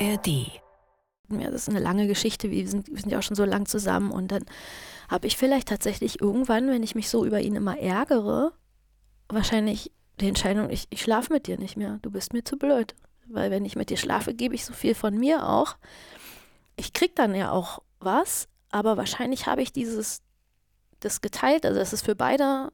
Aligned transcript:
ARD. 0.00 0.60
Ja, 1.30 1.50
das 1.50 1.62
ist 1.62 1.68
eine 1.68 1.80
lange 1.80 2.06
Geschichte. 2.06 2.50
Wir 2.50 2.66
sind, 2.68 2.88
wir 2.88 2.98
sind 2.98 3.10
ja 3.10 3.18
auch 3.18 3.22
schon 3.22 3.36
so 3.36 3.44
lang 3.44 3.66
zusammen. 3.66 4.10
Und 4.10 4.32
dann 4.32 4.44
habe 5.08 5.26
ich 5.26 5.36
vielleicht 5.36 5.68
tatsächlich 5.68 6.20
irgendwann, 6.20 6.68
wenn 6.68 6.82
ich 6.82 6.94
mich 6.94 7.08
so 7.08 7.24
über 7.24 7.40
ihn 7.40 7.54
immer 7.54 7.78
ärgere, 7.78 8.52
wahrscheinlich 9.28 9.92
die 10.20 10.28
Entscheidung, 10.28 10.70
ich, 10.70 10.86
ich 10.90 11.02
schlafe 11.02 11.32
mit 11.32 11.46
dir 11.46 11.58
nicht 11.58 11.76
mehr. 11.76 11.98
Du 12.02 12.10
bist 12.10 12.32
mir 12.32 12.44
zu 12.44 12.56
blöd. 12.56 12.94
Weil 13.26 13.50
wenn 13.50 13.64
ich 13.64 13.76
mit 13.76 13.90
dir 13.90 13.98
schlafe, 13.98 14.34
gebe 14.34 14.54
ich 14.54 14.64
so 14.64 14.72
viel 14.72 14.94
von 14.94 15.16
mir 15.16 15.46
auch. 15.46 15.76
Ich 16.76 16.92
krieg 16.92 17.14
dann 17.14 17.34
ja 17.34 17.50
auch 17.50 17.82
was, 18.00 18.48
aber 18.70 18.96
wahrscheinlich 18.96 19.46
habe 19.46 19.62
ich 19.62 19.72
dieses, 19.72 20.22
das 21.00 21.20
geteilt, 21.20 21.66
also 21.66 21.78
dass 21.78 21.92
es 21.92 22.02
für 22.02 22.14
beide 22.14 22.72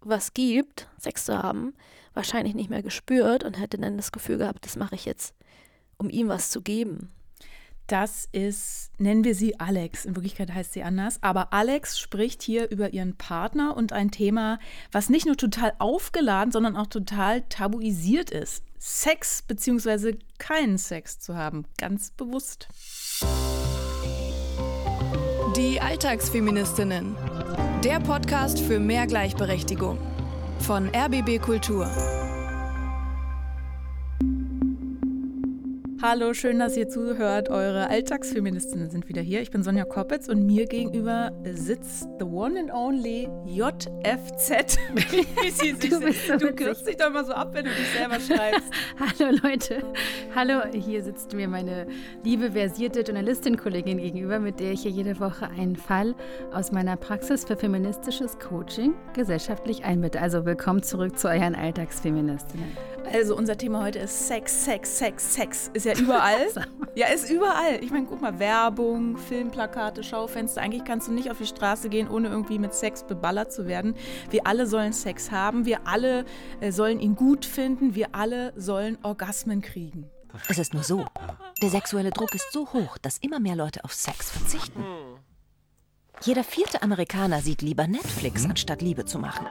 was 0.00 0.32
gibt, 0.32 0.88
Sex 0.98 1.24
zu 1.24 1.42
haben, 1.42 1.74
wahrscheinlich 2.14 2.54
nicht 2.54 2.70
mehr 2.70 2.82
gespürt 2.82 3.44
und 3.44 3.58
hätte 3.58 3.78
dann 3.78 3.96
das 3.96 4.12
Gefühl 4.12 4.38
gehabt, 4.38 4.64
das 4.64 4.76
mache 4.76 4.94
ich 4.94 5.04
jetzt, 5.04 5.34
um 6.04 6.10
ihm 6.10 6.28
was 6.28 6.50
zu 6.50 6.60
geben. 6.60 7.10
Das 7.86 8.28
ist, 8.32 8.90
nennen 8.98 9.24
wir 9.24 9.34
sie 9.34 9.60
Alex. 9.60 10.06
In 10.06 10.16
Wirklichkeit 10.16 10.54
heißt 10.54 10.72
sie 10.72 10.82
anders. 10.82 11.22
Aber 11.22 11.52
Alex 11.52 11.98
spricht 11.98 12.42
hier 12.42 12.70
über 12.70 12.94
ihren 12.94 13.16
Partner 13.16 13.76
und 13.76 13.92
ein 13.92 14.10
Thema, 14.10 14.58
was 14.90 15.10
nicht 15.10 15.26
nur 15.26 15.36
total 15.36 15.74
aufgeladen, 15.78 16.50
sondern 16.50 16.76
auch 16.76 16.86
total 16.86 17.42
tabuisiert 17.42 18.30
ist. 18.30 18.64
Sex 18.78 19.42
bzw. 19.42 20.16
keinen 20.38 20.78
Sex 20.78 21.18
zu 21.18 21.36
haben. 21.36 21.66
Ganz 21.76 22.10
bewusst. 22.10 22.68
Die 25.56 25.80
Alltagsfeministinnen. 25.80 27.16
Der 27.84 28.00
Podcast 28.00 28.60
für 28.60 28.80
mehr 28.80 29.06
Gleichberechtigung. 29.06 29.98
Von 30.60 30.88
RBB 30.88 31.38
Kultur. 31.38 31.86
Hallo, 36.06 36.34
schön, 36.34 36.58
dass 36.58 36.76
ihr 36.76 36.86
zuhört. 36.86 37.48
Eure 37.48 37.88
Alltagsfeministinnen 37.88 38.90
sind 38.90 39.08
wieder 39.08 39.22
hier. 39.22 39.40
Ich 39.40 39.50
bin 39.50 39.62
Sonja 39.62 39.86
Koppitz 39.86 40.28
und 40.28 40.44
mir 40.44 40.66
gegenüber 40.66 41.32
sitzt 41.54 42.06
the 42.18 42.26
one 42.26 42.60
and 42.60 42.70
only 42.70 43.26
JFZ. 43.46 44.76
du, 45.88 46.00
bist 46.00 46.26
so 46.26 46.36
du 46.36 46.52
kürzt 46.52 46.86
dich 46.86 46.98
doch 46.98 47.10
mal 47.10 47.24
so 47.24 47.32
ab, 47.32 47.54
wenn 47.54 47.64
du 47.64 47.70
dich 47.70 47.88
selber 47.96 48.20
schreibst. 48.20 48.70
Hallo 49.18 49.34
Leute. 49.42 49.82
Hallo, 50.34 50.60
hier 50.74 51.02
sitzt 51.02 51.32
mir 51.32 51.48
meine 51.48 51.86
liebe 52.22 52.52
versierte 52.52 53.00
Journalistin-Kollegin 53.00 53.96
gegenüber, 53.96 54.40
mit 54.40 54.60
der 54.60 54.72
ich 54.72 54.82
hier 54.82 54.90
jede 54.90 55.18
Woche 55.20 55.48
einen 55.48 55.76
Fall 55.76 56.14
aus 56.52 56.70
meiner 56.70 56.98
Praxis 56.98 57.46
für 57.46 57.56
feministisches 57.56 58.38
Coaching 58.38 58.92
gesellschaftlich 59.14 59.86
einbitte. 59.86 60.20
Also 60.20 60.44
willkommen 60.44 60.82
zurück 60.82 61.18
zu 61.18 61.28
euren 61.28 61.54
Alltagsfeministinnen. 61.54 62.76
Also 63.12 63.36
unser 63.36 63.56
Thema 63.56 63.82
heute 63.84 64.00
ist 64.00 64.28
Sex, 64.28 64.64
Sex, 64.64 64.98
Sex, 64.98 65.34
Sex. 65.34 65.70
Ist 65.74 65.86
ja 65.86 65.93
überall. 66.00 66.48
ja, 66.94 67.08
ist 67.08 67.30
überall. 67.30 67.82
Ich 67.82 67.90
meine, 67.90 68.06
guck 68.06 68.20
mal, 68.20 68.38
Werbung, 68.38 69.16
Filmplakate, 69.16 70.02
Schaufenster. 70.02 70.60
Eigentlich 70.60 70.84
kannst 70.84 71.08
du 71.08 71.12
nicht 71.12 71.30
auf 71.30 71.38
die 71.38 71.46
Straße 71.46 71.88
gehen, 71.88 72.08
ohne 72.08 72.28
irgendwie 72.28 72.58
mit 72.58 72.74
Sex 72.74 73.04
beballert 73.04 73.52
zu 73.52 73.66
werden. 73.66 73.94
Wir 74.30 74.46
alle 74.46 74.66
sollen 74.66 74.92
Sex 74.92 75.30
haben. 75.30 75.64
Wir 75.64 75.86
alle 75.86 76.24
äh, 76.60 76.72
sollen 76.72 77.00
ihn 77.00 77.16
gut 77.16 77.44
finden. 77.44 77.94
Wir 77.94 78.14
alle 78.14 78.52
sollen 78.56 78.98
Orgasmen 79.02 79.62
kriegen. 79.62 80.10
Es 80.48 80.58
ist 80.58 80.74
nur 80.74 80.82
so. 80.82 81.04
Der 81.62 81.70
sexuelle 81.70 82.10
Druck 82.10 82.34
ist 82.34 82.52
so 82.52 82.72
hoch, 82.72 82.98
dass 82.98 83.18
immer 83.18 83.38
mehr 83.38 83.56
Leute 83.56 83.84
auf 83.84 83.92
Sex 83.92 84.30
verzichten. 84.30 84.84
Jeder 86.22 86.44
vierte 86.44 86.82
Amerikaner 86.82 87.40
sieht 87.40 87.62
lieber 87.62 87.86
Netflix, 87.86 88.44
anstatt 88.44 88.82
Liebe 88.82 89.04
zu 89.04 89.18
machen. 89.18 89.46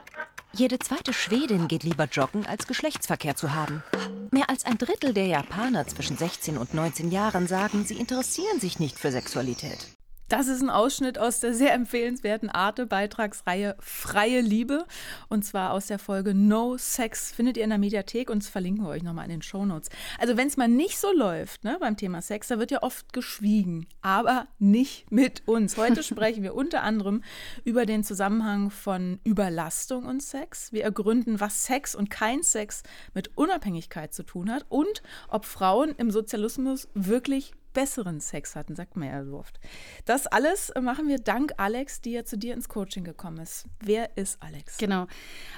Jede 0.56 0.78
zweite 0.78 1.14
Schwedin 1.14 1.68
geht 1.68 1.82
lieber 1.84 2.06
joggen, 2.06 2.46
als 2.46 2.68
Geschlechtsverkehr 2.68 3.36
zu 3.36 3.56
haben. 3.56 3.82
Mehr 4.30 4.52
als 4.52 4.66
ein 4.66 4.78
Drittel 4.78 5.12
der 5.12 5.26
Japaner 5.26 5.88
zwischen 5.88 6.16
16 6.16 6.60
und 6.60 6.76
19 6.76 7.10
Jahren 7.10 7.48
sagen, 7.48 7.86
sie 7.86 7.98
interessieren 7.98 8.60
sich 8.60 8.78
nicht 8.78 9.00
für 9.00 9.12
Sexualität. 9.12 9.88
Das 10.30 10.48
ist 10.48 10.62
ein 10.62 10.70
Ausschnitt 10.70 11.20
aus 11.20 11.42
der 11.42 11.54
sehr 11.54 11.74
empfehlenswerten 11.74 12.50
Arte-Beitragsreihe 12.50 13.76
Freie 13.80 14.42
Liebe. 14.42 14.86
Und 15.30 15.44
zwar 15.44 15.72
aus 15.72 15.88
der 15.88 16.00
Folge 16.00 16.34
No 16.34 16.78
Sex. 16.78 17.32
Findet 17.32 17.58
ihr 17.58 17.64
in 17.64 17.70
der 17.70 17.78
Mediathek 17.78 18.30
und 18.30 18.42
das 18.42 18.50
verlinken 18.50 18.86
wir 18.86 18.90
euch 18.90 19.04
nochmal 19.04 19.26
in 19.26 19.32
den 19.32 19.42
Shownotes. 19.42 19.90
Also, 20.18 20.38
wenn 20.38 20.48
es 20.48 20.58
mal 20.58 20.68
nicht 20.68 20.98
so 20.98 21.12
läuft 21.12 21.64
ne, 21.64 21.78
beim 21.80 21.98
Thema 21.98 22.22
Sex, 22.22 22.48
da 22.48 22.58
wird 22.58 22.72
ja 22.72 22.82
oft 22.84 23.12
geschwiegen. 23.14 23.86
Aber 24.02 24.48
nicht 24.60 25.12
mit 25.12 25.44
uns. 25.46 25.78
Heute 25.78 26.04
sprechen 26.04 26.42
wir 26.42 26.56
unter 26.56 26.84
anderem 26.84 27.22
über 27.66 27.86
den 27.86 28.04
Zusammenhang 28.04 28.72
von 28.72 29.20
Überlastung 29.24 30.06
und 30.06 30.24
Sex. 30.24 30.72
Wir 30.72 30.84
ergründen, 30.84 31.42
was 31.42 31.66
Sex 31.66 31.96
und 31.96 32.10
kein 32.10 32.44
Sex 32.44 32.84
mit 33.14 33.38
Unabhängigkeit 33.38 34.14
zu 34.14 34.24
tun 34.24 34.52
hat 34.52 34.66
und 34.70 35.04
ob 35.28 35.46
Frauen 35.46 35.94
im 35.98 36.12
Sozialismus 36.12 36.88
wirklich 36.94 37.54
besseren 37.74 38.20
Sex 38.20 38.56
hatten, 38.56 38.76
sagt 38.76 38.96
man 38.96 39.10
ja 39.10 39.24
so 39.24 39.38
oft. 39.38 39.60
Das 40.06 40.28
alles 40.28 40.72
machen 40.82 41.08
wir 41.08 41.20
dank 41.20 41.54
Alex, 41.58 42.02
die 42.02 42.12
ja 42.12 42.24
zu 42.24 42.38
dir 42.38 42.54
ins 42.54 42.70
Coaching 42.70 43.04
gekommen 43.04 43.40
ist. 43.40 43.66
Wer 43.80 44.16
ist 44.18 44.42
Alex? 44.42 44.78
Genau. 44.78 45.08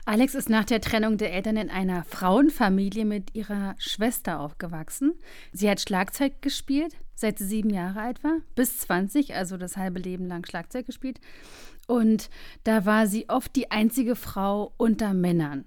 Alex 0.06 0.36
ist 0.36 0.50
nach 0.50 0.66
der 0.66 0.82
Trennung 0.82 1.18
der 1.18 1.34
Eltern 1.34 1.58
in 1.58 1.70
einer 1.70 2.04
Frauenfamilie 2.04 3.06
mit 3.06 3.36
ihrer 3.36 3.76
Schwester 3.78 4.40
aufgewachsen. 4.40 5.14
Sie 5.52 5.70
hat 5.70 5.82
Schlagzeug 5.82 6.42
gespielt, 6.42 6.96
seit 7.14 7.38
sie 7.38 7.46
sieben 7.46 7.70
Jahre 7.70 8.02
alt 8.02 8.24
war, 8.24 8.40
bis 8.56 8.80
20, 8.80 9.36
also 9.36 9.58
das 9.58 9.78
halbe 9.78 10.00
Leben 10.00 10.28
lang 10.28 10.46
Schlagzeug 10.46 10.86
gespielt. 10.86 11.20
Und 11.88 12.30
da 12.64 12.86
war 12.86 13.08
sie 13.08 13.30
oft 13.30 13.56
die 13.56 13.72
einzige 13.72 14.16
Frau 14.16 14.74
unter 14.78 15.14
Männern. 15.14 15.66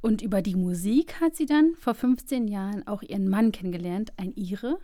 Und 0.00 0.22
über 0.22 0.42
die 0.42 0.56
Musik 0.56 1.20
hat 1.20 1.36
sie 1.36 1.46
dann 1.46 1.74
vor 1.78 1.94
15 1.94 2.48
Jahren 2.48 2.86
auch 2.86 3.02
ihren 3.02 3.28
Mann 3.28 3.52
kennengelernt, 3.52 4.12
ein 4.16 4.32
Ire 4.34 4.78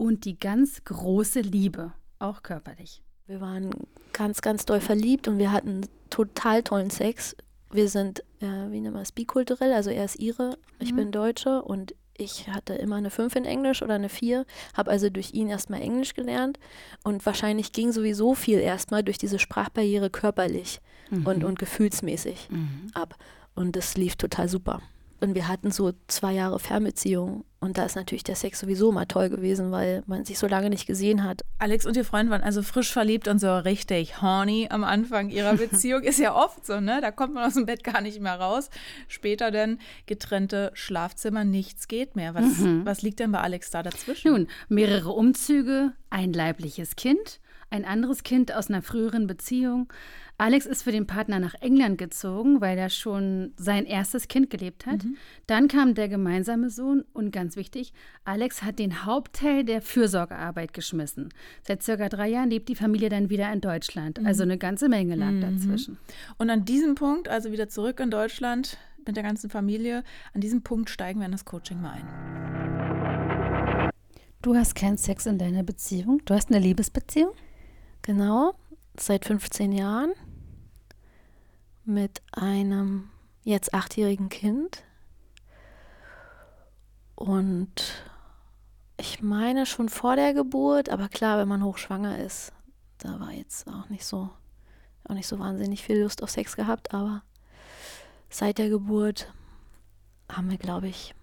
und 0.00 0.24
die 0.24 0.40
ganz 0.40 0.82
große 0.84 1.40
Liebe, 1.40 1.92
auch 2.18 2.42
körperlich. 2.42 3.02
Wir 3.26 3.42
waren 3.42 3.70
ganz, 4.14 4.40
ganz 4.40 4.64
doll 4.64 4.80
verliebt 4.80 5.28
und 5.28 5.38
wir 5.38 5.52
hatten 5.52 5.82
total 6.08 6.62
tollen 6.62 6.88
Sex. 6.88 7.36
Wir 7.70 7.86
sind, 7.88 8.20
äh, 8.40 8.70
wie 8.70 8.80
nennt 8.80 8.94
man 8.94 9.02
es, 9.02 9.12
bikulturell, 9.12 9.74
also 9.74 9.90
er 9.90 10.06
ist 10.06 10.18
Ire, 10.18 10.56
ich 10.78 10.92
mhm. 10.92 10.96
bin 10.96 11.12
Deutsche 11.12 11.62
und 11.62 11.94
ich 12.16 12.48
hatte 12.48 12.74
immer 12.74 12.96
eine 12.96 13.10
5 13.10 13.36
in 13.36 13.44
Englisch 13.44 13.82
oder 13.82 13.94
eine 13.94 14.08
4, 14.08 14.46
habe 14.74 14.90
also 14.90 15.10
durch 15.10 15.34
ihn 15.34 15.48
erstmal 15.48 15.82
Englisch 15.82 16.14
gelernt 16.14 16.58
und 17.04 17.24
wahrscheinlich 17.26 17.72
ging 17.72 17.92
sowieso 17.92 18.34
viel 18.34 18.58
erstmal 18.58 19.02
durch 19.02 19.18
diese 19.18 19.38
Sprachbarriere 19.38 20.08
körperlich 20.08 20.80
mhm. 21.10 21.26
und, 21.26 21.44
und 21.44 21.58
gefühlsmäßig 21.58 22.48
mhm. 22.50 22.90
ab. 22.94 23.16
Und 23.54 23.76
das 23.76 23.98
lief 23.98 24.16
total 24.16 24.48
super. 24.48 24.80
Und 25.20 25.34
wir 25.34 25.48
hatten 25.48 25.70
so 25.70 25.92
zwei 26.06 26.32
Jahre 26.32 26.58
Fernbeziehung. 26.58 27.44
Und 27.62 27.76
da 27.76 27.84
ist 27.84 27.94
natürlich 27.94 28.24
der 28.24 28.36
Sex 28.36 28.58
sowieso 28.58 28.90
mal 28.90 29.04
toll 29.04 29.28
gewesen, 29.28 29.70
weil 29.70 30.02
man 30.06 30.24
sich 30.24 30.38
so 30.38 30.46
lange 30.46 30.70
nicht 30.70 30.86
gesehen 30.86 31.24
hat. 31.24 31.42
Alex 31.58 31.84
und 31.84 31.94
ihr 31.94 32.06
Freund 32.06 32.30
waren 32.30 32.42
also 32.42 32.62
frisch 32.62 32.90
verliebt 32.90 33.28
und 33.28 33.38
so 33.38 33.54
richtig 33.54 34.22
horny 34.22 34.68
am 34.70 34.82
Anfang 34.82 35.28
ihrer 35.28 35.54
Beziehung. 35.56 36.02
ist 36.02 36.18
ja 36.18 36.34
oft 36.34 36.64
so, 36.64 36.80
ne? 36.80 37.00
Da 37.02 37.10
kommt 37.10 37.34
man 37.34 37.44
aus 37.44 37.54
dem 37.54 37.66
Bett 37.66 37.84
gar 37.84 38.00
nicht 38.00 38.18
mehr 38.18 38.40
raus. 38.40 38.70
Später 39.08 39.50
dann 39.50 39.78
getrennte 40.06 40.70
Schlafzimmer, 40.72 41.44
nichts 41.44 41.86
geht 41.86 42.16
mehr. 42.16 42.34
Was, 42.34 42.58
mhm. 42.58 42.86
was 42.86 43.02
liegt 43.02 43.20
denn 43.20 43.32
bei 43.32 43.40
Alex 43.40 43.70
da 43.70 43.82
dazwischen? 43.82 44.30
Nun, 44.30 44.48
mehrere 44.70 45.10
Umzüge, 45.10 45.92
ein 46.08 46.32
leibliches 46.32 46.96
Kind, 46.96 47.40
ein 47.68 47.84
anderes 47.84 48.22
Kind 48.22 48.54
aus 48.54 48.70
einer 48.70 48.80
früheren 48.80 49.26
Beziehung, 49.26 49.92
Alex 50.40 50.64
ist 50.64 50.84
für 50.84 50.90
den 50.90 51.06
Partner 51.06 51.38
nach 51.38 51.52
England 51.60 51.98
gezogen, 51.98 52.62
weil 52.62 52.78
er 52.78 52.88
schon 52.88 53.52
sein 53.58 53.84
erstes 53.84 54.26
Kind 54.26 54.48
gelebt 54.48 54.86
hat. 54.86 55.04
Mhm. 55.04 55.18
Dann 55.46 55.68
kam 55.68 55.92
der 55.92 56.08
gemeinsame 56.08 56.70
Sohn 56.70 57.04
und 57.12 57.30
ganz 57.30 57.56
wichtig, 57.56 57.92
Alex 58.24 58.62
hat 58.62 58.78
den 58.78 59.04
Hauptteil 59.04 59.64
der 59.64 59.82
Fürsorgearbeit 59.82 60.72
geschmissen. 60.72 61.28
Seit 61.62 61.82
circa 61.82 62.08
drei 62.08 62.30
Jahren 62.30 62.48
lebt 62.48 62.70
die 62.70 62.74
Familie 62.74 63.10
dann 63.10 63.28
wieder 63.28 63.52
in 63.52 63.60
Deutschland. 63.60 64.18
Mhm. 64.18 64.26
Also 64.26 64.44
eine 64.44 64.56
ganze 64.56 64.88
Menge 64.88 65.14
lag 65.14 65.32
mhm. 65.32 65.42
dazwischen. 65.42 65.98
Und 66.38 66.48
an 66.48 66.64
diesem 66.64 66.94
Punkt, 66.94 67.28
also 67.28 67.52
wieder 67.52 67.68
zurück 67.68 68.00
in 68.00 68.10
Deutschland 68.10 68.78
mit 69.06 69.16
der 69.16 69.22
ganzen 69.22 69.50
Familie, 69.50 70.04
an 70.32 70.40
diesem 70.40 70.62
Punkt 70.62 70.88
steigen 70.88 71.20
wir 71.20 71.26
in 71.26 71.32
das 71.32 71.44
Coaching 71.44 71.82
mal 71.82 71.98
ein. 72.00 73.90
Du 74.40 74.54
hast 74.54 74.74
keinen 74.74 74.96
Sex 74.96 75.26
in 75.26 75.36
deiner 75.36 75.64
Beziehung? 75.64 76.22
Du 76.24 76.32
hast 76.32 76.48
eine 76.48 76.60
Liebesbeziehung? 76.60 77.32
Genau, 78.00 78.54
seit 78.98 79.26
15 79.26 79.72
Jahren 79.72 80.12
mit 81.90 82.22
einem 82.32 83.10
jetzt 83.42 83.74
achtjährigen 83.74 84.28
Kind. 84.28 84.84
Und 87.14 88.04
ich 88.96 89.22
meine 89.22 89.66
schon 89.66 89.88
vor 89.88 90.16
der 90.16 90.32
Geburt, 90.32 90.88
aber 90.88 91.08
klar, 91.08 91.38
wenn 91.38 91.48
man 91.48 91.64
hochschwanger 91.64 92.18
ist, 92.18 92.52
da 92.98 93.18
war 93.20 93.32
jetzt 93.32 93.68
auch 93.68 93.88
nicht 93.88 94.04
so, 94.04 94.30
auch 95.04 95.14
nicht 95.14 95.26
so 95.26 95.38
wahnsinnig 95.38 95.82
viel 95.82 96.00
Lust 96.02 96.22
auf 96.22 96.30
Sex 96.30 96.56
gehabt, 96.56 96.94
aber 96.94 97.22
seit 98.30 98.58
der 98.58 98.68
Geburt 98.68 99.32
haben 100.30 100.50
wir, 100.50 100.58
glaube 100.58 100.88
ich, 100.88 101.14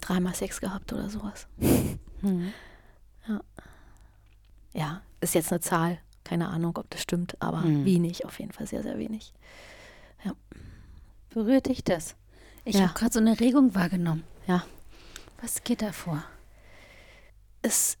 dreimal 0.00 0.34
Sex 0.34 0.60
gehabt 0.60 0.92
oder 0.92 1.08
sowas. 1.08 1.48
Mhm. 2.22 2.52
Ja. 3.26 3.40
ja, 4.72 5.02
ist 5.20 5.34
jetzt 5.34 5.52
eine 5.52 5.60
Zahl. 5.60 5.98
Keine 6.24 6.48
Ahnung, 6.48 6.78
ob 6.78 6.88
das 6.88 7.02
stimmt, 7.02 7.36
aber 7.42 7.58
mhm. 7.58 7.84
wenig, 7.84 8.24
auf 8.24 8.38
jeden 8.40 8.52
Fall 8.52 8.66
sehr, 8.66 8.82
sehr 8.82 8.96
wenig. 8.96 9.34
Berührt 11.38 11.68
dich 11.68 11.84
das? 11.84 12.16
Ich 12.64 12.76
ja. 12.76 12.82
habe 12.82 12.94
gerade 12.94 13.12
so 13.12 13.20
eine 13.20 13.38
Regung 13.38 13.74
wahrgenommen. 13.74 14.24
Ja. 14.46 14.64
Was 15.40 15.62
geht 15.62 15.82
da 15.82 15.92
vor? 15.92 16.24
es 17.62 17.98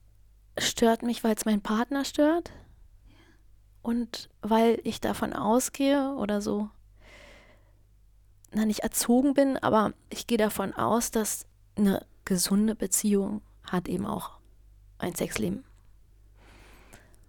stört 0.58 1.02
mich, 1.02 1.22
weil 1.24 1.34
es 1.34 1.44
meinen 1.44 1.60
Partner 1.60 2.04
stört 2.04 2.50
und 3.82 4.28
weil 4.40 4.80
ich 4.84 5.00
davon 5.00 5.32
ausgehe 5.32 6.14
oder 6.14 6.40
so, 6.40 6.68
na 8.52 8.64
nicht 8.64 8.80
erzogen 8.80 9.34
bin, 9.34 9.56
aber 9.58 9.92
ich 10.10 10.26
gehe 10.26 10.38
davon 10.38 10.72
aus, 10.72 11.10
dass 11.10 11.46
eine 11.76 12.04
gesunde 12.24 12.74
Beziehung 12.74 13.42
hat 13.64 13.88
eben 13.88 14.06
auch 14.06 14.32
ein 14.98 15.14
Sexleben. 15.14 15.64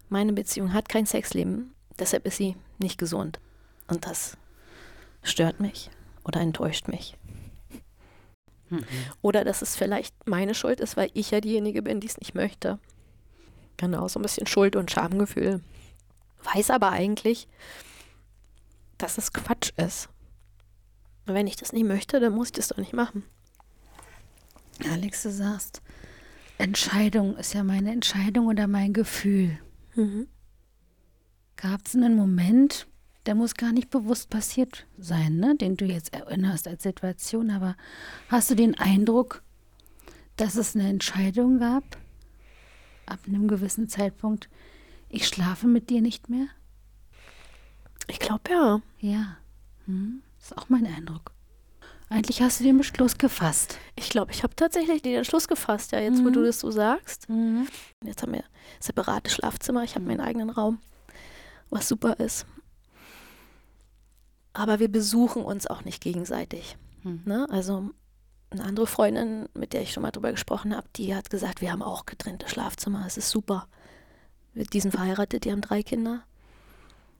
Meine 0.08 0.32
Beziehung 0.32 0.72
hat 0.72 0.88
kein 0.88 1.06
Sexleben, 1.06 1.74
deshalb 1.98 2.26
ist 2.26 2.36
sie 2.36 2.56
nicht 2.78 2.98
gesund. 2.98 3.38
Und 3.86 4.06
das 4.06 4.36
stört 5.22 5.60
mich 5.60 5.90
oder 6.24 6.40
enttäuscht 6.40 6.88
mich. 6.88 7.16
Mhm. 8.70 8.84
Oder 9.20 9.44
dass 9.44 9.62
es 9.62 9.76
vielleicht 9.76 10.14
meine 10.26 10.54
Schuld 10.54 10.80
ist, 10.80 10.96
weil 10.96 11.10
ich 11.14 11.30
ja 11.30 11.40
diejenige 11.40 11.82
bin, 11.82 12.00
die 12.00 12.06
es 12.06 12.18
nicht 12.18 12.34
möchte. 12.34 12.78
Genau, 13.76 14.08
so 14.08 14.18
ein 14.18 14.22
bisschen 14.22 14.46
Schuld 14.46 14.76
und 14.76 14.90
Schamgefühl. 14.90 15.60
Weiß 16.54 16.70
aber 16.70 16.90
eigentlich, 16.90 17.48
dass 18.98 19.18
es 19.18 19.32
Quatsch 19.32 19.72
ist. 19.76 20.08
Und 21.26 21.34
wenn 21.34 21.46
ich 21.46 21.56
das 21.56 21.72
nicht 21.72 21.86
möchte, 21.86 22.20
dann 22.20 22.34
muss 22.34 22.48
ich 22.48 22.52
das 22.52 22.68
doch 22.68 22.76
nicht 22.76 22.92
machen. 22.92 23.24
Alex, 24.90 25.22
du 25.22 25.30
sagst, 25.30 25.82
Entscheidung 26.58 27.36
ist 27.36 27.54
ja 27.54 27.64
meine 27.64 27.92
Entscheidung 27.92 28.46
oder 28.46 28.66
mein 28.66 28.92
Gefühl. 28.92 29.58
Mhm. 29.94 30.28
Gab 31.56 31.86
es 31.86 31.94
einen 31.94 32.16
Moment, 32.16 32.86
der 33.26 33.34
muss 33.34 33.54
gar 33.54 33.72
nicht 33.72 33.90
bewusst 33.90 34.30
passiert 34.30 34.86
sein, 34.98 35.36
ne? 35.36 35.54
den 35.56 35.76
du 35.76 35.84
jetzt 35.84 36.12
erinnerst 36.14 36.66
als 36.66 36.82
Situation, 36.82 37.50
aber 37.50 37.76
hast 38.28 38.50
du 38.50 38.54
den 38.54 38.78
Eindruck, 38.78 39.42
dass 40.36 40.56
es 40.56 40.74
eine 40.74 40.88
Entscheidung 40.88 41.58
gab, 41.58 41.84
ab 43.06 43.20
einem 43.26 43.48
gewissen 43.48 43.88
Zeitpunkt, 43.88 44.48
ich 45.08 45.26
schlafe 45.26 45.66
mit 45.66 45.90
dir 45.90 46.00
nicht 46.00 46.30
mehr? 46.30 46.46
Ich 48.08 48.18
glaube 48.18 48.50
ja. 48.50 48.80
Ja, 49.00 49.36
hm, 49.86 50.22
ist 50.40 50.56
auch 50.56 50.68
mein 50.68 50.86
Eindruck. 50.86 51.32
Eigentlich 52.08 52.42
hast 52.42 52.58
du 52.58 52.64
den 52.64 52.78
Beschluss 52.78 53.18
gefasst. 53.18 53.78
Ich 53.94 54.08
glaube, 54.08 54.32
ich 54.32 54.42
habe 54.42 54.56
tatsächlich 54.56 55.02
den 55.02 55.14
Entschluss 55.14 55.46
gefasst, 55.46 55.92
ja, 55.92 56.00
jetzt 56.00 56.20
mhm. 56.20 56.24
wo 56.24 56.30
du 56.30 56.44
das 56.44 56.58
so 56.58 56.70
sagst. 56.70 57.28
Mhm. 57.28 57.68
Jetzt 58.02 58.22
haben 58.22 58.32
wir 58.32 58.44
separate 58.80 59.30
Schlafzimmer, 59.30 59.84
ich 59.84 59.94
habe 59.94 60.06
meinen 60.06 60.20
eigenen 60.20 60.50
Raum, 60.50 60.80
was 61.68 61.86
super 61.86 62.18
ist 62.18 62.46
aber 64.52 64.80
wir 64.80 64.90
besuchen 64.90 65.42
uns 65.42 65.66
auch 65.66 65.84
nicht 65.84 66.02
gegenseitig. 66.02 66.76
Hm. 67.02 67.22
Ne? 67.24 67.46
Also 67.50 67.90
eine 68.50 68.64
andere 68.64 68.86
Freundin, 68.86 69.48
mit 69.54 69.72
der 69.72 69.82
ich 69.82 69.92
schon 69.92 70.02
mal 70.02 70.10
drüber 70.10 70.32
gesprochen 70.32 70.74
habe, 70.74 70.86
die 70.96 71.14
hat 71.14 71.30
gesagt, 71.30 71.60
wir 71.60 71.70
haben 71.70 71.82
auch 71.82 72.06
getrennte 72.06 72.48
Schlafzimmer, 72.48 73.04
es 73.06 73.16
ist 73.16 73.30
super. 73.30 73.68
Die 74.54 74.80
sind 74.80 74.90
verheiratet, 74.90 75.44
die 75.44 75.52
haben 75.52 75.60
drei 75.60 75.82
Kinder. 75.82 76.24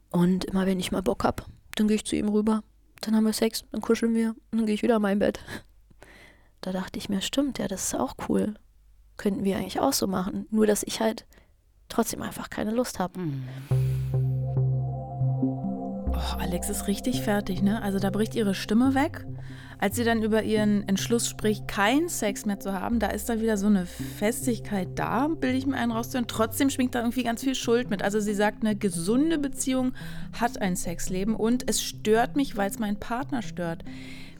Und 0.09 0.43
immer 0.45 0.65
wenn 0.65 0.79
ich 0.79 0.91
mal 0.91 1.01
Bock 1.01 1.23
habe, 1.23 1.43
dann 1.75 1.87
gehe 1.87 1.95
ich 1.95 2.05
zu 2.05 2.17
ihm 2.17 2.27
rüber, 2.27 2.63
dann 2.99 3.15
haben 3.15 3.23
wir 3.23 3.33
Sex, 3.33 3.63
dann 3.71 3.81
kuscheln 3.81 4.13
wir 4.13 4.35
und 4.51 4.59
dann 4.59 4.65
gehe 4.65 4.75
ich 4.75 4.83
wieder 4.83 4.97
in 4.97 5.01
mein 5.01 5.19
Bett. 5.19 5.39
Da 6.59 6.71
dachte 6.71 6.99
ich 6.99 7.09
mir, 7.09 7.21
stimmt, 7.21 7.57
ja, 7.57 7.67
das 7.67 7.85
ist 7.85 7.95
auch 7.95 8.13
cool. 8.29 8.53
Könnten 9.17 9.43
wir 9.43 9.57
eigentlich 9.57 9.79
auch 9.79 9.93
so 9.93 10.05
machen. 10.05 10.45
Nur, 10.51 10.67
dass 10.67 10.83
ich 10.83 10.99
halt 10.99 11.25
trotzdem 11.89 12.21
einfach 12.21 12.49
keine 12.49 12.71
Lust 12.71 12.99
habe. 12.99 13.19
Mhm. 13.19 13.80
Oh, 16.13 16.39
Alex 16.39 16.69
ist 16.69 16.87
richtig 16.87 17.21
fertig, 17.21 17.61
ne? 17.61 17.81
Also 17.81 17.99
da 17.99 18.09
bricht 18.09 18.35
ihre 18.35 18.53
Stimme 18.53 18.95
weg. 18.95 19.25
Als 19.79 19.95
sie 19.95 20.03
dann 20.03 20.21
über 20.21 20.43
ihren 20.43 20.87
Entschluss 20.87 21.27
spricht, 21.27 21.67
keinen 21.67 22.07
Sex 22.07 22.45
mehr 22.45 22.59
zu 22.59 22.73
haben, 22.73 22.99
da 22.99 23.07
ist 23.07 23.29
da 23.29 23.39
wieder 23.39 23.57
so 23.57 23.65
eine 23.65 23.87
Festigkeit 23.87 24.89
da, 24.95 25.27
bilde 25.27 25.57
ich 25.57 25.65
mir 25.65 25.77
einen 25.77 25.91
rauszuhören. 25.91 26.27
Trotzdem 26.27 26.69
schwingt 26.69 26.93
da 26.93 26.99
irgendwie 26.99 27.23
ganz 27.23 27.43
viel 27.43 27.55
Schuld 27.55 27.89
mit. 27.89 28.03
Also 28.03 28.19
sie 28.19 28.35
sagt, 28.35 28.63
eine 28.63 28.75
gesunde 28.75 29.39
Beziehung 29.39 29.93
hat 30.39 30.61
ein 30.61 30.75
Sexleben 30.75 31.35
und 31.35 31.67
es 31.67 31.81
stört 31.81 32.35
mich, 32.35 32.57
weil 32.57 32.69
es 32.69 32.77
meinen 32.77 32.99
Partner 32.99 33.41
stört. 33.41 33.83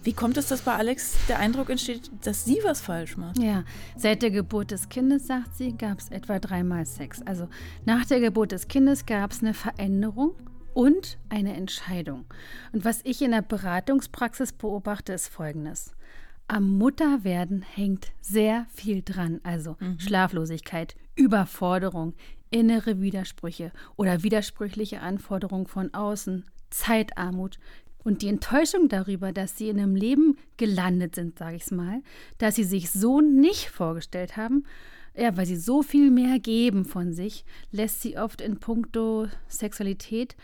Wie 0.03 0.13
kommt 0.13 0.37
es, 0.37 0.47
dass 0.47 0.61
bei 0.61 0.75
Alex 0.75 1.15
der 1.29 1.39
Eindruck 1.39 1.69
entsteht, 1.69 2.11
dass 2.23 2.45
sie 2.45 2.59
was 2.63 2.81
falsch 2.81 3.17
macht? 3.17 3.39
Ja, 3.39 3.63
seit 3.95 4.21
der 4.21 4.31
Geburt 4.31 4.71
des 4.71 4.89
Kindes, 4.89 5.25
sagt 5.25 5.55
sie, 5.55 5.75
gab 5.77 5.99
es 5.99 6.09
etwa 6.09 6.37
dreimal 6.37 6.85
Sex. 6.85 7.21
Also 7.23 7.47
nach 7.85 8.05
der 8.05 8.19
Geburt 8.19 8.51
des 8.51 8.67
Kindes 8.67 9.05
gab 9.05 9.31
es 9.31 9.41
eine 9.41 9.53
Veränderung 9.53 10.33
und 10.73 11.17
eine 11.29 11.55
Entscheidung. 11.55 12.25
Und 12.71 12.85
was 12.85 13.01
ich 13.03 13.21
in 13.21 13.31
der 13.31 13.41
Beratungspraxis 13.41 14.53
beobachte, 14.53 15.13
ist 15.13 15.27
Folgendes. 15.27 15.91
Am 16.47 16.77
Mutterwerden 16.77 17.61
hängt 17.61 18.11
sehr 18.19 18.65
viel 18.73 19.01
dran, 19.03 19.39
also 19.43 19.77
mhm. 19.79 19.99
Schlaflosigkeit, 19.99 20.95
Überforderung, 21.15 22.13
innere 22.49 22.99
Widersprüche 22.99 23.71
oder 23.95 24.23
widersprüchliche 24.23 25.01
Anforderungen 25.01 25.67
von 25.67 25.93
außen, 25.93 26.45
Zeitarmut 26.69 27.57
und 28.03 28.21
die 28.21 28.27
Enttäuschung 28.27 28.89
darüber, 28.89 29.31
dass 29.31 29.57
sie 29.57 29.69
in 29.69 29.79
einem 29.79 29.95
Leben 29.95 30.37
gelandet 30.57 31.15
sind, 31.15 31.39
sage 31.39 31.55
ich 31.55 31.63
es 31.63 31.71
mal, 31.71 32.01
dass 32.37 32.55
sie 32.55 32.63
sich 32.63 32.91
so 32.91 33.21
nicht 33.21 33.69
vorgestellt 33.69 34.37
haben 34.37 34.65
ja, 35.15 35.35
weil 35.35 35.45
sie 35.45 35.57
so 35.57 35.83
viel 35.83 36.09
mehr 36.11 36.39
geben 36.39 36.85
von 36.85 37.13
sich, 37.13 37.45
lässt 37.71 38.01
sie 38.01 38.17
oft 38.17 38.41
in 38.41 38.59
puncto 38.59 39.27
Sexualität 39.47 40.35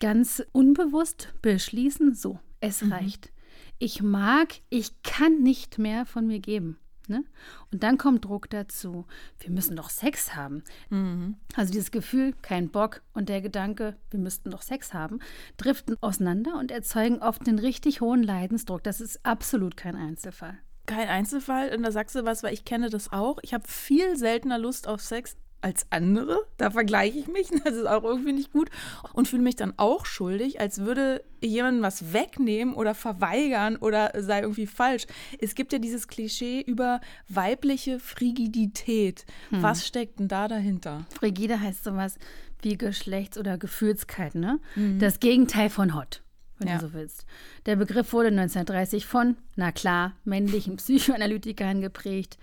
ganz 0.00 0.42
unbewusst 0.52 1.32
beschließen, 1.42 2.14
so, 2.14 2.38
es 2.60 2.82
mhm. 2.82 2.92
reicht. 2.92 3.32
Ich 3.78 4.02
mag, 4.02 4.54
ich 4.70 5.02
kann 5.02 5.42
nicht 5.42 5.78
mehr 5.78 6.06
von 6.06 6.26
mir 6.26 6.40
geben. 6.40 6.78
Ne? 7.08 7.24
Und 7.72 7.82
dann 7.82 7.98
kommt 7.98 8.24
Druck 8.24 8.48
dazu. 8.48 9.06
Wir 9.40 9.50
müssen 9.50 9.74
doch 9.74 9.90
Sex 9.90 10.36
haben. 10.36 10.62
Mhm. 10.88 11.36
Also 11.56 11.72
dieses 11.72 11.90
Gefühl, 11.90 12.32
kein 12.42 12.70
Bock 12.70 13.02
und 13.12 13.28
der 13.28 13.42
Gedanke, 13.42 13.96
wir 14.10 14.20
müssten 14.20 14.50
doch 14.50 14.62
Sex 14.62 14.94
haben, 14.94 15.18
driften 15.56 15.96
auseinander 16.00 16.58
und 16.58 16.70
erzeugen 16.70 17.18
oft 17.18 17.46
einen 17.48 17.58
richtig 17.58 18.00
hohen 18.00 18.22
Leidensdruck. 18.22 18.84
Das 18.84 19.00
ist 19.00 19.24
absolut 19.26 19.76
kein 19.76 19.96
Einzelfall 19.96 20.58
kein 20.86 21.08
Einzelfall. 21.08 21.74
Und 21.74 21.82
da 21.82 21.92
sagst 21.92 22.14
du 22.14 22.24
was, 22.24 22.42
weil 22.42 22.54
ich 22.54 22.64
kenne 22.64 22.90
das 22.90 23.12
auch. 23.12 23.38
Ich 23.42 23.54
habe 23.54 23.64
viel 23.66 24.16
seltener 24.16 24.58
Lust 24.58 24.88
auf 24.88 25.00
Sex 25.00 25.36
als 25.62 25.86
andere. 25.90 26.44
Da 26.56 26.70
vergleiche 26.70 27.18
ich 27.18 27.28
mich. 27.28 27.50
Das 27.64 27.74
ist 27.74 27.86
auch 27.86 28.02
irgendwie 28.02 28.32
nicht 28.32 28.52
gut. 28.52 28.70
Und 29.12 29.28
fühle 29.28 29.42
mich 29.42 29.56
dann 29.56 29.74
auch 29.76 30.04
schuldig, 30.04 30.60
als 30.60 30.80
würde 30.80 31.22
jemand 31.40 31.80
was 31.82 32.12
wegnehmen 32.12 32.74
oder 32.74 32.94
verweigern 32.94 33.76
oder 33.76 34.10
sei 34.16 34.40
irgendwie 34.40 34.66
falsch. 34.66 35.06
Es 35.38 35.54
gibt 35.54 35.72
ja 35.72 35.78
dieses 35.78 36.08
Klischee 36.08 36.60
über 36.60 37.00
weibliche 37.28 38.00
Frigidität. 38.00 39.24
Hm. 39.50 39.62
Was 39.62 39.86
steckt 39.86 40.18
denn 40.18 40.28
da 40.28 40.48
dahinter? 40.48 41.06
Frigide 41.14 41.60
heißt 41.60 41.84
sowas 41.84 42.16
wie 42.62 42.76
Geschlechts- 42.76 43.38
oder 43.38 43.58
Gefühlskeit, 43.58 44.34
ne? 44.34 44.60
Mhm. 44.76 44.98
Das 44.98 45.20
Gegenteil 45.20 45.68
von 45.70 45.94
hot 45.94 46.21
wenn 46.62 46.68
ja. 46.68 46.78
du 46.78 46.86
so 46.86 46.92
willst. 46.92 47.26
Der 47.66 47.76
Begriff 47.76 48.12
wurde 48.12 48.28
1930 48.28 49.06
von, 49.06 49.36
na 49.56 49.72
klar, 49.72 50.12
männlichen 50.24 50.76
Psychoanalytikern 50.76 51.80
geprägt, 51.80 52.38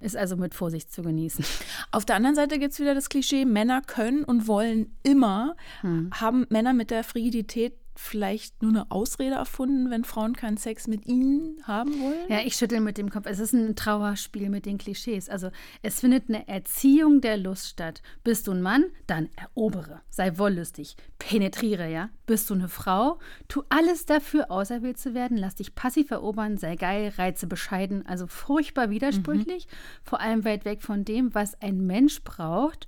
ist 0.00 0.16
also 0.16 0.36
mit 0.36 0.54
Vorsicht 0.54 0.92
zu 0.92 1.02
genießen. 1.02 1.44
Auf 1.90 2.04
der 2.04 2.16
anderen 2.16 2.34
Seite 2.34 2.58
gibt 2.58 2.72
es 2.72 2.80
wieder 2.80 2.94
das 2.94 3.08
Klischee, 3.08 3.44
Männer 3.44 3.82
können 3.82 4.24
und 4.24 4.46
wollen 4.46 4.94
immer. 5.02 5.56
Hm. 5.80 6.10
Haben 6.12 6.46
Männer 6.50 6.72
mit 6.72 6.90
der 6.90 7.04
Frigidität 7.04 7.74
vielleicht 7.94 8.62
nur 8.62 8.70
eine 8.70 8.90
Ausrede 8.90 9.34
erfunden, 9.34 9.90
wenn 9.90 10.04
Frauen 10.04 10.34
keinen 10.34 10.56
Sex 10.56 10.86
mit 10.86 11.06
ihnen 11.06 11.62
haben 11.64 11.92
wollen? 12.00 12.28
Ja, 12.28 12.40
ich 12.40 12.56
schüttel 12.56 12.80
mit 12.80 12.98
dem 12.98 13.10
Kopf. 13.10 13.26
Es 13.26 13.38
ist 13.38 13.52
ein 13.52 13.76
Trauerspiel 13.76 14.48
mit 14.48 14.66
den 14.66 14.78
Klischees. 14.78 15.28
Also 15.28 15.50
es 15.82 16.00
findet 16.00 16.28
eine 16.28 16.48
Erziehung 16.48 17.20
der 17.20 17.36
Lust 17.36 17.68
statt. 17.68 18.02
Bist 18.24 18.46
du 18.46 18.52
ein 18.52 18.62
Mann, 18.62 18.84
dann 19.06 19.28
erobere, 19.36 20.00
sei 20.10 20.38
wollüstig, 20.38 20.96
penetriere, 21.18 21.90
ja. 21.90 22.10
Bist 22.26 22.48
du 22.50 22.54
eine 22.54 22.68
Frau, 22.68 23.18
tu 23.48 23.62
alles 23.68 24.06
dafür, 24.06 24.50
auserwählt 24.50 24.98
zu 24.98 25.14
werden, 25.14 25.36
lass 25.36 25.56
dich 25.56 25.74
passiv 25.74 26.10
erobern, 26.10 26.56
sei 26.56 26.76
geil, 26.76 27.12
reize 27.18 27.46
bescheiden. 27.46 28.06
Also 28.06 28.26
furchtbar 28.26 28.90
widersprüchlich, 28.90 29.66
mhm. 29.66 29.70
vor 30.02 30.20
allem 30.20 30.44
weit 30.44 30.64
weg 30.64 30.82
von 30.82 31.04
dem, 31.04 31.34
was 31.34 31.60
ein 31.60 31.86
Mensch 31.86 32.22
braucht, 32.24 32.86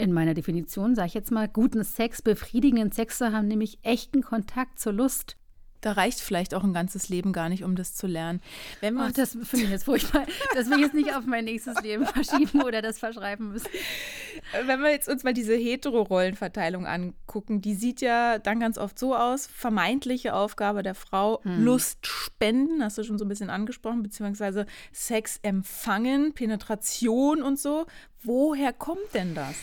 in 0.00 0.12
meiner 0.12 0.34
Definition, 0.34 0.94
sage 0.94 1.08
ich 1.08 1.14
jetzt 1.14 1.30
mal, 1.30 1.48
guten 1.48 1.84
Sex, 1.84 2.22
befriedigenden 2.22 2.90
Sex 2.90 3.18
zu 3.18 3.32
haben, 3.32 3.48
nämlich 3.48 3.78
echten 3.82 4.22
Kontakt 4.22 4.80
zur 4.80 4.92
Lust. 4.92 5.36
Da 5.80 5.92
reicht 5.92 6.20
vielleicht 6.20 6.54
auch 6.54 6.62
ein 6.62 6.74
ganzes 6.74 7.08
Leben 7.08 7.32
gar 7.32 7.48
nicht, 7.48 7.64
um 7.64 7.74
das 7.74 7.94
zu 7.94 8.06
lernen. 8.06 8.42
Wenn 8.80 8.98
Ach, 8.98 9.12
das 9.12 9.30
finde 9.44 9.64
ich 9.64 9.70
jetzt 9.70 9.84
furchtbar. 9.84 10.26
Das 10.54 10.68
will 10.68 10.76
ich 10.76 10.84
jetzt 10.84 10.94
nicht 10.94 11.14
auf 11.14 11.24
mein 11.24 11.46
nächstes 11.46 11.80
Leben 11.80 12.04
verschieben 12.04 12.62
oder 12.62 12.82
das 12.82 12.98
verschreiben 12.98 13.52
müssen. 13.52 13.68
Wenn 14.66 14.80
wir 14.80 14.90
jetzt 14.90 15.08
uns 15.08 15.24
mal 15.24 15.32
diese 15.32 15.54
Hetero-Rollenverteilung 15.54 16.86
angucken, 16.86 17.62
die 17.62 17.74
sieht 17.74 18.02
ja 18.02 18.38
dann 18.38 18.60
ganz 18.60 18.76
oft 18.76 18.98
so 18.98 19.16
aus: 19.16 19.46
vermeintliche 19.46 20.34
Aufgabe 20.34 20.82
der 20.82 20.94
Frau, 20.94 21.42
hm. 21.44 21.64
Lust 21.64 22.06
spenden, 22.06 22.82
hast 22.84 22.98
du 22.98 23.04
schon 23.04 23.18
so 23.18 23.24
ein 23.24 23.28
bisschen 23.28 23.50
angesprochen, 23.50 24.02
beziehungsweise 24.02 24.66
Sex 24.92 25.38
empfangen, 25.42 26.34
Penetration 26.34 27.42
und 27.42 27.58
so. 27.58 27.86
Woher 28.22 28.74
kommt 28.74 29.14
denn 29.14 29.34
das? 29.34 29.56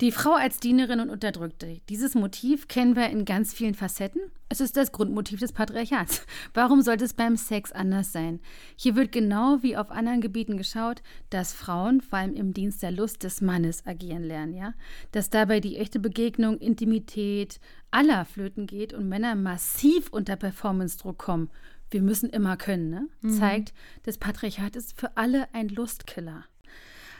Die 0.00 0.10
Frau 0.10 0.32
als 0.32 0.58
Dienerin 0.58 0.98
und 0.98 1.10
Unterdrückte. 1.10 1.80
Dieses 1.88 2.16
Motiv 2.16 2.66
kennen 2.66 2.96
wir 2.96 3.10
in 3.10 3.24
ganz 3.24 3.54
vielen 3.54 3.74
Facetten. 3.74 4.22
Es 4.48 4.60
ist 4.60 4.76
das 4.76 4.90
Grundmotiv 4.90 5.38
des 5.38 5.52
Patriarchats. 5.52 6.26
Warum 6.52 6.82
sollte 6.82 7.04
es 7.04 7.14
beim 7.14 7.36
Sex 7.36 7.70
anders 7.70 8.12
sein? 8.12 8.40
Hier 8.76 8.96
wird 8.96 9.12
genau 9.12 9.62
wie 9.62 9.76
auf 9.76 9.92
anderen 9.92 10.20
Gebieten 10.20 10.56
geschaut, 10.56 11.02
dass 11.30 11.52
Frauen 11.52 12.00
vor 12.00 12.18
allem 12.18 12.34
im 12.34 12.52
Dienst 12.52 12.82
der 12.82 12.90
Lust 12.90 13.22
des 13.22 13.40
Mannes 13.40 13.86
agieren 13.86 14.24
lernen, 14.24 14.54
ja? 14.54 14.74
Dass 15.12 15.30
dabei 15.30 15.60
die 15.60 15.76
echte 15.76 16.00
Begegnung, 16.00 16.58
Intimität 16.58 17.60
aller 17.92 18.24
flöten 18.24 18.66
geht 18.66 18.92
und 18.92 19.08
Männer 19.08 19.36
massiv 19.36 20.08
unter 20.10 20.34
Performance-Druck 20.34 21.18
kommen. 21.18 21.50
Wir 21.90 22.02
müssen 22.02 22.30
immer 22.30 22.56
können, 22.56 22.90
ne? 22.90 23.08
Mhm. 23.20 23.34
Zeigt, 23.34 23.74
das 24.02 24.18
Patriarchat 24.18 24.74
ist 24.74 24.98
für 24.98 25.16
alle 25.16 25.46
ein 25.54 25.68
Lustkiller. 25.68 26.44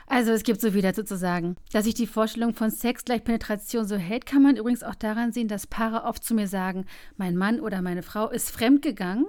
Also 0.07 0.31
es 0.31 0.43
gibt 0.43 0.61
so 0.61 0.71
viel 0.71 0.81
dazu 0.81 1.03
zu 1.03 1.17
sagen. 1.17 1.55
Dass 1.71 1.85
sich 1.85 1.93
die 1.95 2.07
Vorstellung 2.07 2.53
von 2.53 2.69
Sex 2.69 3.05
gleich 3.05 3.23
Penetration 3.23 3.87
so 3.87 3.95
hält, 3.95 4.25
kann 4.25 4.43
man 4.43 4.55
übrigens 4.57 4.83
auch 4.83 4.95
daran 4.95 5.31
sehen, 5.31 5.47
dass 5.47 5.67
Paare 5.67 6.03
oft 6.03 6.23
zu 6.23 6.33
mir 6.33 6.47
sagen, 6.47 6.85
mein 7.17 7.35
Mann 7.35 7.59
oder 7.59 7.81
meine 7.81 8.03
Frau 8.03 8.29
ist 8.29 8.51
fremdgegangen 8.51 9.25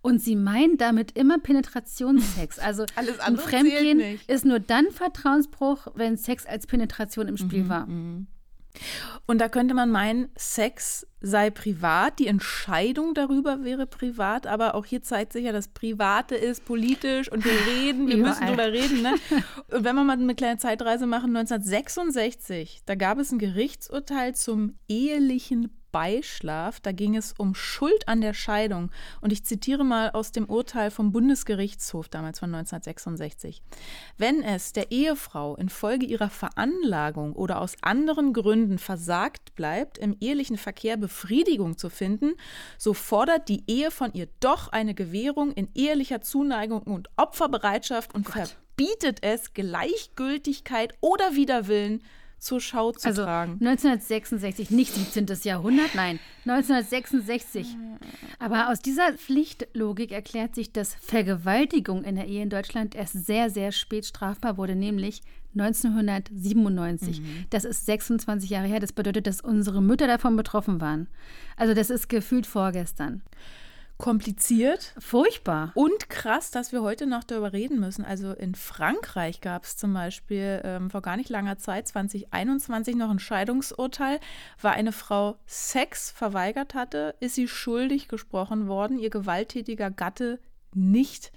und 0.00 0.22
sie 0.22 0.36
meinen 0.36 0.78
damit 0.78 1.16
immer 1.16 1.38
Penetrationssex. 1.38 2.58
Also 2.66 2.86
ein 2.96 3.36
Fremdgehen 3.36 4.18
ist 4.26 4.44
nur 4.44 4.60
dann 4.60 4.90
Vertrauensbruch, 4.90 5.88
wenn 5.94 6.16
Sex 6.16 6.46
als 6.46 6.66
Penetration 6.66 7.28
im 7.28 7.36
Spiel 7.36 7.64
mhm, 7.64 7.68
war. 7.68 7.86
Mhm. 7.86 8.26
Und 9.26 9.40
da 9.40 9.48
könnte 9.48 9.74
man 9.74 9.90
meinen, 9.90 10.28
Sex 10.36 11.06
sei 11.20 11.50
privat, 11.50 12.18
die 12.18 12.28
Entscheidung 12.28 13.14
darüber 13.14 13.64
wäre 13.64 13.86
privat, 13.86 14.46
aber 14.46 14.74
auch 14.74 14.84
hier 14.84 15.02
zeigt 15.02 15.32
sich 15.32 15.44
ja, 15.44 15.52
das 15.52 15.68
Private 15.68 16.36
ist 16.36 16.64
politisch 16.64 17.30
und 17.30 17.44
wir 17.44 17.52
reden, 17.66 18.06
wir 18.06 18.18
müssen 18.18 18.46
drüber 18.46 18.72
reden. 18.72 19.02
Ne? 19.02 19.14
Und 19.72 19.84
wenn 19.84 19.96
wir 19.96 20.04
mal 20.04 20.12
eine 20.12 20.34
kleine 20.36 20.58
Zeitreise 20.58 21.06
machen, 21.06 21.36
1966, 21.36 22.82
da 22.86 22.94
gab 22.94 23.18
es 23.18 23.32
ein 23.32 23.38
Gerichtsurteil 23.38 24.34
zum 24.34 24.78
ehelichen 24.88 25.70
Beischlaf. 25.96 26.78
Da 26.78 26.92
ging 26.92 27.16
es 27.16 27.32
um 27.38 27.54
Schuld 27.54 28.06
an 28.06 28.20
der 28.20 28.34
Scheidung. 28.34 28.90
Und 29.22 29.32
ich 29.32 29.46
zitiere 29.46 29.82
mal 29.82 30.10
aus 30.10 30.30
dem 30.30 30.44
Urteil 30.44 30.90
vom 30.90 31.10
Bundesgerichtshof 31.10 32.10
damals 32.10 32.38
von 32.38 32.54
1966. 32.54 33.62
Wenn 34.18 34.42
es 34.42 34.74
der 34.74 34.92
Ehefrau 34.92 35.56
infolge 35.56 36.04
ihrer 36.04 36.28
Veranlagung 36.28 37.32
oder 37.32 37.62
aus 37.62 37.76
anderen 37.80 38.34
Gründen 38.34 38.76
versagt 38.76 39.54
bleibt, 39.54 39.96
im 39.96 40.14
ehelichen 40.20 40.58
Verkehr 40.58 40.98
Befriedigung 40.98 41.78
zu 41.78 41.88
finden, 41.88 42.34
so 42.76 42.92
fordert 42.92 43.48
die 43.48 43.64
Ehe 43.66 43.90
von 43.90 44.12
ihr 44.12 44.28
doch 44.40 44.68
eine 44.68 44.92
Gewährung 44.92 45.52
in 45.52 45.70
ehelicher 45.74 46.20
Zuneigung 46.20 46.82
und 46.82 47.08
Opferbereitschaft 47.16 48.14
und 48.14 48.26
Gott. 48.26 48.34
verbietet 48.76 49.22
es, 49.22 49.54
Gleichgültigkeit 49.54 50.92
oder 51.00 51.36
Widerwillen 51.36 52.02
zur 52.38 52.60
Schau 52.60 52.92
zu 52.92 53.08
also 53.08 53.24
tragen. 53.24 53.52
1966, 53.52 54.70
nicht 54.70 54.94
17. 54.94 55.26
Jahrhundert, 55.42 55.94
nein, 55.94 56.18
1966. 56.44 57.76
Aber 58.38 58.70
aus 58.70 58.80
dieser 58.80 59.14
Pflichtlogik 59.14 60.12
erklärt 60.12 60.54
sich, 60.54 60.72
dass 60.72 60.94
Vergewaltigung 60.94 62.04
in 62.04 62.16
der 62.16 62.26
Ehe 62.26 62.42
in 62.42 62.50
Deutschland 62.50 62.94
erst 62.94 63.26
sehr, 63.26 63.50
sehr 63.50 63.72
spät 63.72 64.06
strafbar 64.06 64.56
wurde, 64.58 64.76
nämlich 64.76 65.22
1997. 65.54 67.20
Mhm. 67.20 67.46
Das 67.50 67.64
ist 67.64 67.86
26 67.86 68.50
Jahre 68.50 68.66
her. 68.66 68.80
Das 68.80 68.92
bedeutet, 68.92 69.26
dass 69.26 69.40
unsere 69.40 69.82
Mütter 69.82 70.06
davon 70.06 70.36
betroffen 70.36 70.80
waren. 70.80 71.08
Also 71.56 71.72
das 71.72 71.90
ist 71.90 72.08
gefühlt 72.08 72.46
vorgestern 72.46 73.22
kompliziert. 73.98 74.94
Furchtbar. 74.98 75.72
Und 75.74 76.08
krass, 76.08 76.50
dass 76.50 76.72
wir 76.72 76.82
heute 76.82 77.06
noch 77.06 77.24
darüber 77.24 77.52
reden 77.52 77.80
müssen. 77.80 78.04
Also 78.04 78.32
in 78.32 78.54
Frankreich 78.54 79.40
gab 79.40 79.64
es 79.64 79.76
zum 79.76 79.94
Beispiel 79.94 80.60
ähm, 80.64 80.90
vor 80.90 81.02
gar 81.02 81.16
nicht 81.16 81.30
langer 81.30 81.58
Zeit, 81.58 81.88
2021, 81.88 82.96
noch 82.96 83.10
ein 83.10 83.18
Scheidungsurteil, 83.18 84.20
weil 84.60 84.72
eine 84.72 84.92
Frau 84.92 85.36
Sex 85.46 86.10
verweigert 86.10 86.74
hatte, 86.74 87.14
ist 87.20 87.34
sie 87.34 87.48
schuldig 87.48 88.08
gesprochen 88.08 88.68
worden, 88.68 88.98
ihr 88.98 89.10
gewalttätiger 89.10 89.90
Gatte 89.90 90.40
nicht. 90.74 91.32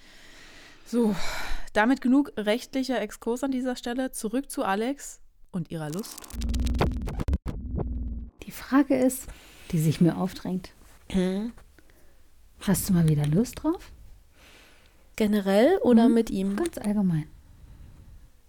So, 0.86 1.16
damit 1.74 2.02
genug 2.02 2.34
rechtlicher 2.36 3.00
Exkurs 3.00 3.44
an 3.44 3.52
dieser 3.52 3.76
Stelle. 3.76 4.12
Zurück 4.12 4.50
zu 4.50 4.64
Alex 4.64 5.22
und 5.52 5.72
ihrer 5.72 5.90
Lust. 5.92 6.18
Die 8.44 8.52
Frage 8.52 8.96
ist, 8.96 9.28
die 9.72 9.80
sich 9.80 10.02
mir 10.02 10.18
aufdrängt. 10.18 10.72
Hm? 11.12 11.54
Hast 12.62 12.90
du 12.90 12.94
mal 12.94 13.08
wieder 13.08 13.26
Lust 13.26 13.64
drauf? 13.64 13.92
Generell 15.16 15.78
oder 15.82 16.08
mhm. 16.08 16.14
mit 16.14 16.30
ihm? 16.30 16.56
Ganz 16.56 16.78
allgemein. 16.78 17.26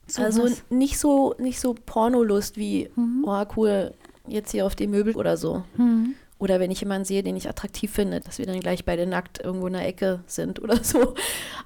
So 0.07 0.23
also 0.23 0.45
was? 0.45 0.65
nicht 0.71 0.99
so 0.99 1.35
nicht 1.39 1.61
so 1.61 1.75
Pornolust 1.75 2.57
wie 2.57 2.91
mhm. 2.97 3.25
oh 3.27 3.45
cool 3.57 3.95
jetzt 4.27 4.51
hier 4.51 4.67
auf 4.67 4.75
die 4.75 4.87
Möbel 4.87 5.17
oder 5.17 5.37
so. 5.37 5.65
Mhm. 5.77 6.15
Oder 6.39 6.59
wenn 6.59 6.71
ich 6.71 6.81
jemanden 6.81 7.05
sehe, 7.05 7.23
den 7.23 7.37
ich 7.37 7.49
attraktiv 7.49 7.93
finde, 7.93 8.21
dass 8.21 8.39
wir 8.39 8.47
dann 8.47 8.61
gleich 8.61 8.85
beide 8.85 9.07
nackt 9.07 9.41
irgendwo 9.41 9.67
in 9.67 9.75
der 9.75 9.87
Ecke 9.87 10.21
sind 10.27 10.61
oder 10.63 10.77
so. 10.85 11.15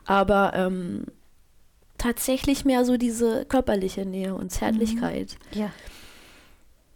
Aber 0.05 0.53
ähm, 0.55 1.05
tatsächlich 1.97 2.65
mehr 2.65 2.85
so 2.85 2.97
diese 2.97 3.45
körperliche 3.45 4.05
Nähe 4.05 4.35
und 4.35 4.51
Zärtlichkeit. 4.51 5.37
Mhm. 5.53 5.61
Ja. 5.61 5.71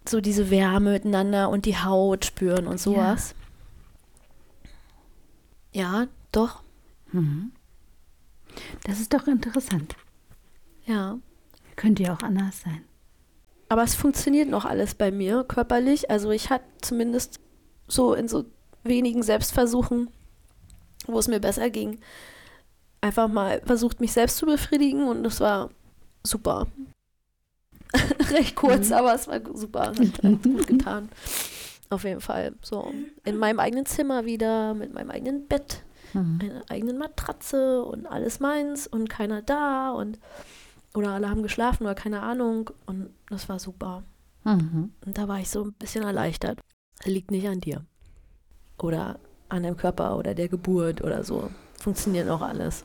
So 0.09 0.21
diese 0.21 0.51
Wärme 0.51 0.93
miteinander 0.93 1.51
und 1.51 1.67
die 1.67 1.77
Haut 1.77 2.25
spüren 2.25 2.67
und 2.67 2.81
sowas. 2.81 3.35
Ja, 5.79 6.09
doch. 6.33 6.63
Mhm. 7.13 7.53
Das 8.83 8.99
ist 8.99 9.15
doch 9.15 9.29
interessant. 9.29 9.95
Ja. 10.87 11.19
Könnte 11.77 12.03
ja 12.03 12.15
auch 12.15 12.23
anders 12.25 12.63
sein. 12.63 12.83
Aber 13.69 13.85
es 13.85 13.95
funktioniert 13.95 14.49
noch 14.49 14.65
alles 14.65 14.97
bei 14.97 15.13
mir 15.13 15.45
körperlich. 15.45 16.11
Also 16.11 16.33
ich 16.33 16.51
hatte 16.51 16.65
zumindest 16.83 17.39
so 17.87 18.15
in 18.15 18.27
so 18.27 18.47
wenigen 18.83 19.23
Selbstversuchen, 19.23 20.11
wo 21.07 21.21
es 21.21 21.29
mir 21.29 21.39
besser 21.39 21.71
ging, 21.71 22.01
einfach 23.01 23.29
mal 23.29 23.63
versucht, 23.65 24.01
mich 24.01 24.13
selbst 24.13 24.39
zu 24.39 24.47
befriedigen 24.47 25.07
und 25.07 25.23
das 25.23 25.39
war 25.39 25.71
super. 26.25 26.67
Recht 28.31 28.57
kurz, 28.57 28.89
mhm. 28.89 28.95
aber 28.95 29.15
es 29.15 29.29
war 29.29 29.41
super. 29.55 29.83
Hat, 29.91 29.99
hat 30.25 30.43
gut 30.43 30.67
getan. 30.67 31.09
Auf 31.91 32.05
jeden 32.05 32.21
Fall. 32.21 32.55
So 32.63 32.93
in 33.25 33.37
meinem 33.37 33.61
eigenen 33.61 33.87
Zimmer 33.87 34.25
wieder, 34.25 34.75
mit 34.75 34.93
meinem 34.93 35.11
eigenen 35.11 35.47
Bett, 35.47 35.83
mhm. 36.13 36.39
einer 36.43 36.63
eigenen 36.69 36.99
Matratze 36.99 37.83
und 37.83 38.07
alles 38.07 38.41
meins 38.41 38.87
und 38.87 39.09
keiner 39.09 39.43
da 39.43 39.91
und 39.91 40.19
oder 40.95 41.11
alle 41.11 41.31
haben 41.31 41.43
geschlafen 41.43 41.85
oder 41.85 41.95
keine 41.95 42.23
Ahnung. 42.23 42.71
Und 42.87 43.11
das 43.29 43.49
war 43.49 43.59
super. 43.59 44.03
Mhm. 44.45 44.93
Und 45.05 45.19
da 45.19 45.29
war 45.29 45.39
ich 45.39 45.51
so 45.51 45.65
ein 45.65 45.73
bisschen 45.75 46.05
erleichtert. 46.05 46.61
Liegt 47.05 47.31
nicht 47.31 47.49
an 47.49 47.61
dir. 47.61 47.85
Oder 48.79 49.19
an 49.49 49.63
deinem 49.63 49.77
Körper 49.77 50.17
oder 50.19 50.35
der 50.35 50.49
Geburt 50.49 51.03
oder 51.03 51.25
so. 51.25 51.51
Funktioniert 51.79 52.29
auch 52.29 52.43
alles 52.43 52.85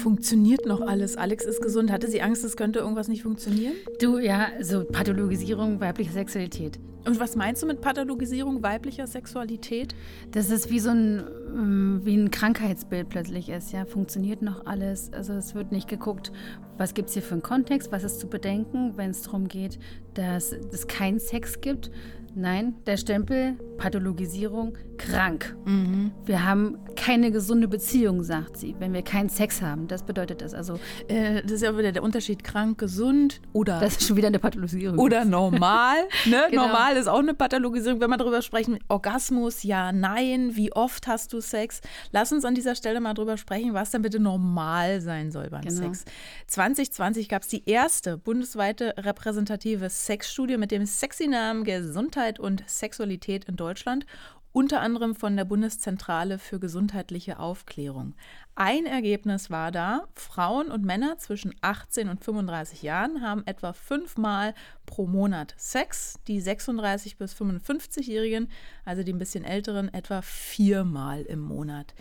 funktioniert 0.00 0.66
noch 0.66 0.80
alles? 0.80 1.16
Alex 1.16 1.44
ist 1.44 1.62
gesund. 1.62 1.90
Hatte 1.90 2.08
sie 2.08 2.22
Angst, 2.22 2.44
es 2.44 2.56
könnte 2.56 2.80
irgendwas 2.80 3.08
nicht 3.08 3.22
funktionieren? 3.22 3.74
Du, 4.00 4.18
ja, 4.18 4.48
so 4.60 4.84
Pathologisierung 4.84 5.80
weiblicher 5.80 6.12
Sexualität. 6.12 6.78
Und 7.06 7.18
was 7.18 7.34
meinst 7.34 7.62
du 7.62 7.66
mit 7.66 7.80
Pathologisierung 7.80 8.62
weiblicher 8.62 9.06
Sexualität? 9.06 9.94
Dass 10.32 10.50
es 10.50 10.68
wie 10.70 10.80
so 10.80 10.90
ein, 10.90 11.24
ähm, 11.48 12.00
wie 12.04 12.14
ein 12.14 12.30
Krankheitsbild 12.30 13.08
plötzlich 13.08 13.48
ist, 13.48 13.72
ja. 13.72 13.86
Funktioniert 13.86 14.42
noch 14.42 14.66
alles. 14.66 15.10
Also 15.12 15.32
es 15.32 15.54
wird 15.54 15.72
nicht 15.72 15.88
geguckt, 15.88 16.30
was 16.76 16.94
gibt 16.94 17.08
es 17.08 17.14
hier 17.14 17.22
für 17.22 17.34
einen 17.34 17.42
Kontext, 17.42 17.90
was 17.92 18.04
ist 18.04 18.20
zu 18.20 18.26
bedenken, 18.26 18.92
wenn 18.96 19.10
es 19.10 19.22
darum 19.22 19.48
geht, 19.48 19.78
dass 20.14 20.52
es 20.52 20.86
keinen 20.86 21.20
Sex 21.20 21.60
gibt, 21.60 21.90
Nein, 22.34 22.76
der 22.86 22.96
Stempel, 22.96 23.58
Pathologisierung, 23.76 24.78
krank. 24.98 25.56
Mhm. 25.64 26.12
Wir 26.24 26.44
haben 26.44 26.78
keine 26.94 27.32
gesunde 27.32 27.66
Beziehung, 27.66 28.22
sagt 28.22 28.56
sie, 28.56 28.76
wenn 28.78 28.92
wir 28.92 29.02
keinen 29.02 29.28
Sex 29.28 29.62
haben. 29.62 29.88
Das 29.88 30.04
bedeutet 30.04 30.42
das. 30.42 30.54
Also, 30.54 30.78
äh, 31.08 31.42
das 31.42 31.52
ist 31.52 31.62
ja 31.62 31.76
wieder 31.76 31.90
der 31.90 32.02
Unterschied 32.02 32.44
krank, 32.44 32.78
gesund 32.78 33.40
oder. 33.52 33.80
Das 33.80 33.96
ist 33.96 34.06
schon 34.06 34.16
wieder 34.16 34.28
eine 34.28 34.38
Pathologisierung. 34.38 34.98
Oder 34.98 35.24
normal. 35.24 35.96
ne? 36.26 36.44
genau. 36.50 36.66
Normal 36.66 36.96
ist 36.96 37.08
auch 37.08 37.18
eine 37.18 37.34
Pathologisierung. 37.34 38.00
Wenn 38.00 38.10
wir 38.10 38.16
darüber 38.16 38.42
sprechen, 38.42 38.78
Orgasmus, 38.88 39.62
ja, 39.64 39.90
nein, 39.90 40.54
wie 40.54 40.72
oft 40.72 41.08
hast 41.08 41.32
du 41.32 41.40
Sex? 41.40 41.80
Lass 42.12 42.32
uns 42.32 42.44
an 42.44 42.54
dieser 42.54 42.76
Stelle 42.76 43.00
mal 43.00 43.14
drüber 43.14 43.38
sprechen, 43.38 43.74
was 43.74 43.90
denn 43.90 44.02
bitte 44.02 44.20
normal 44.20 45.00
sein 45.00 45.32
soll 45.32 45.50
beim 45.50 45.62
genau. 45.62 45.82
Sex. 45.82 46.04
2020 46.46 47.28
gab 47.28 47.42
es 47.42 47.48
die 47.48 47.68
erste 47.68 48.18
bundesweite 48.18 48.94
repräsentative 48.98 49.88
Sexstudie 49.88 50.58
mit 50.58 50.70
dem 50.70 50.86
sexy 50.86 51.26
Namen 51.26 51.64
Gesundheit 51.64 52.19
Gesundheit 52.20 52.38
und 52.38 52.68
Sexualität 52.68 53.46
in 53.46 53.56
Deutschland, 53.56 54.04
unter 54.52 54.80
anderem 54.80 55.14
von 55.14 55.36
der 55.36 55.46
Bundeszentrale 55.46 56.38
für 56.38 56.60
gesundheitliche 56.60 57.38
Aufklärung. 57.38 58.14
Ein 58.56 58.84
Ergebnis 58.84 59.48
war 59.48 59.70
da, 59.70 60.08
Frauen 60.14 60.70
und 60.70 60.84
Männer 60.84 61.16
zwischen 61.16 61.54
18 61.62 62.10
und 62.10 62.22
35 62.22 62.82
Jahren 62.82 63.22
haben 63.22 63.46
etwa 63.46 63.72
fünfmal 63.72 64.54
pro 64.84 65.06
Monat 65.06 65.54
Sex, 65.56 66.16
die 66.26 66.40
36 66.40 67.16
bis 67.16 67.32
55-Jährigen, 67.34 68.50
also 68.84 69.02
die 69.02 69.14
ein 69.14 69.18
bisschen 69.18 69.44
älteren, 69.44 69.92
etwa 69.94 70.20
viermal 70.20 71.22
im 71.22 71.40
Monat. 71.40 71.94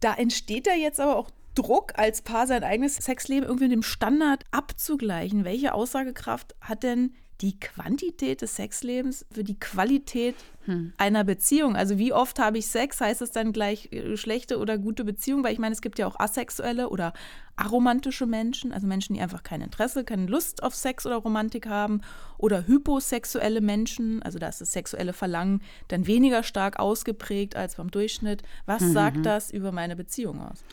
Da 0.00 0.14
entsteht 0.14 0.66
ja 0.66 0.74
jetzt 0.74 1.00
aber 1.00 1.16
auch 1.16 1.30
Druck 1.54 1.92
als 1.98 2.22
Paar 2.22 2.46
sein 2.46 2.64
eigenes 2.64 2.96
Sexleben 2.96 3.44
irgendwie 3.44 3.64
mit 3.64 3.72
dem 3.72 3.82
Standard 3.82 4.44
abzugleichen. 4.52 5.44
Welche 5.44 5.74
Aussagekraft 5.74 6.54
hat 6.60 6.82
denn 6.82 7.14
die 7.44 7.60
Quantität 7.60 8.40
des 8.40 8.56
Sexlebens 8.56 9.26
für 9.30 9.44
die 9.44 9.60
Qualität 9.60 10.34
hm. 10.64 10.94
einer 10.96 11.24
Beziehung. 11.24 11.76
Also 11.76 11.98
wie 11.98 12.14
oft 12.14 12.38
habe 12.38 12.56
ich 12.56 12.68
Sex? 12.68 13.02
Heißt 13.02 13.20
es 13.20 13.32
dann 13.32 13.52
gleich 13.52 13.92
äh, 13.92 14.16
schlechte 14.16 14.58
oder 14.58 14.78
gute 14.78 15.04
Beziehung? 15.04 15.44
Weil 15.44 15.52
ich 15.52 15.58
meine, 15.58 15.74
es 15.74 15.82
gibt 15.82 15.98
ja 15.98 16.06
auch 16.06 16.18
asexuelle 16.18 16.88
oder 16.88 17.12
aromantische 17.56 18.24
Menschen, 18.24 18.72
also 18.72 18.86
Menschen, 18.86 19.12
die 19.12 19.20
einfach 19.20 19.42
kein 19.42 19.60
Interesse, 19.60 20.04
keine 20.04 20.24
Lust 20.24 20.62
auf 20.62 20.74
Sex 20.74 21.04
oder 21.04 21.16
Romantik 21.16 21.66
haben. 21.66 22.00
Oder 22.38 22.66
hyposexuelle 22.66 23.60
Menschen, 23.60 24.22
also 24.22 24.38
da 24.38 24.48
ist 24.48 24.62
das 24.62 24.72
sexuelle 24.72 25.12
Verlangen 25.12 25.60
dann 25.88 26.06
weniger 26.06 26.42
stark 26.44 26.78
ausgeprägt 26.78 27.56
als 27.56 27.74
beim 27.74 27.90
Durchschnitt. 27.90 28.42
Was 28.64 28.80
mhm. 28.80 28.92
sagt 28.92 29.26
das 29.26 29.50
über 29.50 29.70
meine 29.70 29.96
Beziehung 29.96 30.40
aus? 30.40 30.64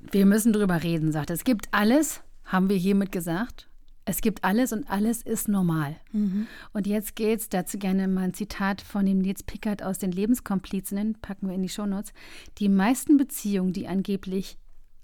Wir 0.00 0.26
müssen 0.26 0.52
drüber 0.52 0.82
reden, 0.82 1.12
sagt 1.12 1.30
er. 1.30 1.34
Es 1.34 1.44
gibt 1.44 1.68
alles, 1.70 2.22
haben 2.44 2.68
wir 2.68 2.76
hiermit 2.76 3.12
gesagt. 3.12 3.68
Es 4.04 4.20
gibt 4.20 4.42
alles 4.42 4.72
und 4.72 4.90
alles 4.90 5.22
ist 5.22 5.48
normal. 5.48 5.96
Mhm. 6.12 6.46
Und 6.72 6.86
jetzt 6.86 7.14
geht's 7.14 7.48
dazu 7.48 7.78
gerne 7.78 8.08
mal 8.08 8.22
ein 8.22 8.34
Zitat 8.34 8.80
von 8.80 9.06
dem 9.06 9.18
Nils 9.18 9.42
Pickert 9.42 9.82
aus 9.82 9.98
den 9.98 10.10
Lebenskomplizinnen, 10.10 11.18
packen 11.20 11.48
wir 11.48 11.54
in 11.54 11.62
die 11.62 11.68
Shownotes. 11.68 12.12
Die 12.58 12.68
meisten 12.68 13.16
Beziehungen, 13.16 13.72
die 13.72 13.86
angeblich 13.86 14.58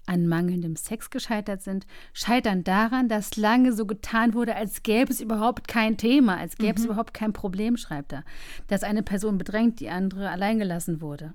an 0.05 0.27
mangelndem 0.27 0.75
Sex 0.75 1.11
gescheitert 1.11 1.61
sind, 1.61 1.85
scheitern 2.13 2.63
daran, 2.63 3.07
dass 3.07 3.37
lange 3.37 3.73
so 3.73 3.85
getan 3.85 4.33
wurde, 4.33 4.55
als 4.55 4.81
gäbe 4.81 5.11
es 5.11 5.21
überhaupt 5.21 5.67
kein 5.67 5.97
Thema, 5.97 6.37
als 6.37 6.57
gäbe 6.57 6.77
es 6.77 6.83
mhm. 6.83 6.87
überhaupt 6.87 7.13
kein 7.13 7.31
Problem, 7.31 7.77
schreibt 7.77 8.13
er. 8.13 8.23
Dass 8.67 8.83
eine 8.83 9.03
Person 9.03 9.37
bedrängt, 9.37 9.79
die 9.79 9.89
andere 9.89 10.29
alleingelassen 10.29 10.99
wurde. 10.99 11.33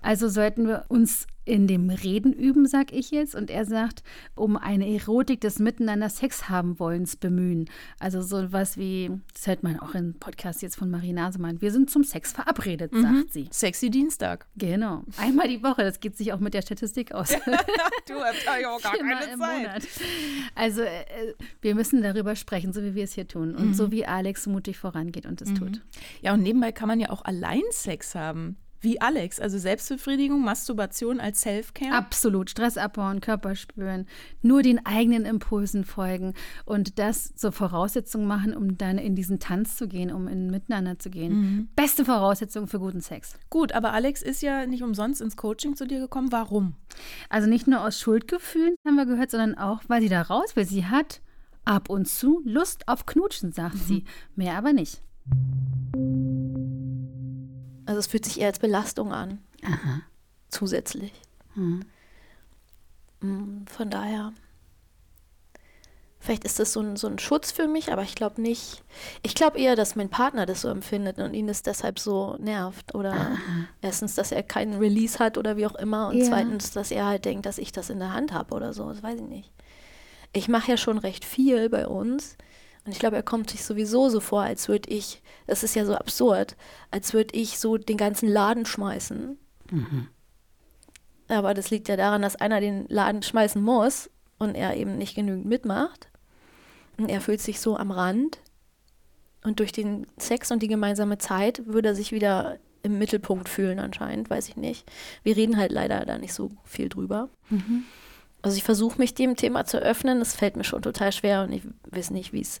Also 0.00 0.28
sollten 0.28 0.66
wir 0.66 0.84
uns 0.88 1.26
in 1.50 1.66
dem 1.66 1.90
Reden 1.90 2.32
üben, 2.32 2.66
sag 2.66 2.92
ich 2.92 3.10
jetzt. 3.10 3.34
Und 3.34 3.50
er 3.50 3.64
sagt, 3.64 4.02
um 4.34 4.56
eine 4.56 4.88
Erotik 4.88 5.40
des 5.40 5.58
Miteinander 5.58 6.08
Sex 6.08 6.48
haben 6.48 6.78
wollens 6.78 7.16
bemühen. 7.16 7.68
Also 7.98 8.22
so 8.22 8.52
was 8.52 8.76
wie, 8.76 9.10
das 9.34 9.46
hört 9.46 9.62
man 9.62 9.80
auch 9.80 9.94
im 9.94 10.14
Podcast 10.14 10.62
jetzt 10.62 10.76
von 10.76 10.90
Marie 10.90 11.12
Nasemann, 11.12 11.60
wir 11.60 11.72
sind 11.72 11.90
zum 11.90 12.04
Sex 12.04 12.32
verabredet, 12.32 12.92
mhm. 12.92 13.02
sagt 13.02 13.32
sie. 13.32 13.48
Sexy 13.50 13.90
Dienstag. 13.90 14.46
Genau. 14.56 15.02
Einmal 15.16 15.48
die 15.48 15.62
Woche, 15.62 15.82
das 15.82 15.98
geht 15.98 16.16
sich 16.16 16.32
auch 16.32 16.38
mit 16.40 16.54
der 16.54 16.62
Statistik 16.62 17.12
aus. 17.12 17.30
du 18.06 18.14
hast 18.14 18.44
ja 18.60 18.70
auch 18.70 18.80
gar 18.80 18.96
keine 18.96 19.20
Zeit. 19.20 19.36
Monat. 19.36 19.88
Also 20.54 20.82
äh, 20.82 21.34
wir 21.62 21.74
müssen 21.74 22.02
darüber 22.02 22.36
sprechen, 22.36 22.72
so 22.72 22.82
wie 22.82 22.94
wir 22.94 23.04
es 23.04 23.14
hier 23.14 23.26
tun. 23.26 23.56
Und 23.56 23.68
mhm. 23.68 23.74
so 23.74 23.90
wie 23.90 24.06
Alex 24.06 24.46
mutig 24.46 24.78
vorangeht 24.78 25.26
und 25.26 25.40
es 25.40 25.50
mhm. 25.50 25.54
tut. 25.56 25.82
Ja, 26.20 26.34
und 26.34 26.42
nebenbei 26.42 26.70
kann 26.70 26.86
man 26.86 27.00
ja 27.00 27.10
auch 27.10 27.24
allein 27.24 27.62
Sex 27.70 28.14
haben 28.14 28.56
wie 28.80 29.00
Alex, 29.00 29.40
also 29.40 29.58
Selbstbefriedigung, 29.58 30.42
Masturbation 30.42 31.20
als 31.20 31.42
Selfcare? 31.42 31.92
Absolut, 31.92 32.50
Stress 32.50 32.76
abbauen, 32.76 33.20
Körper 33.20 33.54
spüren, 33.54 34.06
nur 34.42 34.62
den 34.62 34.84
eigenen 34.86 35.24
Impulsen 35.26 35.84
folgen 35.84 36.34
und 36.64 36.98
das 36.98 37.34
zur 37.34 37.52
Voraussetzung 37.52 38.26
machen, 38.26 38.54
um 38.54 38.78
dann 38.78 38.98
in 38.98 39.14
diesen 39.14 39.38
Tanz 39.38 39.76
zu 39.76 39.86
gehen, 39.86 40.10
um 40.12 40.28
in 40.28 40.50
Miteinander 40.50 40.98
zu 40.98 41.10
gehen. 41.10 41.32
Mhm. 41.32 41.68
Beste 41.76 42.04
Voraussetzung 42.04 42.66
für 42.66 42.78
guten 42.78 43.00
Sex. 43.00 43.34
Gut, 43.50 43.72
aber 43.72 43.92
Alex 43.92 44.22
ist 44.22 44.42
ja 44.42 44.66
nicht 44.66 44.82
umsonst 44.82 45.20
ins 45.20 45.36
Coaching 45.36 45.76
zu 45.76 45.86
dir 45.86 46.00
gekommen. 46.00 46.32
Warum? 46.32 46.74
Also 47.28 47.48
nicht 47.48 47.66
nur 47.66 47.84
aus 47.84 48.00
Schuldgefühlen, 48.00 48.74
haben 48.86 48.96
wir 48.96 49.06
gehört, 49.06 49.30
sondern 49.30 49.56
auch, 49.56 49.82
weil 49.88 50.00
sie 50.00 50.08
da 50.08 50.22
raus 50.22 50.56
will. 50.56 50.64
Sie 50.64 50.86
hat 50.86 51.20
ab 51.64 51.90
und 51.90 52.08
zu 52.08 52.40
Lust 52.44 52.88
auf 52.88 53.06
Knutschen, 53.06 53.52
sagt 53.52 53.74
mhm. 53.74 53.80
sie. 53.80 54.04
Mehr 54.34 54.56
aber 54.56 54.72
nicht. 54.72 55.02
Also 57.90 57.98
es 57.98 58.06
fühlt 58.06 58.24
sich 58.24 58.40
eher 58.40 58.46
als 58.46 58.60
Belastung 58.60 59.12
an. 59.12 59.40
Aha. 59.64 60.02
Zusätzlich. 60.48 61.10
Mhm. 61.56 61.84
Von 63.66 63.90
daher, 63.90 64.32
vielleicht 66.20 66.44
ist 66.44 66.60
das 66.60 66.72
so 66.72 66.78
ein, 66.78 66.94
so 66.94 67.08
ein 67.08 67.18
Schutz 67.18 67.50
für 67.50 67.66
mich, 67.66 67.92
aber 67.92 68.02
ich 68.02 68.14
glaube 68.14 68.40
nicht. 68.40 68.84
Ich 69.24 69.34
glaube 69.34 69.58
eher, 69.58 69.74
dass 69.74 69.96
mein 69.96 70.08
Partner 70.08 70.46
das 70.46 70.60
so 70.60 70.68
empfindet 70.68 71.18
und 71.18 71.34
ihn 71.34 71.48
das 71.48 71.64
deshalb 71.64 71.98
so 71.98 72.36
nervt. 72.38 72.94
Oder 72.94 73.10
Aha. 73.12 73.38
erstens, 73.80 74.14
dass 74.14 74.30
er 74.30 74.44
keinen 74.44 74.78
Release 74.78 75.18
hat 75.18 75.36
oder 75.36 75.56
wie 75.56 75.66
auch 75.66 75.74
immer. 75.74 76.10
Und 76.10 76.18
ja. 76.18 76.26
zweitens, 76.26 76.70
dass 76.70 76.92
er 76.92 77.06
halt 77.06 77.24
denkt, 77.24 77.44
dass 77.44 77.58
ich 77.58 77.72
das 77.72 77.90
in 77.90 77.98
der 77.98 78.12
Hand 78.12 78.32
habe 78.32 78.54
oder 78.54 78.72
so. 78.72 78.88
Das 78.88 79.02
weiß 79.02 79.18
ich 79.18 79.26
nicht. 79.26 79.50
Ich 80.32 80.46
mache 80.46 80.70
ja 80.70 80.76
schon 80.76 80.98
recht 80.98 81.24
viel 81.24 81.68
bei 81.68 81.88
uns. 81.88 82.36
Und 82.84 82.92
ich 82.92 82.98
glaube, 82.98 83.16
er 83.16 83.22
kommt 83.22 83.50
sich 83.50 83.64
sowieso 83.64 84.08
so 84.08 84.20
vor, 84.20 84.42
als 84.42 84.68
würde 84.68 84.90
ich, 84.90 85.22
das 85.46 85.62
ist 85.62 85.74
ja 85.74 85.84
so 85.84 85.94
absurd, 85.94 86.56
als 86.90 87.12
würde 87.12 87.36
ich 87.36 87.58
so 87.58 87.76
den 87.76 87.96
ganzen 87.96 88.28
Laden 88.28 88.64
schmeißen. 88.64 89.38
Mhm. 89.70 90.08
Aber 91.28 91.54
das 91.54 91.70
liegt 91.70 91.88
ja 91.88 91.96
daran, 91.96 92.22
dass 92.22 92.36
einer 92.36 92.60
den 92.60 92.86
Laden 92.88 93.22
schmeißen 93.22 93.62
muss 93.62 94.10
und 94.38 94.54
er 94.54 94.76
eben 94.76 94.96
nicht 94.96 95.14
genügend 95.14 95.46
mitmacht. 95.46 96.08
Und 96.96 97.08
er 97.08 97.20
fühlt 97.20 97.40
sich 97.40 97.60
so 97.60 97.76
am 97.76 97.90
Rand. 97.90 98.38
Und 99.44 99.60
durch 99.60 99.72
den 99.72 100.06
Sex 100.18 100.50
und 100.50 100.62
die 100.62 100.68
gemeinsame 100.68 101.18
Zeit 101.18 101.66
würde 101.66 101.90
er 101.90 101.94
sich 101.94 102.12
wieder 102.12 102.58
im 102.82 102.98
Mittelpunkt 102.98 103.48
fühlen 103.48 103.78
anscheinend, 103.78 104.30
weiß 104.30 104.48
ich 104.48 104.56
nicht. 104.56 104.90
Wir 105.22 105.36
reden 105.36 105.56
halt 105.56 105.72
leider 105.72 106.04
da 106.04 106.18
nicht 106.18 106.34
so 106.34 106.50
viel 106.64 106.88
drüber. 106.88 107.28
Mhm. 107.48 107.84
Also 108.42 108.56
ich 108.56 108.64
versuche 108.64 108.98
mich 108.98 109.14
dem 109.14 109.36
Thema 109.36 109.64
zu 109.64 109.78
öffnen. 109.78 110.20
Es 110.20 110.34
fällt 110.34 110.56
mir 110.56 110.64
schon 110.64 110.82
total 110.82 111.12
schwer 111.12 111.42
und 111.42 111.52
ich 111.52 111.62
weiß 111.90 112.10
nicht, 112.10 112.32
wie 112.32 112.40
es. 112.40 112.60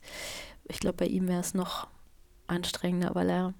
Ich 0.68 0.80
glaube, 0.80 0.98
bei 0.98 1.06
ihm 1.06 1.26
wäre 1.28 1.40
es 1.40 1.54
noch 1.54 1.88
anstrengender, 2.46 3.14
weil 3.14 3.30
er 3.30 3.54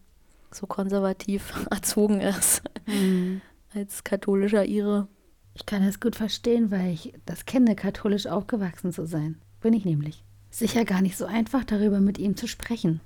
so 0.51 0.67
konservativ 0.67 1.53
erzogen 1.71 2.21
ist 2.21 2.63
mhm. 2.87 3.41
als 3.75 4.05
katholischer 4.05 4.67
Ire. 4.67 5.09
Ich 5.55 5.67
kann 5.67 5.85
das 5.85 6.01
gut 6.01 6.17
verstehen, 6.17 6.71
weil 6.71 6.93
ich 6.93 7.13
das 7.27 7.45
kenne, 7.45 7.75
katholisch 7.75 8.27
aufgewachsen 8.27 8.93
zu 8.93 9.07
sein. 9.07 9.41
Bin 9.61 9.75
ich 9.75 9.85
nämlich. 9.85 10.25
Sicher 10.51 10.85
gar 10.85 11.03
nicht 11.03 11.17
so 11.17 11.27
einfach, 11.27 11.65
darüber 11.65 12.01
mit 12.01 12.19
ihm 12.19 12.37
zu 12.37 12.47
sprechen. 12.47 13.01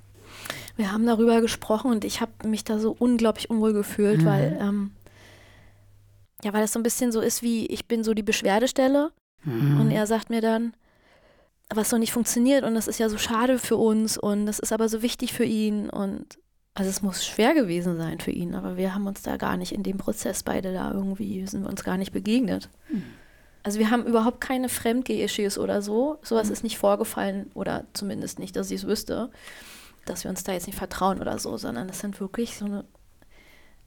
Wir 0.76 0.92
haben 0.92 1.06
darüber 1.06 1.40
gesprochen 1.40 1.90
und 1.90 2.04
ich 2.04 2.20
habe 2.20 2.48
mich 2.48 2.64
da 2.64 2.78
so 2.78 2.94
unglaublich 2.98 3.50
unwohl 3.50 3.72
gefühlt, 3.72 4.22
mhm. 4.22 4.24
weil 4.26 4.58
ähm, 4.60 4.90
ja, 6.44 6.52
weil 6.52 6.60
das 6.60 6.72
so 6.72 6.78
ein 6.78 6.82
bisschen 6.82 7.10
so 7.10 7.20
ist 7.20 7.42
wie, 7.42 7.66
ich 7.66 7.86
bin 7.86 8.04
so 8.04 8.14
die 8.14 8.22
Beschwerdestelle 8.22 9.10
mhm. 9.44 9.80
und 9.80 9.90
er 9.90 10.06
sagt 10.06 10.30
mir 10.30 10.40
dann, 10.40 10.74
was 11.70 11.90
so 11.90 11.98
nicht 11.98 12.12
funktioniert 12.12 12.64
und 12.64 12.74
das 12.74 12.86
ist 12.86 12.98
ja 12.98 13.08
so 13.08 13.18
schade 13.18 13.58
für 13.58 13.76
uns 13.76 14.18
und 14.18 14.46
das 14.46 14.58
ist 14.58 14.72
aber 14.72 14.88
so 14.88 15.02
wichtig 15.02 15.32
für 15.32 15.44
ihn 15.44 15.88
und 15.88 16.38
also 16.74 16.90
es 16.90 17.02
muss 17.02 17.24
schwer 17.24 17.54
gewesen 17.54 17.96
sein 17.96 18.18
für 18.18 18.32
ihn, 18.32 18.54
aber 18.54 18.76
wir 18.76 18.94
haben 18.94 19.06
uns 19.06 19.22
da 19.22 19.36
gar 19.36 19.56
nicht 19.56 19.72
in 19.72 19.82
dem 19.82 19.96
Prozess 19.96 20.42
beide 20.42 20.72
da 20.72 20.92
irgendwie, 20.92 21.46
sind 21.46 21.62
wir 21.62 21.70
uns 21.70 21.84
gar 21.84 21.96
nicht 21.96 22.12
begegnet. 22.12 22.68
Mhm. 22.90 23.04
Also 23.62 23.78
wir 23.78 23.90
haben 23.90 24.04
überhaupt 24.04 24.40
keine 24.40 24.68
Fremdgeh-Issues 24.68 25.56
oder 25.56 25.80
so. 25.80 26.18
Sowas 26.22 26.48
mhm. 26.48 26.52
ist 26.52 26.64
nicht 26.64 26.78
vorgefallen 26.78 27.50
oder 27.54 27.84
zumindest 27.94 28.40
nicht, 28.40 28.56
dass 28.56 28.70
ich 28.70 28.82
es 28.82 28.86
wüsste, 28.86 29.30
dass 30.04 30.24
wir 30.24 30.30
uns 30.30 30.42
da 30.42 30.52
jetzt 30.52 30.66
nicht 30.66 30.76
vertrauen 30.76 31.20
oder 31.20 31.38
so, 31.38 31.56
sondern 31.56 31.88
es 31.88 32.00
sind 32.00 32.20
wirklich 32.20 32.58
so 32.58 32.66
eine 32.66 32.84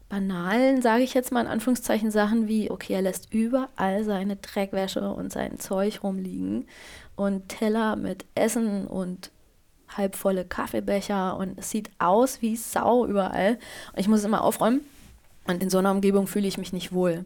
banalen, 0.09 0.81
sage 0.81 1.03
ich 1.03 1.13
jetzt 1.13 1.31
mal 1.31 1.41
in 1.41 1.47
Anführungszeichen, 1.47 2.11
Sachen 2.11 2.47
wie, 2.47 2.71
okay, 2.71 2.93
er 2.93 3.01
lässt 3.01 3.33
überall 3.33 4.03
seine 4.03 4.37
Dreckwäsche 4.37 5.11
und 5.11 5.31
sein 5.31 5.59
Zeug 5.59 6.03
rumliegen 6.03 6.65
und 7.15 7.49
Teller 7.49 7.95
mit 7.95 8.25
Essen 8.35 8.87
und 8.87 9.31
halbvolle 9.89 10.45
Kaffeebecher 10.45 11.37
und 11.37 11.57
es 11.57 11.69
sieht 11.69 11.89
aus 11.99 12.41
wie 12.41 12.55
Sau 12.55 13.05
überall. 13.05 13.57
Und 13.93 13.99
ich 13.99 14.07
muss 14.07 14.19
es 14.19 14.25
immer 14.25 14.43
aufräumen. 14.43 14.81
Und 15.47 15.63
in 15.63 15.69
so 15.69 15.77
einer 15.77 15.91
Umgebung 15.91 16.27
fühle 16.27 16.47
ich 16.47 16.57
mich 16.57 16.73
nicht 16.73 16.91
wohl. 16.91 17.25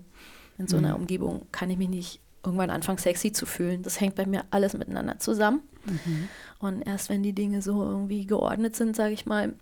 In 0.57 0.67
so 0.67 0.77
einer 0.77 0.89
mhm. 0.89 1.01
Umgebung 1.01 1.47
kann 1.51 1.69
ich 1.71 1.77
mich 1.77 1.89
nicht 1.89 2.19
irgendwann 2.43 2.69
anfangen, 2.69 2.99
sexy 2.99 3.31
zu 3.31 3.45
fühlen. 3.45 3.81
Das 3.83 3.99
hängt 3.99 4.15
bei 4.15 4.25
mir 4.25 4.45
alles 4.51 4.73
miteinander 4.73 5.19
zusammen. 5.19 5.61
Mhm. 5.85 6.27
Und 6.59 6.81
erst 6.83 7.09
wenn 7.09 7.23
die 7.23 7.33
Dinge 7.33 7.61
so 7.61 7.83
irgendwie 7.83 8.25
geordnet 8.25 8.75
sind, 8.75 8.95
sage 8.95 9.13
ich 9.13 9.25
mal, 9.25 9.53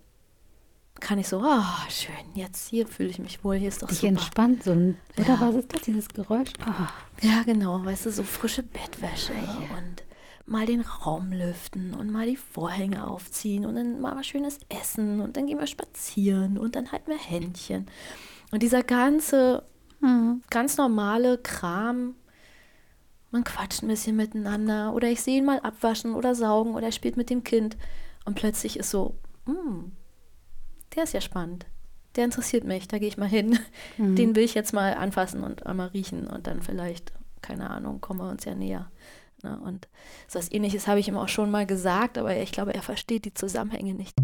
kann 1.00 1.18
ich 1.18 1.28
so, 1.28 1.42
oh, 1.42 1.88
schön, 1.88 2.14
jetzt 2.34 2.68
hier 2.68 2.86
fühle 2.86 3.08
ich 3.08 3.18
mich 3.18 3.42
wohl, 3.42 3.56
hier 3.56 3.68
ist 3.68 3.82
doch 3.82 3.88
Dich 3.88 3.98
super. 3.98 4.08
entspannt 4.08 4.64
so 4.64 4.72
ein, 4.72 4.96
oder 5.16 5.28
ja. 5.28 5.40
was 5.40 5.54
ist 5.56 5.74
das, 5.74 5.82
dieses 5.82 6.08
Geräusch? 6.08 6.50
Oh. 6.66 7.26
Ja, 7.26 7.42
genau, 7.44 7.84
weißt 7.84 8.06
du, 8.06 8.12
so 8.12 8.22
frische 8.22 8.62
Bettwäsche 8.62 9.32
ja. 9.32 9.58
und 9.76 10.04
mal 10.46 10.66
den 10.66 10.80
Raum 10.80 11.32
lüften 11.32 11.94
und 11.94 12.10
mal 12.10 12.26
die 12.26 12.36
Vorhänge 12.36 13.06
aufziehen 13.06 13.64
und 13.64 13.76
dann 13.76 14.00
mal 14.00 14.16
was 14.16 14.26
schönes 14.26 14.58
essen 14.68 15.20
und 15.20 15.36
dann 15.36 15.46
gehen 15.46 15.58
wir 15.58 15.66
spazieren 15.66 16.58
und 16.58 16.74
dann 16.74 16.90
halten 16.92 17.10
wir 17.10 17.18
Händchen. 17.18 17.86
Und 18.50 18.62
dieser 18.62 18.82
ganze, 18.82 19.62
mhm. 20.00 20.42
ganz 20.50 20.76
normale 20.76 21.38
Kram, 21.38 22.16
man 23.30 23.44
quatscht 23.44 23.82
ein 23.82 23.88
bisschen 23.88 24.16
miteinander 24.16 24.92
oder 24.92 25.08
ich 25.08 25.22
sehe 25.22 25.38
ihn 25.38 25.44
mal 25.44 25.60
abwaschen 25.60 26.14
oder 26.14 26.34
saugen 26.34 26.74
oder 26.74 26.86
er 26.86 26.92
spielt 26.92 27.16
mit 27.16 27.30
dem 27.30 27.44
Kind 27.44 27.76
und 28.24 28.34
plötzlich 28.34 28.76
ist 28.76 28.90
so, 28.90 29.14
mh, 29.46 29.54
hm, 29.54 29.92
der 30.94 31.04
ist 31.04 31.14
ja 31.14 31.20
spannend. 31.20 31.66
Der 32.16 32.24
interessiert 32.24 32.64
mich, 32.64 32.88
da 32.88 32.98
gehe 32.98 33.08
ich 33.08 33.18
mal 33.18 33.28
hin. 33.28 33.58
Mhm. 33.96 34.16
Den 34.16 34.36
will 34.36 34.44
ich 34.44 34.54
jetzt 34.54 34.72
mal 34.72 34.94
anfassen 34.94 35.44
und 35.44 35.66
einmal 35.66 35.88
riechen 35.88 36.26
und 36.26 36.46
dann 36.46 36.62
vielleicht, 36.62 37.12
keine 37.40 37.70
Ahnung, 37.70 38.00
kommen 38.00 38.20
wir 38.20 38.30
uns 38.30 38.44
ja 38.44 38.54
näher. 38.54 38.90
Ne? 39.42 39.58
Und 39.60 39.88
so 40.28 40.38
was 40.38 40.50
ähnliches 40.50 40.86
habe 40.86 41.00
ich 41.00 41.08
ihm 41.08 41.16
auch 41.16 41.28
schon 41.28 41.50
mal 41.50 41.66
gesagt, 41.66 42.18
aber 42.18 42.36
ich 42.36 42.52
glaube, 42.52 42.74
er 42.74 42.82
versteht 42.82 43.24
die 43.24 43.34
Zusammenhänge 43.34 43.94
nicht. 43.94 44.14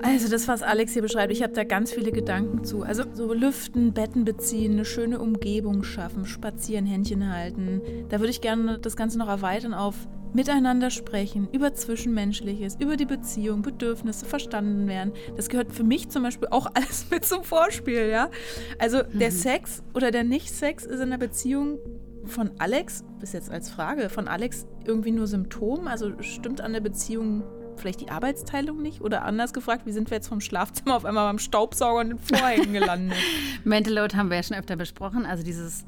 Also 0.00 0.30
das, 0.30 0.48
was 0.48 0.62
Alex 0.62 0.92
hier 0.92 1.02
beschreibt, 1.02 1.32
ich 1.32 1.42
habe 1.42 1.52
da 1.52 1.64
ganz 1.64 1.92
viele 1.92 2.12
Gedanken 2.12 2.64
zu. 2.64 2.82
Also 2.82 3.04
so 3.12 3.32
lüften, 3.32 3.92
Betten 3.92 4.24
beziehen, 4.24 4.72
eine 4.72 4.84
schöne 4.84 5.20
Umgebung 5.20 5.82
schaffen, 5.82 6.24
spazieren, 6.24 6.86
Händchen 6.86 7.30
halten. 7.32 7.82
Da 8.08 8.18
würde 8.18 8.30
ich 8.30 8.40
gerne 8.40 8.78
das 8.78 8.96
Ganze 8.96 9.18
noch 9.18 9.28
erweitern 9.28 9.74
auf 9.74 10.08
miteinander 10.34 10.90
sprechen, 10.90 11.48
über 11.52 11.74
Zwischenmenschliches, 11.74 12.76
über 12.80 12.96
die 12.96 13.06
Beziehung, 13.06 13.62
Bedürfnisse 13.62 14.26
verstanden 14.26 14.86
werden. 14.88 15.12
Das 15.36 15.48
gehört 15.48 15.72
für 15.72 15.84
mich 15.84 16.08
zum 16.08 16.22
Beispiel 16.22 16.48
auch 16.48 16.66
alles 16.74 17.10
mit 17.10 17.24
zum 17.24 17.44
Vorspiel, 17.44 18.08
ja. 18.08 18.30
Also 18.78 19.02
der 19.02 19.30
mhm. 19.30 19.36
Sex 19.36 19.82
oder 19.94 20.10
der 20.10 20.24
Nicht-Sex 20.24 20.84
ist 20.84 21.00
in 21.00 21.10
der 21.10 21.18
Beziehung 21.18 21.78
von 22.24 22.50
Alex, 22.58 23.04
bis 23.20 23.32
jetzt 23.32 23.50
als 23.50 23.70
Frage, 23.70 24.10
von 24.10 24.28
Alex 24.28 24.66
irgendwie 24.84 25.12
nur 25.12 25.26
Symptom? 25.26 25.88
Also 25.88 26.12
stimmt 26.20 26.60
an 26.60 26.72
der 26.72 26.80
Beziehung 26.80 27.42
vielleicht 27.78 28.00
die 28.00 28.10
Arbeitsteilung 28.10 28.82
nicht? 28.82 29.00
Oder 29.00 29.24
anders 29.24 29.52
gefragt, 29.52 29.86
wie 29.86 29.92
sind 29.92 30.10
wir 30.10 30.16
jetzt 30.16 30.28
vom 30.28 30.40
Schlafzimmer 30.40 30.96
auf 30.96 31.04
einmal 31.04 31.26
beim 31.28 31.38
Staubsauger 31.38 32.00
und 32.00 32.08
den 32.10 32.18
Vorhängen 32.18 32.72
gelandet? 32.72 33.16
Mental 33.64 33.94
Load 33.94 34.16
haben 34.16 34.30
wir 34.30 34.36
ja 34.36 34.42
schon 34.42 34.56
öfter 34.56 34.76
besprochen. 34.76 35.24
Also 35.24 35.42
dieses 35.44 35.84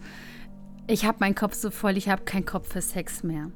ich 0.90 1.04
habe 1.04 1.18
meinen 1.20 1.34
Kopf 1.34 1.54
so 1.54 1.70
voll, 1.70 1.96
ich 1.96 2.08
habe 2.08 2.24
keinen 2.24 2.44
Kopf 2.44 2.72
für 2.72 2.82
Sex 2.82 3.22
mehr. 3.22 3.50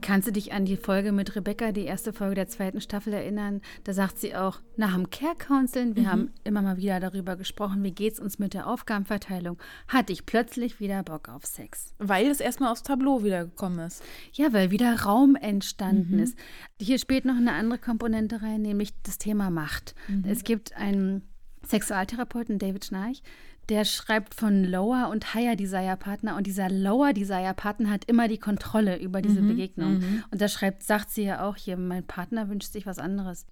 Kannst 0.00 0.28
du 0.28 0.32
dich 0.32 0.52
an 0.52 0.64
die 0.64 0.76
Folge 0.76 1.10
mit 1.10 1.34
Rebecca, 1.34 1.72
die 1.72 1.84
erste 1.84 2.12
Folge 2.12 2.36
der 2.36 2.46
zweiten 2.46 2.80
Staffel 2.80 3.12
erinnern? 3.12 3.60
Da 3.82 3.92
sagt 3.92 4.18
sie 4.18 4.36
auch, 4.36 4.60
nach 4.76 4.94
dem 4.94 5.10
Care 5.10 5.34
Counseling, 5.36 5.96
wir 5.96 6.04
mhm. 6.04 6.08
haben 6.08 6.30
immer 6.44 6.62
mal 6.62 6.76
wieder 6.76 7.00
darüber 7.00 7.34
gesprochen, 7.36 7.82
wie 7.82 7.90
geht 7.90 8.14
es 8.14 8.20
uns 8.20 8.38
mit 8.38 8.54
der 8.54 8.68
Aufgabenverteilung, 8.68 9.58
hatte 9.88 10.12
ich 10.12 10.24
plötzlich 10.24 10.78
wieder 10.78 11.02
Bock 11.02 11.28
auf 11.28 11.44
Sex. 11.44 11.94
Weil 11.98 12.28
es 12.28 12.38
erstmal 12.38 12.70
aufs 12.70 12.84
Tableau 12.84 13.24
wiedergekommen 13.24 13.80
ist. 13.80 14.04
Ja, 14.32 14.52
weil 14.52 14.70
wieder 14.70 15.00
Raum 15.00 15.34
entstanden 15.34 16.16
mhm. 16.16 16.22
ist. 16.22 16.38
Hier 16.80 16.98
spielt 16.98 17.24
noch 17.24 17.36
eine 17.36 17.52
andere 17.52 17.80
Komponente 17.80 18.42
rein, 18.42 18.62
nämlich 18.62 18.92
das 19.02 19.18
Thema 19.18 19.50
Macht. 19.50 19.96
Mhm. 20.06 20.24
Es 20.28 20.44
gibt 20.44 20.76
einen 20.76 21.22
Sexualtherapeuten, 21.64 22.60
David 22.60 22.84
Schnarch, 22.84 23.22
der 23.68 23.84
schreibt 23.84 24.34
von 24.34 24.64
Lower 24.64 25.08
und 25.10 25.34
Higher 25.34 25.56
Desire 25.56 25.96
Partner 25.96 26.36
und 26.36 26.46
dieser 26.46 26.70
Lower 26.70 27.12
Desire 27.12 27.54
Partner 27.54 27.90
hat 27.90 28.04
immer 28.06 28.28
die 28.28 28.38
Kontrolle 28.38 28.98
über 28.98 29.22
diese 29.22 29.42
mhm, 29.42 29.48
Begegnung. 29.48 29.98
Mhm. 29.98 30.24
Und 30.30 30.40
da 30.40 30.48
schreibt, 30.48 30.82
sagt 30.82 31.10
sie 31.10 31.24
ja 31.24 31.44
auch 31.44 31.56
hier, 31.56 31.76
mein 31.76 32.04
Partner 32.04 32.48
wünscht 32.48 32.72
sich 32.72 32.86
was 32.86 32.98
anderes. 32.98 33.46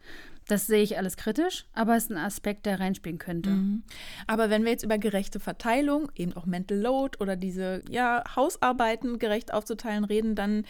Das 0.47 0.67
sehe 0.67 0.83
ich 0.83 0.99
alles 0.99 1.17
kritisch, 1.17 1.65
aber 1.73 1.97
es 1.97 2.05
ist 2.05 2.11
ein 2.11 2.19
Aspekt, 2.19 2.67
der 2.67 2.79
reinspielen 2.79 3.19
könnte. 3.19 3.51
Mhm. 3.51 3.83
Aber 4.27 4.51
wenn 4.51 4.65
wir 4.65 4.73
jetzt 4.73 4.85
über 4.85 4.99
gerechte 4.99 5.41
Verteilung, 5.41 6.13
eben 6.17 6.35
auch 6.35 6.45
Mental 6.45 6.79
Load 6.79 7.19
oder 7.19 7.35
diese 7.35 7.83
ja, 7.89 8.23
Hausarbeiten 8.37 9.19
gerecht 9.19 9.55
aufzuteilen 9.55 10.05
reden, 10.05 10.35
dann 10.35 10.65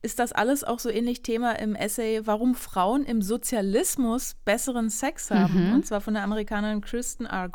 ist 0.00 0.18
das 0.18 0.32
alles 0.32 0.64
auch 0.64 0.78
so 0.78 0.88
ähnlich 0.88 1.22
Thema 1.22 1.58
im 1.58 1.74
Essay, 1.74 2.22
warum 2.24 2.54
Frauen 2.54 3.04
im 3.04 3.20
Sozialismus 3.20 4.34
besseren 4.46 4.88
Sex 4.88 5.30
haben. 5.30 5.68
Mhm. 5.68 5.74
Und 5.74 5.86
zwar 5.86 6.00
von 6.00 6.14
der 6.14 6.22
Amerikanerin 6.22 6.80
Kristen 6.80 7.26
R. 7.26 7.50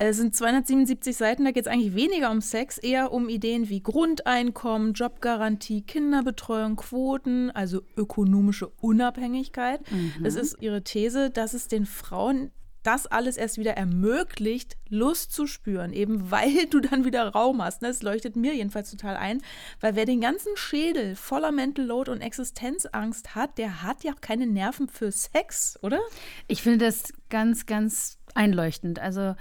Es 0.00 0.16
sind 0.16 0.34
277 0.34 1.16
Seiten, 1.16 1.44
da 1.44 1.50
geht 1.50 1.66
es 1.66 1.72
eigentlich 1.72 1.94
weniger 1.94 2.30
um 2.30 2.40
Sex, 2.40 2.78
eher 2.78 3.12
um 3.12 3.28
Ideen 3.28 3.68
wie 3.68 3.82
Grundeinkommen, 3.82 4.92
Jobgarantie, 4.92 5.82
Kinderbetreuung, 5.82 6.76
Quoten, 6.76 7.50
also 7.50 7.82
ökonomische 7.96 8.68
Unabhängigkeit. 8.80 9.80
Mhm. 9.90 10.22
Das 10.22 10.36
ist 10.36 10.56
ihre 10.60 10.82
These, 10.84 11.30
dass 11.30 11.52
es 11.52 11.66
den 11.66 11.84
Frauen 11.84 12.52
das 12.84 13.06
alles 13.06 13.36
erst 13.36 13.58
wieder 13.58 13.72
ermöglicht, 13.72 14.76
Lust 14.88 15.32
zu 15.32 15.46
spüren, 15.46 15.92
eben 15.92 16.30
weil 16.30 16.66
du 16.70 16.80
dann 16.80 17.04
wieder 17.04 17.28
Raum 17.28 17.62
hast. 17.62 17.82
Das 17.82 18.02
leuchtet 18.02 18.36
mir 18.36 18.54
jedenfalls 18.54 18.90
total 18.90 19.16
ein, 19.16 19.42
weil 19.80 19.96
wer 19.96 20.06
den 20.06 20.20
ganzen 20.20 20.56
Schädel 20.56 21.16
voller 21.16 21.52
Mental 21.52 21.84
Load 21.84 22.10
und 22.10 22.20
Existenzangst 22.20 23.34
hat, 23.34 23.58
der 23.58 23.82
hat 23.82 24.04
ja 24.04 24.12
auch 24.12 24.20
keine 24.20 24.46
Nerven 24.46 24.88
für 24.88 25.10
Sex, 25.10 25.78
oder? 25.82 25.98
Ich 26.46 26.62
finde 26.62 26.86
das 26.86 27.12
ganz, 27.28 27.66
ganz 27.66 28.18
einleuchtend. 28.34 29.00
Also 29.00 29.34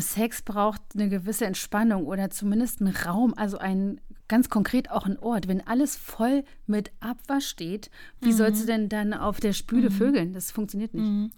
Sex 0.00 0.42
braucht 0.42 0.80
eine 0.94 1.08
gewisse 1.08 1.46
Entspannung 1.46 2.06
oder 2.06 2.30
zumindest 2.30 2.80
einen 2.80 2.94
Raum, 2.94 3.34
also 3.34 3.58
ein 3.58 4.00
ganz 4.28 4.48
konkret 4.48 4.90
auch 4.90 5.06
ein 5.06 5.18
Ort. 5.18 5.48
Wenn 5.48 5.60
alles 5.66 5.96
voll 5.96 6.44
mit 6.66 6.90
Abwasch 7.00 7.46
steht, 7.46 7.90
wie 8.20 8.30
mhm. 8.30 8.36
sollst 8.36 8.62
du 8.62 8.66
denn 8.66 8.88
dann 8.88 9.12
auf 9.12 9.40
der 9.40 9.52
Spüle 9.52 9.90
mhm. 9.90 9.94
vögeln? 9.94 10.32
Das 10.32 10.50
funktioniert 10.50 10.94
nicht. 10.94 11.04
Mhm. 11.04 11.30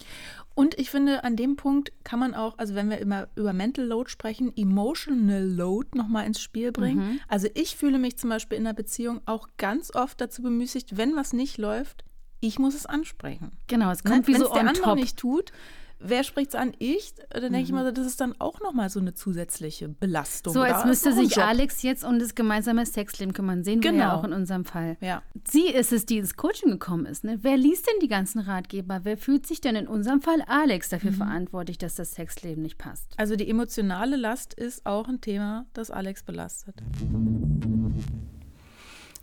Und 0.55 0.79
ich 0.79 0.89
finde, 0.89 1.23
an 1.23 1.35
dem 1.35 1.55
Punkt 1.55 1.91
kann 2.03 2.19
man 2.19 2.33
auch, 2.33 2.57
also 2.57 2.75
wenn 2.75 2.89
wir 2.89 2.97
immer 2.97 3.27
über 3.35 3.53
Mental 3.53 3.85
Load 3.85 4.09
sprechen, 4.09 4.51
Emotional 4.55 5.43
Load 5.43 5.89
nochmal 5.95 6.25
ins 6.25 6.41
Spiel 6.41 6.71
bringen. 6.71 7.13
Mhm. 7.13 7.19
Also 7.27 7.47
ich 7.53 7.75
fühle 7.75 7.99
mich 7.99 8.17
zum 8.17 8.29
Beispiel 8.29 8.57
in 8.57 8.65
einer 8.65 8.73
Beziehung 8.73 9.21
auch 9.25 9.49
ganz 9.57 9.93
oft 9.93 10.19
dazu 10.21 10.41
bemüßigt, 10.41 10.97
wenn 10.97 11.15
was 11.15 11.33
nicht 11.33 11.57
läuft, 11.57 12.03
ich 12.39 12.59
muss 12.59 12.75
es 12.75 12.85
ansprechen. 12.85 13.51
Genau, 13.67 13.91
es 13.91 14.03
kommt 14.03 14.27
ne? 14.27 14.33
wie 14.33 14.37
so 14.37 14.45
der 14.45 14.61
on 14.61 14.67
andere 14.67 14.83
top. 14.83 14.95
nicht 14.95 15.17
tut, 15.17 15.51
wer 15.99 16.23
spricht 16.23 16.49
es 16.49 16.55
an? 16.55 16.73
Ich? 16.79 17.13
Dann 17.29 17.41
denke 17.41 17.57
mhm. 17.57 17.63
ich 17.63 17.71
mal, 17.71 17.93
das 17.93 18.05
ist 18.05 18.21
dann 18.21 18.35
auch 18.39 18.59
nochmal 18.61 18.89
so 18.89 18.99
eine 18.99 19.13
zusätzliche 19.13 19.89
Belastung. 19.89 20.53
So, 20.53 20.61
als 20.61 20.85
müsste 20.85 21.13
sich 21.13 21.37
Alex 21.41 21.81
jetzt 21.81 22.03
um 22.03 22.19
das 22.19 22.35
gemeinsame 22.35 22.85
Sexleben 22.85 23.33
kümmern. 23.33 23.63
Sehen 23.63 23.81
genau. 23.81 23.93
wir 23.93 23.99
ja 23.99 24.05
genau. 24.09 24.19
auch 24.19 24.23
in 24.23 24.33
unserem 24.33 24.65
Fall. 24.65 24.97
Ja. 25.01 25.21
Sie 25.49 25.67
ist 25.67 25.91
es, 25.91 26.05
die 26.05 26.17
ins 26.17 26.35
Coaching 26.35 26.71
gekommen 26.71 27.05
ist. 27.05 27.23
Ne? 27.23 27.39
Wer 27.41 27.57
liest 27.57 27.87
denn 27.87 27.99
die 28.01 28.07
ganzen 28.07 28.39
Ratgeber? 28.39 29.01
Wer 29.03 29.17
fühlt 29.17 29.47
sich 29.47 29.61
denn 29.61 29.75
in 29.75 29.87
unserem 29.87 30.21
Fall 30.21 30.41
Alex 30.47 30.89
dafür 30.89 31.11
mhm. 31.11 31.15
verantwortlich, 31.15 31.77
dass 31.77 31.95
das 31.95 32.13
Sexleben 32.13 32.63
nicht 32.63 32.77
passt? 32.77 33.13
Also 33.17 33.35
die 33.35 33.49
emotionale 33.49 34.15
Last 34.15 34.53
ist 34.53 34.85
auch 34.85 35.07
ein 35.07 35.21
Thema, 35.21 35.65
das 35.73 35.91
Alex 35.91 36.23
belastet. 36.23 36.75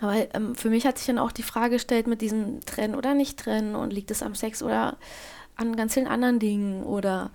Aber 0.01 0.35
ähm, 0.35 0.55
für 0.55 0.71
mich 0.71 0.87
hat 0.87 0.99
sich 0.99 1.07
dann 1.07 1.19
auch 1.19 1.33
die 1.33 1.43
Frage 1.43 1.77
gestellt 1.77 2.07
mit 2.07 2.21
diesem 2.21 2.61
Trennen 2.61 2.95
oder 2.95 3.15
nicht 3.15 3.39
trennen 3.39 3.75
und 3.75 3.93
liegt 3.93 4.11
es 4.11 4.23
am 4.23 4.35
Sex 4.35 4.63
oder 4.63 4.99
an 5.57 5.77
ganz 5.77 5.95
vielen 5.95 6.07
anderen 6.07 6.39
Dingen 6.39 6.83
oder 6.83 7.31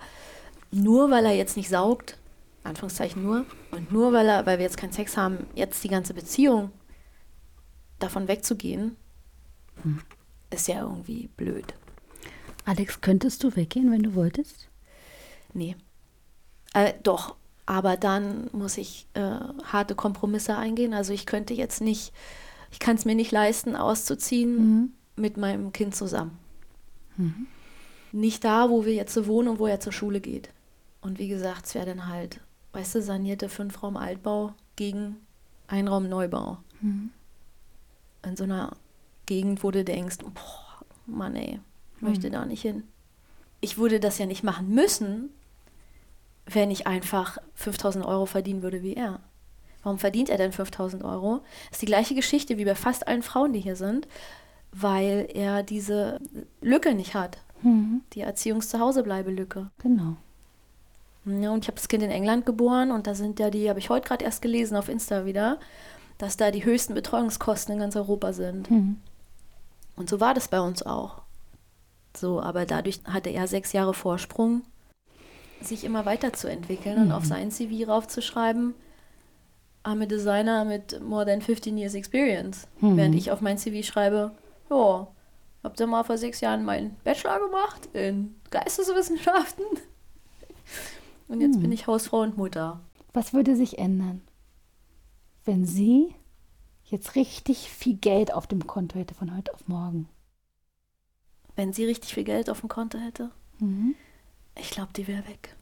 nur 0.72 1.10
weil 1.10 1.26
er 1.26 1.34
jetzt 1.34 1.58
nicht 1.58 1.70
saugt, 1.70 2.18
Anführungszeichen 2.64 3.24
nur, 3.24 3.46
und 3.72 3.92
nur 3.92 4.14
weil 4.14 4.28
er, 4.28 4.46
weil 4.46 4.58
wir 4.58 4.66
jetzt 4.66 4.78
keinen 4.78 4.92
Sex 4.92 5.18
haben, 5.18 5.48
jetzt 5.56 5.84
die 5.84 5.90
ganze 5.90 6.14
Beziehung 6.14 6.72
davon 7.98 8.28
wegzugehen, 8.28 8.96
hm. 9.82 10.02
ist 10.50 10.68
ja 10.68 10.82
irgendwie 10.82 11.30
blöd. 11.38 11.74
Alex, 12.66 13.02
könntest 13.02 13.44
du 13.44 13.56
weggehen, 13.56 13.92
wenn 13.92 14.04
du 14.04 14.16
wolltest? 14.16 14.68
Nee. 15.54 15.76
Äh, 16.74 16.94
doch, 17.02 17.36
aber 17.66 17.98
dann 17.98 18.50
muss 18.52 18.78
ich 18.78 19.08
äh, 19.14 19.40
harte 19.64 19.96
Kompromisse 19.96 20.56
eingehen. 20.56 20.94
Also 20.94 21.14
ich 21.14 21.26
könnte 21.26 21.54
jetzt 21.54 21.82
nicht, 21.82 22.14
ich 22.72 22.80
kann 22.80 22.96
es 22.96 23.06
mir 23.06 23.16
nicht 23.16 23.32
leisten, 23.32 23.76
auszuziehen 23.76 24.56
mhm. 24.56 24.94
mit 25.16 25.38
meinem 25.38 25.74
Kind 25.74 25.96
zusammen. 25.96 26.38
Mhm 27.18 27.48
nicht 28.12 28.44
da, 28.44 28.70
wo 28.70 28.86
wir 28.86 28.94
jetzt 28.94 29.28
wohnen 29.28 29.50
und 29.50 29.60
wo 29.60 29.68
er 29.68 29.80
zur 29.80 29.94
Schule 29.94 30.22
geht. 30.22 30.50
Und 31.02 31.20
wie 31.20 31.28
gesagt, 31.28 31.66
es 31.66 31.76
wäre 31.76 31.86
dann 31.86 32.08
halt, 32.08 32.42
weißt 32.74 32.96
du, 32.96 33.02
sanierte 33.02 33.50
Fünfraum-Altbau 33.50 34.54
gegen 34.76 35.18
Einraum-Neubau. 35.68 36.58
Mhm. 36.82 37.12
In 38.26 38.36
so 38.36 38.44
einer 38.44 38.76
Gegend, 39.26 39.64
wo 39.64 39.72
du 39.72 39.84
denkst, 39.84 40.18
boah, 40.20 40.86
Mann 41.06 41.36
ey, 41.36 41.60
möchte 42.00 42.28
mhm. 42.28 42.34
da 42.34 42.46
nicht 42.46 42.62
hin. 42.62 42.84
Ich 43.62 43.78
würde 43.78 44.00
das 44.00 44.18
ja 44.18 44.26
nicht 44.26 44.44
machen 44.44 44.70
müssen, 44.74 45.30
wenn 46.46 46.72
ich 46.72 46.88
einfach 46.88 47.38
5000 47.56 48.06
Euro 48.06 48.26
verdienen 48.26 48.62
würde 48.62 48.82
wie 48.82 48.96
er. 48.96 49.20
Warum 49.84 50.00
verdient 50.00 50.30
er 50.30 50.38
denn 50.38 50.52
5000 50.52 51.04
Euro? 51.04 51.42
Das 51.70 51.78
ist 51.78 51.82
die 51.82 51.88
gleiche 51.88 52.16
Geschichte 52.16 52.58
wie 52.58 52.66
bei 52.66 52.76
fast 52.76 53.08
allen 53.08 53.24
Frauen, 53.24 53.54
die 53.54 53.62
hier 53.62 53.76
sind, 53.76 54.08
weil 54.72 55.30
er 55.34 55.64
diese 55.64 56.20
Lücke 56.62 56.94
nicht 56.94 57.14
hat. 57.14 57.38
Mhm. 57.62 58.02
Die 58.14 58.22
Erziehungs-Zuhausebleibe-Lücke. 58.22 59.70
Genau. 59.82 60.16
Ja, 61.26 61.52
und 61.52 61.64
ich 61.64 61.68
habe 61.68 61.76
das 61.76 61.88
Kind 61.88 62.04
in 62.04 62.12
England 62.12 62.46
geboren 62.46 62.92
und 62.92 63.06
da 63.06 63.14
sind 63.14 63.40
ja 63.40 63.50
die, 63.50 63.70
habe 63.70 63.80
ich 63.80 63.90
heute 63.90 64.08
gerade 64.08 64.26
erst 64.26 64.42
gelesen 64.42 64.76
auf 64.76 64.90
Insta 64.90 65.26
wieder, 65.26 65.60
dass 66.18 66.38
da 66.38 66.52
die 66.52 66.66
höchsten 66.66 66.94
Betreuungskosten 66.94 67.74
in 67.74 67.80
ganz 67.80 67.96
Europa 67.96 68.34
sind. 68.34 68.72
Mhm. 68.72 68.98
Und 69.96 70.10
so 70.10 70.20
war 70.20 70.34
das 70.34 70.48
bei 70.48 70.62
uns 70.62 70.82
auch. 70.82 71.22
So, 72.16 72.42
aber 72.42 72.66
dadurch 72.66 73.02
hatte 73.06 73.30
er 73.30 73.48
sechs 73.48 73.74
Jahre 73.74 73.94
Vorsprung, 73.94 74.62
sich 75.62 75.84
immer 75.84 76.06
weiterzuentwickeln 76.06 76.98
mhm. 76.98 77.04
und 77.04 77.12
auf 77.12 77.26
sein 77.26 77.52
CV 77.52 77.90
raufzuschreiben, 77.90 78.74
I'm 79.84 80.04
a 80.04 80.06
Designer 80.06 80.66
mit 80.66 81.02
more 81.02 81.26
than 81.26 81.42
15 81.42 81.78
years 81.78 81.94
experience. 81.94 82.68
Mhm. 82.80 82.98
Während 82.98 83.16
ich 83.16 83.32
auf 83.32 83.42
mein 83.42 83.58
CV 83.58 83.86
schreibe, 83.86 84.32
ja, 84.70 85.08
hab 85.64 85.76
dann 85.76 85.90
mal 85.90 86.04
vor 86.04 86.18
sechs 86.18 86.42
Jahren 86.42 86.64
meinen 86.64 86.96
Bachelor 87.04 87.40
gemacht 87.40 87.90
in 87.94 88.36
Geisteswissenschaften. 88.50 89.66
Und 91.28 91.42
jetzt 91.42 91.56
hm. 91.56 91.62
bin 91.62 91.72
ich 91.72 91.88
Hausfrau 91.88 92.22
und 92.22 92.38
Mutter. 92.38 92.82
Was 93.14 93.34
würde 93.34 93.56
sich 93.56 93.80
ändern, 93.80 94.22
wenn 95.46 95.66
sie 95.66 96.14
jetzt 96.86 97.16
richtig 97.16 97.70
viel 97.70 97.96
Geld 97.96 98.34
auf 98.34 98.48
dem 98.48 98.68
Konto 98.68 98.98
hätte 98.98 99.14
von 99.14 99.36
heute 99.36 99.54
auf 99.54 99.68
morgen? 99.68 100.08
Wenn 101.56 101.74
sie 101.74 101.86
richtig 101.86 102.14
viel 102.14 102.24
Geld 102.24 102.50
auf 102.50 102.62
dem 102.62 102.70
Konto 102.70 102.98
hätte? 102.98 103.32
Mhm. 103.60 103.96
Ich 104.56 104.72
glaube, 104.72 104.94
die 104.96 105.08
wäre 105.08 105.28
weg. 105.28 105.56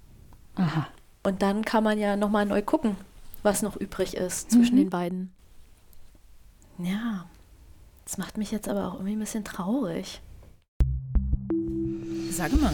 Aha. 0.56 0.88
Und 1.24 1.42
dann 1.42 1.66
kann 1.66 1.84
man 1.84 2.00
ja 2.00 2.16
nochmal 2.16 2.46
neu 2.46 2.62
gucken, 2.62 2.96
was 3.44 3.62
noch 3.62 3.76
übrig 3.76 4.16
ist 4.16 4.52
zwischen 4.52 4.76
mhm. 4.76 4.80
den 4.80 4.90
beiden. 4.90 5.32
Ja, 6.78 7.26
das 8.08 8.18
macht 8.18 8.38
mich 8.38 8.52
jetzt 8.52 8.70
aber 8.70 8.88
auch 8.88 8.94
irgendwie 8.94 9.18
ein 9.18 9.20
bisschen 9.20 9.44
traurig. 9.44 10.22
sag 12.32 12.54
mal, 12.54 12.72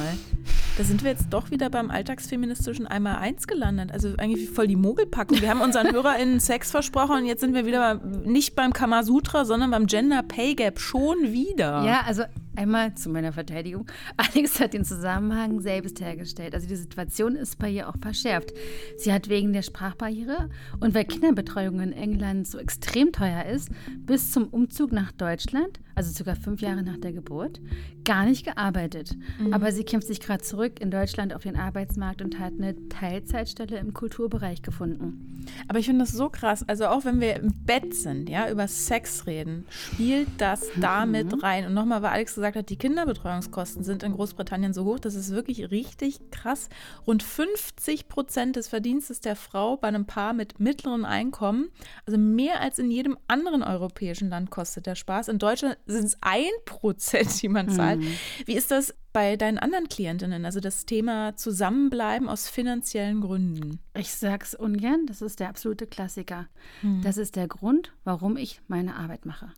da 0.77 0.83
sind 0.83 1.03
wir 1.03 1.09
jetzt 1.09 1.25
doch 1.31 1.49
wieder 1.49 1.71
beim 1.71 1.89
alltagsfeministischen 1.89 2.85
Einmal-Eins 2.85 3.47
gelandet. 3.47 3.91
Also 3.91 4.09
eigentlich 4.19 4.51
voll 4.51 4.67
die 4.67 4.75
Mogelpackung. 4.75 5.41
Wir 5.41 5.49
haben 5.49 5.61
unseren 5.61 5.91
HörerInnen 5.91 6.39
Sex 6.39 6.69
versprochen 6.69 7.17
und 7.17 7.25
jetzt 7.25 7.41
sind 7.41 7.55
wir 7.55 7.65
wieder 7.65 7.95
nicht 7.95 8.55
beim 8.55 8.73
Kamasutra, 8.73 9.43
sondern 9.43 9.71
beim 9.71 9.87
Gender 9.87 10.21
Pay 10.21 10.53
Gap. 10.53 10.79
Schon 10.79 11.31
wieder. 11.31 11.83
Ja, 11.83 12.03
also 12.05 12.25
Einmal 12.55 12.93
zu 12.95 13.09
meiner 13.09 13.33
Verteidigung. 13.33 13.87
Alex 14.17 14.59
hat 14.59 14.73
den 14.73 14.85
Zusammenhang 14.85 15.59
selbst 15.61 15.99
hergestellt. 15.99 16.53
Also 16.53 16.67
die 16.67 16.75
Situation 16.75 17.35
ist 17.35 17.57
bei 17.57 17.69
ihr 17.69 17.89
auch 17.89 17.97
verschärft. 17.99 18.53
Sie 18.97 19.11
hat 19.11 19.29
wegen 19.29 19.53
der 19.53 19.63
Sprachbarriere 19.63 20.49
und 20.79 20.93
weil 20.93 21.05
Kinderbetreuung 21.05 21.79
in 21.79 21.93
England 21.93 22.47
so 22.47 22.59
extrem 22.59 23.11
teuer 23.11 23.45
ist, 23.45 23.69
bis 23.99 24.31
zum 24.31 24.47
Umzug 24.47 24.91
nach 24.91 25.11
Deutschland, 25.11 25.79
also 25.95 26.11
sogar 26.11 26.35
fünf 26.35 26.61
Jahre 26.61 26.83
nach 26.83 26.97
der 26.97 27.13
Geburt, 27.13 27.61
gar 28.03 28.25
nicht 28.25 28.45
gearbeitet. 28.45 29.15
Mhm. 29.39 29.53
Aber 29.53 29.71
sie 29.71 29.83
kämpft 29.83 30.07
sich 30.07 30.19
gerade 30.19 30.43
zurück 30.43 30.79
in 30.79 30.91
Deutschland 30.91 31.33
auf 31.33 31.43
den 31.43 31.55
Arbeitsmarkt 31.55 32.21
und 32.21 32.39
hat 32.39 32.53
eine 32.53 32.75
Teilzeitstelle 32.89 33.77
im 33.77 33.93
Kulturbereich 33.93 34.61
gefunden. 34.61 35.33
Aber 35.67 35.79
ich 35.79 35.85
finde 35.85 36.03
das 36.05 36.13
so 36.13 36.29
krass. 36.29 36.67
Also 36.67 36.87
auch 36.87 37.05
wenn 37.05 37.19
wir 37.19 37.35
im 37.35 37.53
Bett 37.65 37.93
sind, 37.93 38.29
ja, 38.29 38.49
über 38.49 38.67
Sex 38.67 39.27
reden, 39.27 39.65
spielt 39.69 40.29
das 40.37 40.67
damit 40.79 41.33
mhm. 41.33 41.39
rein. 41.39 41.65
Und 41.65 41.73
nochmal, 41.73 42.01
weil 42.01 42.11
Alex 42.11 42.35
gesagt 42.35 42.55
hat, 42.55 42.69
die 42.69 42.77
Kinderbetreuungskosten 42.77 43.83
sind 43.83 44.03
in 44.03 44.13
Großbritannien 44.13 44.73
so 44.73 44.85
hoch, 44.85 44.99
das 44.99 45.15
ist 45.15 45.31
wirklich 45.31 45.71
richtig 45.71 46.19
krass. 46.31 46.69
Rund 47.05 47.23
50 47.23 48.07
Prozent 48.07 48.55
des 48.55 48.67
Verdienstes 48.67 49.21
der 49.21 49.35
Frau 49.35 49.77
bei 49.77 49.87
einem 49.87 50.05
Paar 50.05 50.33
mit 50.33 50.59
mittlerem 50.59 51.05
Einkommen, 51.05 51.69
also 52.05 52.17
mehr 52.17 52.61
als 52.61 52.79
in 52.79 52.91
jedem 52.91 53.17
anderen 53.27 53.63
europäischen 53.63 54.29
Land 54.29 54.49
kostet 54.49 54.85
der 54.85 54.95
Spaß. 54.95 55.27
In 55.27 55.39
Deutschland 55.39 55.77
sind 55.85 56.05
es 56.05 56.17
ein 56.21 56.51
Prozent, 56.65 57.41
die 57.41 57.49
man 57.49 57.69
zahlt. 57.69 57.99
Mhm. 57.99 58.13
Wie 58.45 58.55
ist 58.55 58.71
das 58.71 58.95
bei 59.11 59.35
deinen 59.35 59.57
anderen 59.57 59.89
Klientinnen? 59.89 60.45
Also 60.45 60.59
das 60.59 60.85
Thema 60.85 61.35
Zusammenbleiben 61.35 62.29
aus 62.29 62.49
finanziellen 62.49 63.21
Gründen. 63.21 63.79
Ich 63.95 64.13
sag's 64.13 64.55
ungern, 64.55 65.05
das 65.07 65.21
ist 65.21 65.39
der 65.39 65.49
absolute 65.49 65.87
Klassiker. 65.87 66.47
Mhm. 66.81 67.01
Das 67.01 67.17
ist 67.17 67.35
der 67.35 67.47
Grund, 67.47 67.93
warum 68.03 68.37
ich 68.37 68.61
meine 68.67 68.95
Arbeit 68.95 69.25
mache 69.25 69.51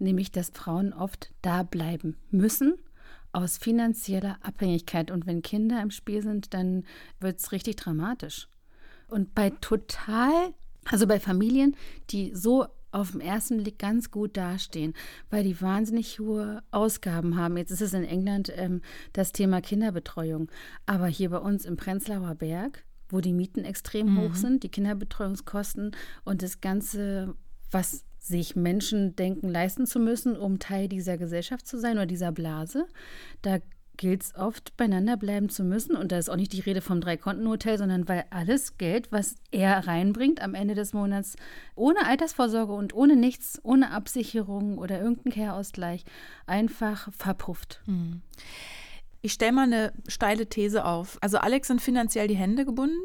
nämlich 0.00 0.30
dass 0.32 0.50
Frauen 0.50 0.92
oft 0.92 1.32
da 1.42 1.62
bleiben 1.62 2.16
müssen 2.30 2.74
aus 3.32 3.58
finanzieller 3.58 4.38
Abhängigkeit. 4.42 5.10
Und 5.10 5.26
wenn 5.26 5.42
Kinder 5.42 5.82
im 5.82 5.90
Spiel 5.90 6.22
sind, 6.22 6.54
dann 6.54 6.84
wird 7.20 7.40
es 7.40 7.52
richtig 7.52 7.76
dramatisch. 7.76 8.48
Und 9.08 9.34
bei 9.34 9.50
total, 9.50 10.54
also 10.86 11.06
bei 11.06 11.20
Familien, 11.20 11.76
die 12.10 12.34
so 12.34 12.66
auf 12.90 13.12
dem 13.12 13.20
ersten 13.20 13.58
Blick 13.58 13.78
ganz 13.78 14.10
gut 14.10 14.36
dastehen, 14.36 14.94
weil 15.30 15.44
die 15.44 15.60
wahnsinnig 15.60 16.18
hohe 16.18 16.62
Ausgaben 16.70 17.36
haben. 17.36 17.56
Jetzt 17.56 17.70
ist 17.70 17.82
es 17.82 17.92
in 17.92 18.04
England 18.04 18.52
ähm, 18.56 18.82
das 19.12 19.32
Thema 19.32 19.60
Kinderbetreuung. 19.60 20.50
Aber 20.86 21.06
hier 21.06 21.30
bei 21.30 21.38
uns 21.38 21.64
im 21.64 21.76
Prenzlauer 21.76 22.34
Berg, 22.34 22.84
wo 23.08 23.20
die 23.20 23.32
Mieten 23.32 23.64
extrem 23.64 24.14
mhm. 24.14 24.20
hoch 24.20 24.34
sind, 24.34 24.62
die 24.62 24.70
Kinderbetreuungskosten 24.70 25.92
und 26.24 26.42
das 26.42 26.60
Ganze, 26.60 27.34
was 27.70 28.04
sich 28.18 28.56
Menschen 28.56 29.16
denken, 29.16 29.48
leisten 29.48 29.86
zu 29.86 29.98
müssen, 29.98 30.36
um 30.36 30.58
Teil 30.58 30.88
dieser 30.88 31.16
Gesellschaft 31.16 31.66
zu 31.66 31.78
sein 31.78 31.96
oder 31.96 32.06
dieser 32.06 32.32
Blase. 32.32 32.86
Da 33.42 33.58
gilt 33.98 34.22
es 34.22 34.34
oft, 34.34 34.74
beieinander 34.78 35.18
bleiben 35.18 35.50
zu 35.50 35.62
müssen. 35.62 35.94
Und 35.94 36.10
da 36.10 36.18
ist 36.18 36.30
auch 36.30 36.36
nicht 36.36 36.54
die 36.54 36.60
Rede 36.60 36.80
vom 36.80 37.02
Drei-Konten-Hotel, 37.02 37.76
sondern 37.76 38.08
weil 38.08 38.24
alles 38.30 38.78
Geld, 38.78 39.12
was 39.12 39.34
er 39.50 39.86
reinbringt 39.86 40.40
am 40.40 40.54
Ende 40.54 40.74
des 40.74 40.94
Monats, 40.94 41.36
ohne 41.74 42.06
Altersvorsorge 42.06 42.72
und 42.72 42.94
ohne 42.94 43.16
nichts, 43.16 43.60
ohne 43.62 43.90
Absicherung 43.90 44.78
oder 44.78 44.98
irgendeinen 44.98 45.34
Care-Ausgleich, 45.34 46.04
einfach 46.46 47.12
verpufft. 47.12 47.82
Hm. 47.84 48.22
Ich 49.20 49.34
stelle 49.34 49.52
mal 49.52 49.64
eine 49.64 49.92
steile 50.06 50.46
These 50.46 50.86
auf. 50.86 51.18
Also 51.20 51.38
Alex 51.38 51.68
sind 51.68 51.82
finanziell 51.82 52.28
die 52.28 52.36
Hände 52.36 52.64
gebunden. 52.64 52.96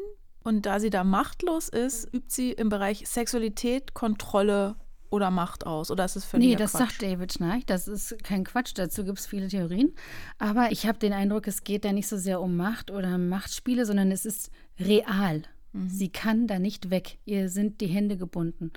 Und 0.44 0.66
da 0.66 0.78
sie 0.78 0.90
da 0.90 1.04
machtlos 1.04 1.70
ist, 1.70 2.04
übt 2.14 2.26
sie 2.28 2.52
im 2.52 2.68
Bereich 2.68 3.08
Sexualität 3.08 3.94
Kontrolle 3.94 4.76
oder 5.14 5.30
Macht 5.30 5.66
aus? 5.66 5.90
Oder 5.90 6.04
ist 6.04 6.16
es 6.16 6.24
völlig 6.24 6.48
Nee, 6.48 6.56
das 6.56 6.72
Quatsch? 6.72 6.80
sagt 6.80 7.02
David 7.02 7.32
Schnarch. 7.32 7.64
Das 7.66 7.88
ist 7.88 8.22
kein 8.24 8.44
Quatsch. 8.44 8.72
Dazu 8.74 9.04
gibt 9.04 9.18
es 9.18 9.26
viele 9.26 9.48
Theorien. 9.48 9.94
Aber 10.38 10.72
ich 10.72 10.86
habe 10.86 10.98
den 10.98 11.12
Eindruck, 11.12 11.46
es 11.46 11.64
geht 11.64 11.84
da 11.84 11.92
nicht 11.92 12.08
so 12.08 12.16
sehr 12.16 12.40
um 12.40 12.56
Macht 12.56 12.90
oder 12.90 13.16
Machtspiele, 13.16 13.86
sondern 13.86 14.10
es 14.10 14.26
ist 14.26 14.50
real. 14.78 15.42
Mhm. 15.72 15.88
Sie 15.88 16.08
kann 16.08 16.46
da 16.46 16.58
nicht 16.58 16.90
weg. 16.90 17.18
Ihr 17.24 17.48
sind 17.48 17.80
die 17.80 17.86
Hände 17.86 18.16
gebunden. 18.16 18.72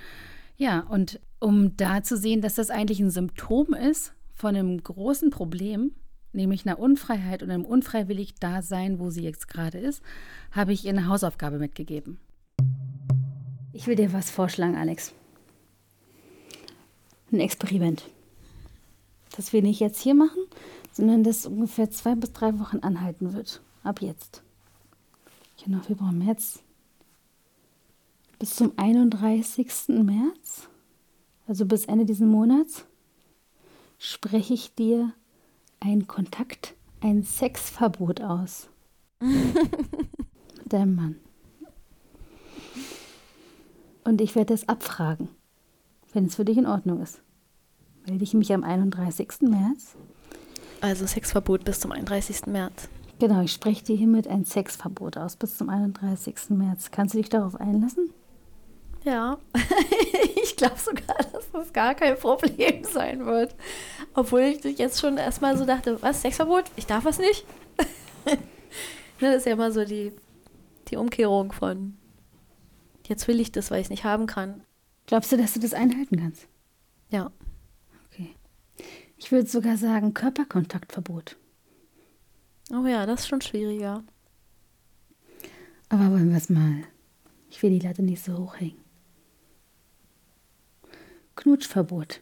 Ja, 0.56 0.82
und 0.82 1.20
um 1.40 1.76
da 1.76 2.04
zu 2.04 2.18
sehen, 2.18 2.42
dass 2.42 2.56
das 2.56 2.70
eigentlich 2.70 3.00
ein 3.00 3.12
Symptom 3.12 3.74
ist 3.74 4.14
von 4.34 4.56
einem 4.56 4.82
großen 4.82 5.30
Problem, 5.30 5.92
nämlich 6.34 6.66
einer 6.66 6.80
Unfreiheit 6.80 7.44
und 7.44 7.52
einem 7.52 7.66
unfreiwillig 7.66 8.36
Dasein, 8.36 9.00
wo 9.00 9.10
sie 9.10 9.24
jetzt 9.24 9.48
gerade 9.48 9.78
ist, 9.78 10.04
habe 10.52 10.74
ich 10.74 10.86
ihr 10.86 10.92
eine 10.92 11.08
Hausaufgabe 11.08 11.58
mitgegeben. 11.60 12.20
Ich 13.74 13.86
will 13.86 13.96
dir 13.96 14.14
was 14.14 14.32
vorschlagen, 14.32 14.76
Alex 14.76 15.14
ein 17.32 17.40
Experiment. 17.40 18.10
Das 19.36 19.54
wir 19.54 19.62
nicht 19.62 19.80
jetzt 19.80 20.02
hier 20.02 20.16
machen, 20.16 20.46
sondern 20.92 21.24
das 21.24 21.46
ungefähr 21.46 21.92
zwei 21.92 22.16
bis 22.16 22.34
drei 22.34 22.60
Wochen 22.60 22.80
anhalten 22.80 23.34
wird. 23.34 23.62
Ab 23.84 24.02
jetzt. 24.02 24.44
Januar, 25.58 25.84
Februar, 25.84 26.12
März. 26.12 26.60
Bis 28.40 28.56
zum 28.56 28.74
31. 28.78 29.68
März, 29.90 30.70
also 31.48 31.66
bis 31.66 31.86
Ende 31.86 32.06
dieses 32.06 32.28
Monats, 32.28 32.86
spreche 33.98 34.54
ich 34.54 34.76
dir 34.76 35.14
ein 35.80 36.08
Kontakt, 36.08 36.76
ein 37.02 37.24
Sexverbot 37.24 38.22
aus. 38.22 38.70
Der 40.66 40.86
Mann. 40.86 41.16
Und 44.04 44.22
ich 44.22 44.36
werde 44.36 44.54
das 44.54 44.70
abfragen 44.70 45.30
wenn 46.18 46.26
es 46.26 46.36
für 46.36 46.46
dich 46.46 46.58
in 46.58 46.66
Ordnung 46.66 47.00
ist. 47.04 47.22
Melde 48.08 48.24
ich 48.24 48.34
mich 48.34 48.52
am 48.52 48.64
31. 48.64 49.42
März. 49.42 49.96
Also 50.82 51.06
Sexverbot 51.06 51.64
bis 51.64 51.80
zum 51.80 51.92
31. 51.92 52.48
März. 52.48 52.90
Genau, 53.20 53.42
ich 53.42 53.52
spreche 53.52 53.84
dir 53.84 53.96
hiermit 53.96 54.28
ein 54.28 54.44
Sexverbot 54.44 55.16
aus 55.16 55.36
bis 55.36 55.60
zum 55.60 55.70
31. 55.70 56.36
März. 56.50 56.90
Kannst 56.90 57.14
du 57.14 57.20
dich 57.20 57.30
darauf 57.30 57.56
einlassen? 57.62 58.10
Ja, 59.04 59.38
ich 60.44 60.56
glaube 60.56 60.80
sogar, 60.80 61.18
dass 61.32 61.52
das 61.52 61.72
gar 61.72 61.94
kein 61.94 62.18
Problem 62.18 62.84
sein 62.84 63.28
wird. 63.28 63.56
Obwohl 64.16 64.42
ich 64.42 64.64
jetzt 64.80 65.00
schon 65.00 65.18
erstmal 65.18 65.56
so 65.56 65.66
dachte, 65.66 66.02
was, 66.02 66.24
Sexverbot? 66.24 66.64
Ich 66.78 66.88
darf 66.88 67.06
was 67.06 67.20
nicht? 67.20 67.46
das 69.20 69.36
ist 69.36 69.46
ja 69.46 69.54
immer 69.54 69.72
so 69.72 69.86
die, 69.86 70.14
die 70.88 70.98
Umkehrung 70.98 71.52
von, 71.52 71.96
jetzt 73.06 73.28
will 73.28 73.40
ich 73.40 73.52
das, 73.52 73.70
weil 73.70 73.82
ich 73.82 73.86
es 73.86 73.92
nicht 73.92 74.04
haben 74.04 74.26
kann. 74.26 74.64
Glaubst 75.08 75.32
du, 75.32 75.38
dass 75.38 75.54
du 75.54 75.60
das 75.60 75.74
einhalten 75.74 76.18
kannst? 76.18 76.48
Ja. 77.10 77.32
Okay. 78.08 78.36
Ich 79.18 79.32
würde 79.32 79.48
sogar 79.48 79.78
sagen 79.78 80.14
Körperkontaktverbot. 80.14 81.38
Oh 82.72 82.86
ja, 82.86 83.06
das 83.06 83.22
ist 83.22 83.28
schon 83.30 83.42
schwieriger. 83.42 84.04
Aber 85.90 86.12
wollen 86.12 86.30
wir 86.30 86.38
es 86.38 86.50
mal. 86.50 86.84
Ich 87.50 87.64
will 87.64 87.72
die 87.72 87.86
Latte 87.86 88.04
nicht 88.04 88.24
so 88.24 88.38
hoch 88.38 88.60
hängen. 88.60 88.84
Knutschverbot. 91.36 92.22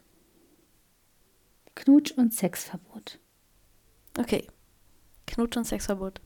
Knutsch- 1.75 2.15
und 2.15 2.33
Sexverbot. 2.33 3.19
Okay. 4.17 4.47
Knutsch- 5.25 5.57
und 5.57 5.65
Sexverbot. 5.65 6.21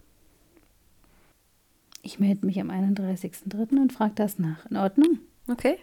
Ich 2.01 2.19
melde 2.19 2.45
mich 2.45 2.59
am 2.59 2.69
31.03. 2.69 3.79
und 3.79 3.93
frage 3.93 4.15
das 4.15 4.39
nach. 4.39 4.65
In 4.65 4.77
Ordnung? 4.77 5.19
Okay. 5.47 5.79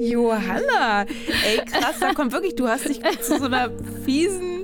Johanna, 0.00 1.02
ey 1.02 1.58
krass, 1.64 2.00
da 2.00 2.12
kommt 2.12 2.32
wirklich, 2.32 2.54
du 2.56 2.66
hast 2.66 2.88
dich 2.88 3.00
zu 3.20 3.38
so 3.38 3.44
einer 3.44 3.70
fiesen 4.04 4.62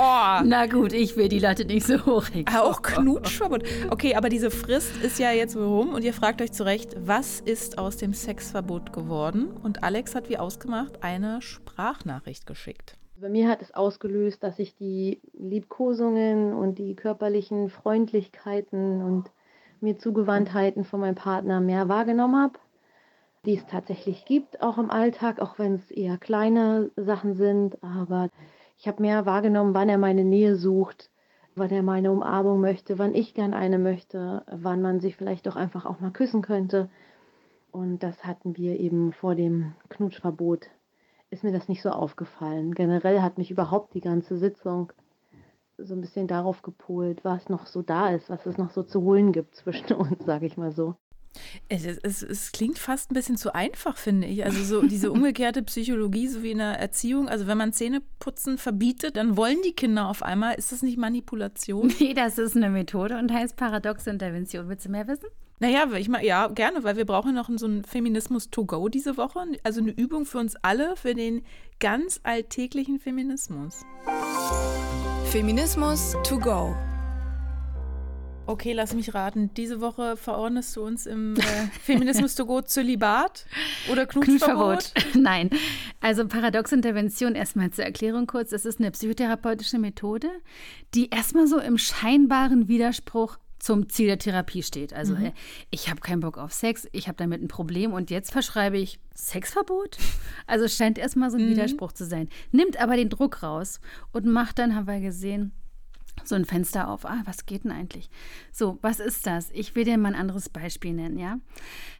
Oh. 0.00 0.40
Na 0.44 0.66
gut, 0.66 0.92
ich 0.92 1.16
will 1.16 1.28
die 1.28 1.40
Latte 1.40 1.64
nicht 1.64 1.84
so 1.84 2.06
hoch. 2.06 2.26
Auch 2.56 2.82
Knutschverbot. 2.82 3.64
Okay, 3.90 4.14
aber 4.14 4.28
diese 4.28 4.52
Frist 4.52 5.02
ist 5.02 5.18
ja 5.18 5.32
jetzt 5.32 5.56
rum 5.56 5.92
und 5.92 6.04
ihr 6.04 6.12
fragt 6.12 6.40
euch 6.40 6.52
zurecht, 6.52 6.94
was 7.00 7.40
ist 7.40 7.78
aus 7.78 7.96
dem 7.96 8.14
Sexverbot 8.14 8.92
geworden? 8.92 9.48
Und 9.60 9.82
Alex 9.82 10.14
hat 10.14 10.28
wie 10.28 10.38
ausgemacht 10.38 11.02
eine 11.02 11.42
Sprachnachricht 11.42 12.46
geschickt. 12.46 12.96
Bei 13.20 13.28
mir 13.28 13.48
hat 13.48 13.60
es 13.60 13.74
ausgelöst, 13.74 14.44
dass 14.44 14.60
ich 14.60 14.76
die 14.76 15.20
Liebkosungen 15.36 16.54
und 16.54 16.78
die 16.78 16.94
körperlichen 16.94 17.68
Freundlichkeiten 17.68 19.02
und 19.02 19.32
mir 19.82 19.98
Zugewandtheiten 19.98 20.84
von 20.84 21.00
meinem 21.00 21.14
Partner 21.14 21.60
mehr 21.60 21.88
wahrgenommen 21.88 22.40
habe, 22.40 22.58
die 23.44 23.54
es 23.54 23.66
tatsächlich 23.66 24.24
gibt, 24.24 24.62
auch 24.62 24.78
im 24.78 24.90
Alltag, 24.90 25.40
auch 25.40 25.58
wenn 25.58 25.74
es 25.74 25.90
eher 25.90 26.18
kleine 26.18 26.90
Sachen 26.96 27.34
sind. 27.34 27.82
Aber 27.82 28.28
ich 28.76 28.88
habe 28.88 29.02
mehr 29.02 29.26
wahrgenommen, 29.26 29.74
wann 29.74 29.88
er 29.88 29.98
meine 29.98 30.24
Nähe 30.24 30.56
sucht, 30.56 31.10
wann 31.54 31.70
er 31.70 31.82
meine 31.82 32.12
Umarmung 32.12 32.60
möchte, 32.60 32.98
wann 32.98 33.14
ich 33.14 33.34
gern 33.34 33.54
eine 33.54 33.78
möchte, 33.78 34.44
wann 34.50 34.82
man 34.82 35.00
sich 35.00 35.16
vielleicht 35.16 35.46
doch 35.46 35.56
einfach 35.56 35.86
auch 35.86 36.00
mal 36.00 36.12
küssen 36.12 36.42
könnte. 36.42 36.88
Und 37.70 38.02
das 38.02 38.24
hatten 38.24 38.56
wir 38.56 38.78
eben 38.80 39.12
vor 39.12 39.34
dem 39.34 39.74
Knutschverbot 39.88 40.70
ist 41.30 41.44
mir 41.44 41.52
das 41.52 41.68
nicht 41.68 41.82
so 41.82 41.90
aufgefallen. 41.90 42.74
Generell 42.74 43.20
hat 43.20 43.38
mich 43.38 43.50
überhaupt 43.50 43.94
die 43.94 44.00
ganze 44.00 44.38
Sitzung 44.38 44.92
so 45.78 45.94
ein 45.94 46.00
bisschen 46.00 46.26
darauf 46.26 46.62
gepolt, 46.62 47.24
was 47.24 47.48
noch 47.48 47.66
so 47.66 47.82
da 47.82 48.10
ist, 48.10 48.28
was 48.28 48.46
es 48.46 48.58
noch 48.58 48.70
so 48.70 48.82
zu 48.82 49.02
holen 49.02 49.32
gibt 49.32 49.54
zwischen 49.54 49.92
uns, 49.94 50.24
sage 50.24 50.46
ich 50.46 50.56
mal 50.56 50.72
so. 50.72 50.96
Es, 51.68 51.84
es, 51.84 52.22
es, 52.22 52.52
klingt 52.52 52.78
fast 52.78 53.10
ein 53.10 53.14
bisschen 53.14 53.36
zu 53.36 53.54
einfach, 53.54 53.96
finde 53.96 54.26
ich. 54.26 54.44
Also 54.44 54.64
so 54.64 54.86
diese 54.86 55.12
umgekehrte 55.12 55.62
Psychologie, 55.62 56.26
so 56.26 56.42
wie 56.42 56.50
in 56.50 56.58
der 56.58 56.78
Erziehung. 56.78 57.28
Also 57.28 57.46
wenn 57.46 57.58
man 57.58 57.72
Zähneputzen 57.72 58.58
verbietet, 58.58 59.16
dann 59.16 59.36
wollen 59.36 59.58
die 59.64 59.72
Kinder 59.72 60.08
auf 60.08 60.22
einmal. 60.22 60.54
Ist 60.54 60.72
das 60.72 60.82
nicht 60.82 60.98
Manipulation? 60.98 61.92
Nee, 62.00 62.14
das 62.14 62.38
ist 62.38 62.56
eine 62.56 62.70
Methode 62.70 63.18
und 63.18 63.32
heißt 63.32 63.56
paradoxe 63.56 64.10
Intervention. 64.10 64.68
Willst 64.68 64.86
du 64.86 64.90
mehr 64.90 65.06
wissen? 65.06 65.26
Naja, 65.60 65.92
ich 65.96 66.08
mal, 66.08 66.24
ja, 66.24 66.46
gerne, 66.46 66.84
weil 66.84 66.96
wir 66.96 67.04
brauchen 67.04 67.34
noch 67.34 67.50
so 67.56 67.66
einen 67.66 67.84
Feminismus 67.84 68.50
to 68.50 68.64
go 68.64 68.88
diese 68.88 69.16
Woche. 69.16 69.40
Also 69.64 69.80
eine 69.80 69.90
Übung 69.90 70.24
für 70.24 70.38
uns 70.38 70.56
alle, 70.62 70.96
für 70.96 71.14
den 71.14 71.42
ganz 71.80 72.20
alltäglichen 72.22 73.00
Feminismus. 73.00 73.84
Feminismus 75.30 76.16
to 76.24 76.38
go. 76.38 76.74
Okay, 78.46 78.72
lass 78.72 78.94
mich 78.94 79.12
raten. 79.12 79.50
Diese 79.52 79.82
Woche 79.82 80.16
verordnest 80.16 80.74
du 80.74 80.82
uns 80.82 81.04
im 81.04 81.36
äh, 81.36 81.42
Feminismus 81.82 82.34
to 82.34 82.46
go 82.46 82.62
Zölibat 82.62 83.44
oder 83.92 84.06
Knutschverbot? 84.06 84.94
Nein. 85.14 85.50
Also 86.00 86.26
Paradoxintervention 86.26 87.34
erstmal 87.34 87.70
zur 87.72 87.84
Erklärung 87.84 88.26
kurz. 88.26 88.50
Das 88.50 88.64
ist 88.64 88.80
eine 88.80 88.90
psychotherapeutische 88.90 89.78
Methode, 89.78 90.30
die 90.94 91.10
erstmal 91.10 91.46
so 91.46 91.58
im 91.58 91.76
scheinbaren 91.76 92.68
Widerspruch 92.68 93.36
zum 93.58 93.88
Ziel 93.88 94.06
der 94.06 94.18
Therapie 94.18 94.62
steht. 94.62 94.92
Also 94.92 95.14
mhm. 95.14 95.32
ich 95.70 95.88
habe 95.88 96.00
keinen 96.00 96.20
Bock 96.20 96.38
auf 96.38 96.52
Sex, 96.52 96.86
ich 96.92 97.08
habe 97.08 97.16
damit 97.16 97.42
ein 97.42 97.48
Problem 97.48 97.92
und 97.92 98.10
jetzt 98.10 98.32
verschreibe 98.32 98.78
ich 98.78 99.00
Sexverbot? 99.14 99.98
Also 100.46 100.64
es 100.64 100.76
scheint 100.76 100.98
erstmal 100.98 101.30
so 101.30 101.36
ein 101.36 101.46
mhm. 101.46 101.50
Widerspruch 101.50 101.92
zu 101.92 102.06
sein. 102.06 102.28
Nimmt 102.52 102.80
aber 102.80 102.96
den 102.96 103.10
Druck 103.10 103.42
raus 103.42 103.80
und 104.12 104.26
macht 104.26 104.58
dann, 104.58 104.74
haben 104.74 104.86
wir 104.86 105.00
gesehen, 105.00 105.52
so 106.24 106.34
ein 106.34 106.44
Fenster 106.44 106.88
auf. 106.88 107.04
Ah, 107.04 107.22
was 107.24 107.46
geht 107.46 107.64
denn 107.64 107.72
eigentlich? 107.72 108.10
So, 108.52 108.78
was 108.82 109.00
ist 109.00 109.26
das? 109.26 109.50
Ich 109.52 109.74
will 109.74 109.84
dir 109.84 109.98
mal 109.98 110.14
ein 110.14 110.20
anderes 110.20 110.48
Beispiel 110.48 110.92
nennen, 110.92 111.18
ja. 111.18 111.38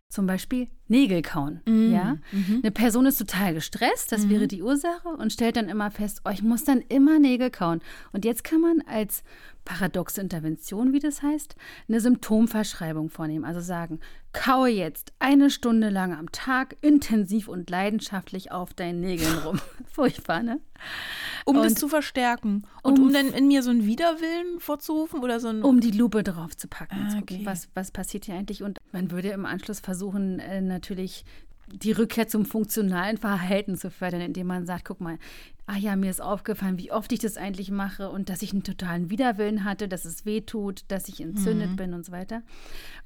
Zum 0.08 0.26
Beispiel 0.26 0.68
Nägel 0.86 1.20
kauen. 1.20 1.60
Mhm. 1.66 1.92
Ja? 1.92 2.16
Mhm. 2.32 2.60
Eine 2.62 2.70
Person 2.70 3.04
ist 3.06 3.18
total 3.18 3.54
gestresst, 3.54 4.10
das 4.10 4.24
mhm. 4.24 4.30
wäre 4.30 4.48
die 4.48 4.62
Ursache, 4.62 5.08
und 5.08 5.32
stellt 5.32 5.56
dann 5.56 5.68
immer 5.68 5.90
fest, 5.90 6.22
oh, 6.24 6.30
ich 6.30 6.42
muss 6.42 6.64
dann 6.64 6.80
immer 6.88 7.18
Nägel 7.18 7.50
kauen. 7.50 7.80
Und 8.12 8.24
jetzt 8.24 8.42
kann 8.42 8.60
man 8.60 8.80
als 8.86 9.22
paradoxe 9.68 10.18
Intervention, 10.18 10.94
wie 10.94 10.98
das 10.98 11.22
heißt, 11.22 11.54
eine 11.88 12.00
Symptomverschreibung 12.00 13.10
vornehmen. 13.10 13.44
Also 13.44 13.60
sagen, 13.60 14.00
kaue 14.32 14.70
jetzt 14.70 15.12
eine 15.18 15.50
Stunde 15.50 15.90
lang 15.90 16.14
am 16.14 16.32
Tag 16.32 16.76
intensiv 16.80 17.48
und 17.48 17.68
leidenschaftlich 17.68 18.50
auf 18.50 18.72
deinen 18.72 19.00
Nägeln 19.00 19.38
rum. 19.40 19.60
Furchtbar, 19.92 20.42
ne? 20.42 20.60
Um 21.44 21.56
und 21.56 21.64
das 21.64 21.74
zu 21.74 21.86
verstärken. 21.86 22.66
Und 22.82 22.98
um, 22.98 23.08
um, 23.08 23.12
dann 23.12 23.28
in 23.28 23.46
mir 23.48 23.62
so 23.62 23.68
einen 23.68 23.84
Widerwillen 23.84 24.58
vorzurufen 24.58 25.20
oder 25.20 25.38
so 25.38 25.48
ein 25.48 25.62
Um 25.62 25.80
die 25.80 25.90
Lupe 25.90 26.22
drauf 26.22 26.56
zu 26.56 26.66
packen. 26.66 27.06
Ah, 27.10 27.18
okay. 27.20 27.42
was, 27.44 27.68
was 27.74 27.90
passiert 27.90 28.24
hier 28.24 28.36
eigentlich? 28.36 28.62
Und 28.62 28.78
man 28.92 29.10
würde 29.10 29.28
im 29.28 29.44
Anschluss 29.44 29.80
versuchen, 29.80 30.38
äh, 30.38 30.62
natürlich 30.62 31.26
die 31.72 31.92
Rückkehr 31.92 32.28
zum 32.28 32.44
funktionalen 32.44 33.16
Verhalten 33.16 33.76
zu 33.76 33.90
fördern, 33.90 34.20
indem 34.20 34.46
man 34.46 34.66
sagt, 34.66 34.84
guck 34.84 35.00
mal, 35.00 35.18
ah 35.66 35.76
ja, 35.76 35.96
mir 35.96 36.10
ist 36.10 36.22
aufgefallen, 36.22 36.78
wie 36.78 36.90
oft 36.90 37.12
ich 37.12 37.18
das 37.18 37.36
eigentlich 37.36 37.70
mache 37.70 38.08
und 38.08 38.30
dass 38.30 38.42
ich 38.42 38.52
einen 38.52 38.62
totalen 38.62 39.10
Widerwillen 39.10 39.64
hatte, 39.64 39.86
dass 39.86 40.04
es 40.04 40.24
weh 40.24 40.40
tut, 40.40 40.84
dass 40.88 41.08
ich 41.08 41.20
entzündet 41.20 41.72
mhm. 41.72 41.76
bin 41.76 41.94
und 41.94 42.06
so 42.06 42.12
weiter. 42.12 42.42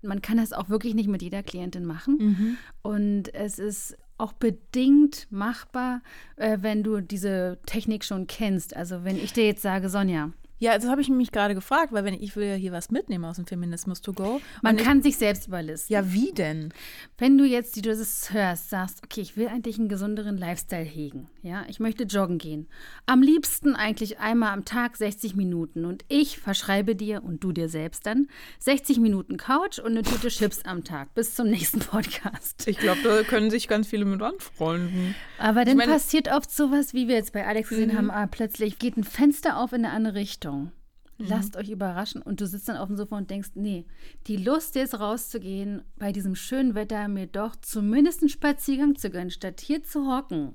Man 0.01 0.23
kann 0.23 0.37
das 0.37 0.53
auch 0.53 0.69
wirklich 0.69 0.95
nicht 0.95 1.09
mit 1.09 1.23
jeder 1.23 1.43
Klientin 1.43 1.85
machen. 1.85 2.19
Mhm. 2.19 2.57
Und 2.83 3.35
es 3.35 3.59
ist 3.59 3.97
auch 4.17 4.33
bedingt 4.33 5.27
machbar, 5.31 6.03
äh, 6.37 6.59
wenn 6.61 6.85
du 6.85 7.01
diese 7.01 7.59
Technik 7.67 8.05
schon 8.05 8.29
kennst. 8.29 8.77
Also 8.77 9.03
wenn 9.03 9.17
ich 9.17 9.33
dir 9.33 9.45
jetzt 9.45 9.63
sage, 9.63 9.89
Sonja, 9.89 10.31
ja, 10.63 10.79
das 10.79 10.89
habe 10.89 11.01
ich 11.01 11.09
mich 11.09 11.33
gerade 11.33 11.57
gefragt, 11.57 11.93
weil 11.93 12.05
wenn 12.05 12.15
ich 12.15 12.37
will 12.37 12.47
ja 12.47 12.55
hier 12.55 12.71
was 12.71 12.93
mitnehmen 12.93 13.25
aus 13.25 13.35
dem 13.35 13.49
Feminismus 13.49 14.01
to 14.01 14.13
go. 14.13 14.41
Man 14.63 14.77
kann 14.77 14.99
ich, 14.99 15.03
sich 15.03 15.17
selbst 15.17 15.49
überlisten. 15.49 15.93
Ja, 15.93 16.13
wie 16.13 16.31
denn? 16.31 16.73
Wenn 17.19 17.37
du 17.37 17.45
jetzt, 17.45 17.75
die 17.75 17.83
du 17.83 17.89
das 17.89 18.33
hörst, 18.33 18.71
sagst, 18.71 19.01
okay, 19.03 19.23
ich 19.23 19.37
will 19.37 19.49
eigentlich 19.49 19.81
einen 19.81 19.89
gesünderen 19.89 20.39
Lifestyle 20.39 20.85
hegen. 20.85 21.29
Ja, 21.43 21.65
ich 21.67 21.81
möchte 21.81 22.05
joggen 22.05 22.39
gehen. 22.39 22.69
Am 23.07 23.23
liebsten 23.23 23.75
eigentlich 23.75 24.21
einmal 24.21 24.53
am 24.53 24.65
Tag 24.65 24.97
60 24.97 25.35
Minuten. 25.35 25.85
Und 25.85 26.05
ich 26.07 26.39
verschreibe 26.39 26.95
dir 26.95 27.25
und 27.25 27.43
du 27.43 27.51
dir 27.51 27.69
selbst 27.69 28.07
dann 28.07 28.29
60 28.61 29.01
Minuten 29.01 29.39
Couch 29.39 29.81
und 29.81 29.91
eine 29.91 30.03
Tüte 30.03 30.29
Chips 30.29 30.65
am 30.65 30.85
Tag. 30.85 31.13
Bis 31.15 31.35
zum 31.35 31.49
nächsten 31.51 31.81
Podcast. 31.81 32.69
Ich 32.69 32.79
glaube, 32.79 33.01
da 33.03 33.25
können 33.25 33.51
sich 33.51 33.67
ganz 33.67 33.89
viele 33.89 34.05
mit 34.05 34.23
anfreunden. 34.23 35.17
Aber 35.39 35.65
dann 35.65 35.77
meine, 35.77 35.91
passiert 35.91 36.31
oft 36.31 36.53
sowas, 36.53 36.95
wie 36.95 37.09
wir 37.09 37.17
jetzt 37.17 37.33
bei 37.33 37.45
Alex 37.45 37.71
gesehen 37.71 37.91
mhm. 37.91 37.99
haben, 37.99 38.11
ah, 38.13 38.29
plötzlich 38.29 38.79
geht 38.79 38.97
ein 38.97 39.03
Fenster 39.03 39.59
auf 39.59 39.73
in 39.73 39.85
eine 39.85 39.93
andere 39.93 40.15
Richtung. 40.15 40.52
Überraschung. 40.53 40.73
Mhm. 41.19 41.27
Lasst 41.29 41.57
euch 41.57 41.71
überraschen. 41.71 42.23
Und 42.23 42.41
du 42.41 42.47
sitzt 42.47 42.69
dann 42.69 42.77
auf 42.77 42.89
dem 42.89 42.97
Sofa 42.97 43.17
und 43.17 43.31
denkst, 43.31 43.51
nee, 43.55 43.87
die 44.27 44.37
Lust 44.37 44.75
jetzt 44.75 44.99
rauszugehen, 44.99 45.83
bei 45.97 46.13
diesem 46.13 46.35
schönen 46.35 46.75
Wetter 46.75 47.09
mir 47.09 47.27
doch 47.27 47.57
zumindest 47.57 48.23
einen 48.23 48.29
Spaziergang 48.29 48.97
zu 48.97 49.11
gönnen, 49.11 49.31
statt 49.31 49.61
hier 49.61 49.83
zu 49.85 50.07
hocken, 50.07 50.55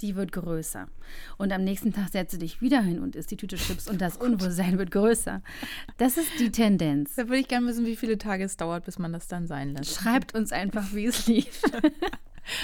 die 0.00 0.16
wird 0.16 0.32
größer. 0.32 0.88
Und 1.38 1.52
am 1.52 1.64
nächsten 1.64 1.92
Tag 1.92 2.10
setzt 2.10 2.34
du 2.34 2.38
dich 2.38 2.60
wieder 2.60 2.82
hin 2.82 3.00
und 3.00 3.16
isst 3.16 3.30
die 3.30 3.36
Tüte 3.36 3.56
Chips 3.56 3.88
und 3.88 4.00
das 4.00 4.16
Unwohlsein 4.16 4.78
wird 4.78 4.90
größer. 4.90 5.42
Das 5.98 6.16
ist 6.16 6.30
die 6.38 6.50
Tendenz. 6.50 7.14
Da 7.16 7.24
würde 7.24 7.38
ich 7.38 7.48
gerne 7.48 7.66
wissen, 7.66 7.86
wie 7.86 7.96
viele 7.96 8.18
Tage 8.18 8.44
es 8.44 8.56
dauert, 8.56 8.84
bis 8.84 8.98
man 8.98 9.12
das 9.12 9.28
dann 9.28 9.46
sein 9.46 9.74
lässt. 9.74 9.94
Schreibt 9.94 10.34
uns 10.34 10.52
einfach, 10.52 10.94
wie 10.94 11.06
es 11.06 11.26
lief. 11.26 11.62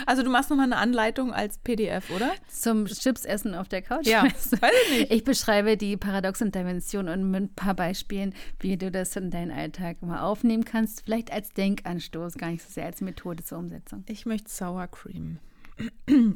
Also 0.06 0.22
du 0.22 0.30
machst 0.30 0.50
nochmal 0.50 0.66
eine 0.66 0.78
Anleitung 0.78 1.32
als 1.32 1.58
PDF, 1.58 2.10
oder? 2.10 2.32
Zum 2.48 2.86
Chipsessen 2.86 3.54
auf 3.54 3.68
der 3.68 3.82
Couch? 3.82 4.06
Ja, 4.06 4.24
weiß 4.24 4.72
ich 4.84 4.98
nicht. 4.98 5.12
Ich 5.12 5.24
beschreibe 5.24 5.76
die 5.76 5.96
Paradoxintervention 5.96 7.08
und 7.08 7.30
mit 7.30 7.42
ein 7.42 7.54
paar 7.54 7.74
Beispielen, 7.74 8.34
wie 8.60 8.76
du 8.76 8.90
das 8.90 9.14
in 9.16 9.30
deinen 9.30 9.50
Alltag 9.50 10.02
mal 10.02 10.20
aufnehmen 10.20 10.64
kannst. 10.64 11.02
Vielleicht 11.04 11.32
als 11.32 11.50
Denkanstoß, 11.50 12.34
gar 12.34 12.50
nicht 12.50 12.64
so 12.64 12.72
sehr 12.72 12.86
als 12.86 13.00
Methode 13.00 13.44
zur 13.44 13.58
Umsetzung. 13.58 14.04
Ich 14.08 14.26
möchte 14.26 14.50
Sour 14.50 14.86
Cream. 14.88 15.38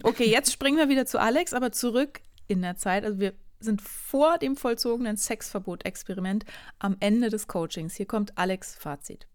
Okay, 0.03 0.29
jetzt 0.29 0.53
springen 0.53 0.76
wir 0.76 0.88
wieder 0.88 1.07
zu 1.07 1.18
Alex, 1.18 1.55
aber 1.55 1.72
zurück 1.72 2.20
in 2.46 2.61
der 2.61 2.76
Zeit. 2.76 3.05
Also 3.05 3.20
wir 3.20 3.33
sind 3.59 3.81
vor 3.81 4.38
dem 4.38 4.57
vollzogenen 4.57 5.16
Sexverbot-Experiment 5.16 6.44
am 6.79 6.96
Ende 7.00 7.31
des 7.31 7.46
Coachings. 7.46 7.94
Hier 7.94 8.07
kommt 8.07 8.37
Alex 8.37 8.74
Fazit. 8.74 9.26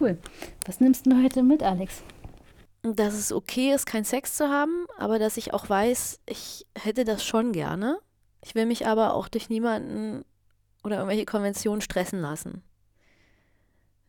Cool. 0.00 0.18
Was 0.66 0.80
nimmst 0.80 1.06
du 1.06 1.22
heute 1.22 1.42
mit, 1.42 1.62
Alex? 1.62 2.02
dass 2.92 3.14
es 3.14 3.32
okay 3.32 3.72
ist, 3.72 3.86
keinen 3.86 4.04
Sex 4.04 4.36
zu 4.36 4.48
haben, 4.48 4.86
aber 4.98 5.18
dass 5.18 5.38
ich 5.38 5.54
auch 5.54 5.68
weiß, 5.68 6.20
ich 6.26 6.66
hätte 6.78 7.04
das 7.04 7.24
schon 7.24 7.52
gerne. 7.52 7.98
Ich 8.42 8.54
will 8.54 8.66
mich 8.66 8.86
aber 8.86 9.14
auch 9.14 9.28
durch 9.28 9.48
niemanden 9.48 10.24
oder 10.82 10.96
irgendwelche 10.96 11.24
Konventionen 11.24 11.80
stressen 11.80 12.20
lassen. 12.20 12.62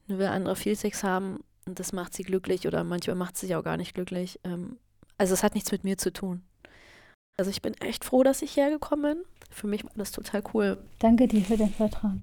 Nur 0.08 0.20
weil 0.20 0.28
andere 0.28 0.58
viel 0.58 0.76
Sex 0.76 1.04
haben 1.04 1.40
und 1.68 1.80
das 1.80 1.94
macht 1.94 2.14
sie 2.14 2.24
glücklich 2.24 2.68
oder 2.68 2.84
manchmal 2.84 3.16
macht 3.16 3.38
sie 3.38 3.48
sich 3.48 3.56
auch 3.56 3.64
gar 3.64 3.78
nicht 3.78 3.94
glücklich. 3.94 4.40
Ähm, 4.44 4.78
also 5.18 5.34
es 5.34 5.44
hat 5.44 5.56
nichts 5.56 5.72
mit 5.72 5.84
mir 5.84 5.98
zu 5.98 6.14
tun. 6.14 6.44
Also 7.38 7.52
ich 7.52 7.62
bin 7.62 7.74
echt 7.76 8.06
froh, 8.06 8.24
dass 8.24 8.42
ich 8.42 8.56
hergekommen 8.56 9.16
bin. 9.18 9.26
Für 9.50 9.68
mich 9.68 9.84
war 9.84 9.92
das 9.96 10.12
total 10.12 10.44
cool. 10.54 10.78
Danke 11.00 11.28
dir 11.28 11.42
für 11.42 11.58
dein 11.58 11.74
Vertrauen. 11.74 12.22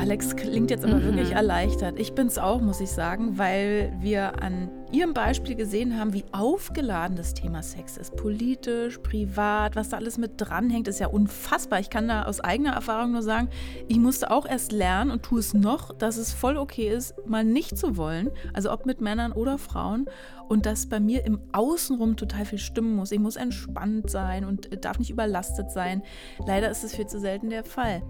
Alex 0.00 0.36
klingt 0.36 0.70
jetzt 0.70 0.84
aber 0.84 0.96
mhm. 0.96 1.04
wirklich 1.04 1.30
erleichtert. 1.30 1.98
Ich 1.98 2.12
bin 2.14 2.26
es 2.26 2.36
auch, 2.36 2.60
muss 2.60 2.80
ich 2.80 2.90
sagen, 2.90 3.38
weil 3.38 3.96
wir 4.00 4.42
an 4.42 4.68
ihrem 4.92 5.14
Beispiel 5.14 5.54
gesehen 5.54 5.98
haben, 5.98 6.12
wie 6.12 6.24
aufgeladen 6.32 7.16
das 7.16 7.34
Thema 7.34 7.62
Sex 7.62 7.96
ist. 7.96 8.14
Politisch, 8.16 8.98
privat, 8.98 9.74
was 9.74 9.88
da 9.88 9.96
alles 9.96 10.18
mit 10.18 10.32
dranhängt, 10.36 10.88
ist 10.88 11.00
ja 11.00 11.08
unfassbar. 11.08 11.80
Ich 11.80 11.90
kann 11.90 12.08
da 12.08 12.24
aus 12.24 12.40
eigener 12.40 12.72
Erfahrung 12.72 13.12
nur 13.12 13.22
sagen, 13.22 13.48
ich 13.88 13.98
musste 13.98 14.30
auch 14.30 14.46
erst 14.46 14.72
lernen 14.72 15.10
und 15.10 15.22
tue 15.22 15.40
es 15.40 15.54
noch, 15.54 15.96
dass 15.96 16.16
es 16.16 16.32
voll 16.32 16.56
okay 16.56 16.88
ist, 16.88 17.14
mal 17.26 17.44
nicht 17.44 17.76
zu 17.78 17.96
wollen. 17.96 18.30
Also 18.52 18.70
ob 18.72 18.86
mit 18.86 19.00
Männern 19.00 19.32
oder 19.32 19.58
Frauen. 19.58 20.06
Und 20.48 20.66
dass 20.66 20.86
bei 20.86 21.00
mir 21.00 21.24
im 21.24 21.40
Außenrum 21.52 22.16
total 22.16 22.44
viel 22.44 22.58
stimmen 22.58 22.94
muss. 22.94 23.10
Ich 23.10 23.18
muss 23.18 23.36
entspannt 23.36 24.10
sein 24.10 24.44
und 24.44 24.84
darf 24.84 24.98
nicht 24.98 25.10
überlastet 25.10 25.70
sein. 25.70 26.02
Leider 26.46 26.70
ist 26.70 26.84
es 26.84 26.94
viel 26.94 27.06
zu 27.06 27.18
selten 27.18 27.48
der 27.48 27.64
Fall. 27.64 28.02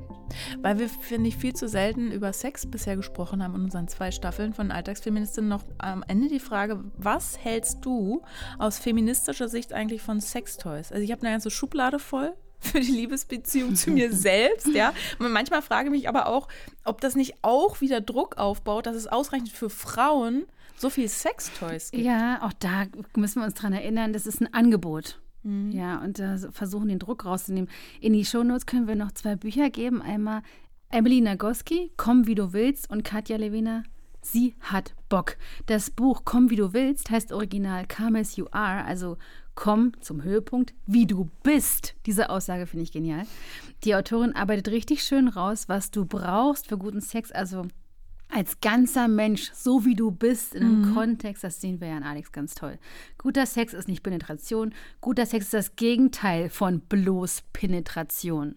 Weil 0.60 0.80
wir, 0.80 0.88
finde 0.88 1.28
ich, 1.28 1.36
viel 1.36 1.52
zu 1.52 1.68
selten 1.68 2.10
über 2.10 2.32
Sex 2.32 2.66
bisher 2.66 2.96
gesprochen 2.96 3.44
haben 3.44 3.54
in 3.54 3.62
unseren 3.62 3.86
zwei 3.86 4.10
Staffeln 4.10 4.54
von 4.54 4.72
Alltagsfeministinnen 4.72 5.48
noch 5.48 5.62
am 5.78 6.02
Ende 6.08 6.28
die 6.28 6.40
Frage, 6.40 6.71
Frage, 6.72 6.84
was 6.96 7.38
hältst 7.38 7.84
du 7.84 8.22
aus 8.58 8.78
feministischer 8.78 9.48
Sicht 9.48 9.72
eigentlich 9.72 10.02
von 10.02 10.20
Sextoys? 10.20 10.92
Also 10.92 11.02
ich 11.02 11.12
habe 11.12 11.22
eine 11.22 11.30
ganze 11.30 11.50
Schublade 11.50 11.98
voll 11.98 12.32
für 12.60 12.80
die 12.80 12.92
Liebesbeziehung 12.92 13.74
zu 13.74 13.90
mir 13.90 14.12
selbst, 14.12 14.68
ja. 14.68 14.92
Und 15.18 15.32
manchmal 15.32 15.62
frage 15.62 15.88
ich 15.88 15.92
mich 15.92 16.08
aber 16.08 16.26
auch, 16.26 16.48
ob 16.84 17.00
das 17.00 17.16
nicht 17.16 17.34
auch 17.42 17.80
wieder 17.80 18.00
Druck 18.00 18.38
aufbaut, 18.38 18.86
dass 18.86 18.96
es 18.96 19.06
ausreichend 19.06 19.50
für 19.50 19.70
Frauen 19.70 20.44
so 20.76 20.90
viel 20.90 21.08
Sextoys 21.08 21.90
gibt. 21.90 22.04
Ja, 22.04 22.42
auch 22.42 22.52
da 22.52 22.86
müssen 23.16 23.40
wir 23.40 23.46
uns 23.46 23.54
dran 23.54 23.72
erinnern, 23.72 24.12
das 24.12 24.26
ist 24.26 24.40
ein 24.40 24.52
Angebot. 24.52 25.20
Mhm. 25.42 25.72
Ja, 25.72 26.00
und 26.00 26.18
äh, 26.18 26.38
versuchen 26.52 26.88
den 26.88 26.98
Druck 26.98 27.24
rauszunehmen. 27.24 27.68
In 28.00 28.12
die 28.12 28.24
Shownotes 28.24 28.66
können 28.66 28.86
wir 28.86 28.96
noch 28.96 29.12
zwei 29.12 29.34
Bücher 29.34 29.70
geben. 29.70 30.00
Einmal 30.00 30.42
Emily 30.88 31.20
Nagoski, 31.20 31.90
Komm 31.96 32.26
wie 32.26 32.34
du 32.34 32.52
willst 32.52 32.90
und 32.90 33.02
Katja 33.02 33.36
Lewina, 33.36 33.82
Sie 34.22 34.54
hat 34.60 34.94
Bock. 35.08 35.36
Das 35.66 35.90
Buch 35.90 36.22
Komm 36.24 36.48
wie 36.50 36.56
du 36.56 36.72
willst 36.72 37.10
heißt 37.10 37.32
original 37.32 37.86
Come 37.86 38.20
as 38.20 38.36
you 38.36 38.46
are, 38.52 38.84
also 38.84 39.18
komm 39.54 39.92
zum 40.00 40.22
Höhepunkt, 40.22 40.72
wie 40.86 41.06
du 41.06 41.28
bist. 41.42 41.94
Diese 42.06 42.30
Aussage 42.30 42.66
finde 42.66 42.84
ich 42.84 42.92
genial. 42.92 43.26
Die 43.84 43.94
Autorin 43.94 44.34
arbeitet 44.34 44.68
richtig 44.68 45.02
schön 45.02 45.28
raus, 45.28 45.68
was 45.68 45.90
du 45.90 46.06
brauchst 46.06 46.68
für 46.68 46.78
guten 46.78 47.00
Sex, 47.00 47.32
also 47.32 47.66
als 48.30 48.60
ganzer 48.60 49.08
Mensch, 49.08 49.50
so 49.52 49.84
wie 49.84 49.94
du 49.94 50.10
bist, 50.10 50.54
in 50.54 50.62
einem 50.62 50.90
mhm. 50.90 50.94
Kontext, 50.94 51.44
das 51.44 51.60
sehen 51.60 51.80
wir 51.80 51.88
ja 51.88 51.96
an 51.96 52.02
Alex 52.02 52.32
ganz 52.32 52.54
toll. 52.54 52.78
Guter 53.18 53.44
Sex 53.44 53.74
ist 53.74 53.88
nicht 53.88 54.02
Penetration, 54.02 54.72
guter 55.02 55.26
Sex 55.26 55.46
ist 55.46 55.54
das 55.54 55.76
Gegenteil 55.76 56.48
von 56.48 56.80
bloß 56.80 57.42
Penetration. 57.52 58.56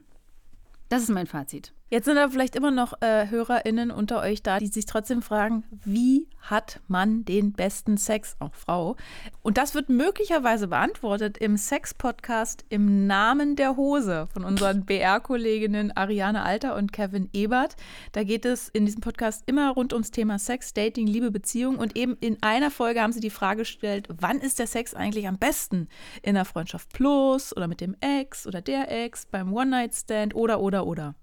Das 0.88 1.04
ist 1.04 1.10
mein 1.10 1.28
Fazit. 1.28 1.74
Jetzt 1.96 2.08
sind 2.08 2.18
da 2.18 2.28
vielleicht 2.28 2.58
immer 2.58 2.72
noch 2.72 3.02
äh, 3.02 3.30
HörerInnen 3.30 3.90
unter 3.90 4.20
euch 4.20 4.44
da, 4.44 4.60
die 4.60 4.68
sich 4.68 4.86
trotzdem 4.86 5.22
fragen, 5.22 5.64
wie 5.86 6.28
hat 6.42 6.82
man 6.90 7.24
den 7.24 7.54
besten 7.54 7.96
Sex, 7.96 8.36
auch 8.40 8.54
Frau? 8.54 8.98
Und 9.44 9.58
das 9.58 9.76
wird 9.76 9.88
möglicherweise 9.88 10.68
beantwortet 10.68 11.38
im 11.38 11.56
Sex-Podcast 11.56 12.66
im 12.68 13.08
Namen 13.08 13.56
der 13.56 13.78
Hose 13.78 14.28
von 14.34 14.44
unseren 14.44 14.84
BR-Kolleginnen 14.86 15.96
Ariane 15.96 16.44
Alter 16.44 16.76
und 16.76 16.92
Kevin 16.92 17.30
Ebert. 17.32 17.78
Da 18.12 18.26
geht 18.26 18.44
es 18.44 18.68
in 18.68 18.86
diesem 18.86 19.00
Podcast 19.00 19.44
immer 19.46 19.70
rund 19.70 19.94
ums 19.94 20.12
Thema 20.12 20.38
Sex, 20.38 20.74
Dating, 20.74 21.08
Liebe, 21.08 21.32
Beziehung. 21.32 21.78
Und 21.78 21.96
eben 21.96 22.18
in 22.20 22.44
einer 22.44 22.72
Folge 22.72 23.02
haben 23.02 23.14
sie 23.14 23.22
die 23.22 23.30
Frage 23.30 23.60
gestellt, 23.60 24.10
wann 24.20 24.42
ist 24.42 24.60
der 24.60 24.68
Sex 24.68 24.96
eigentlich 24.96 25.30
am 25.30 25.38
besten? 25.38 25.88
In 26.24 26.36
der 26.36 26.44
Freundschaft 26.44 26.92
Plus 26.92 27.56
oder 27.56 27.70
mit 27.70 27.80
dem 27.80 27.96
Ex 28.02 28.46
oder 28.46 28.60
der 28.60 28.92
Ex, 28.92 29.26
beim 29.26 29.54
One-Night-Stand 29.54 30.36
oder, 30.36 30.60
oder, 30.60 30.86
oder. 30.86 31.16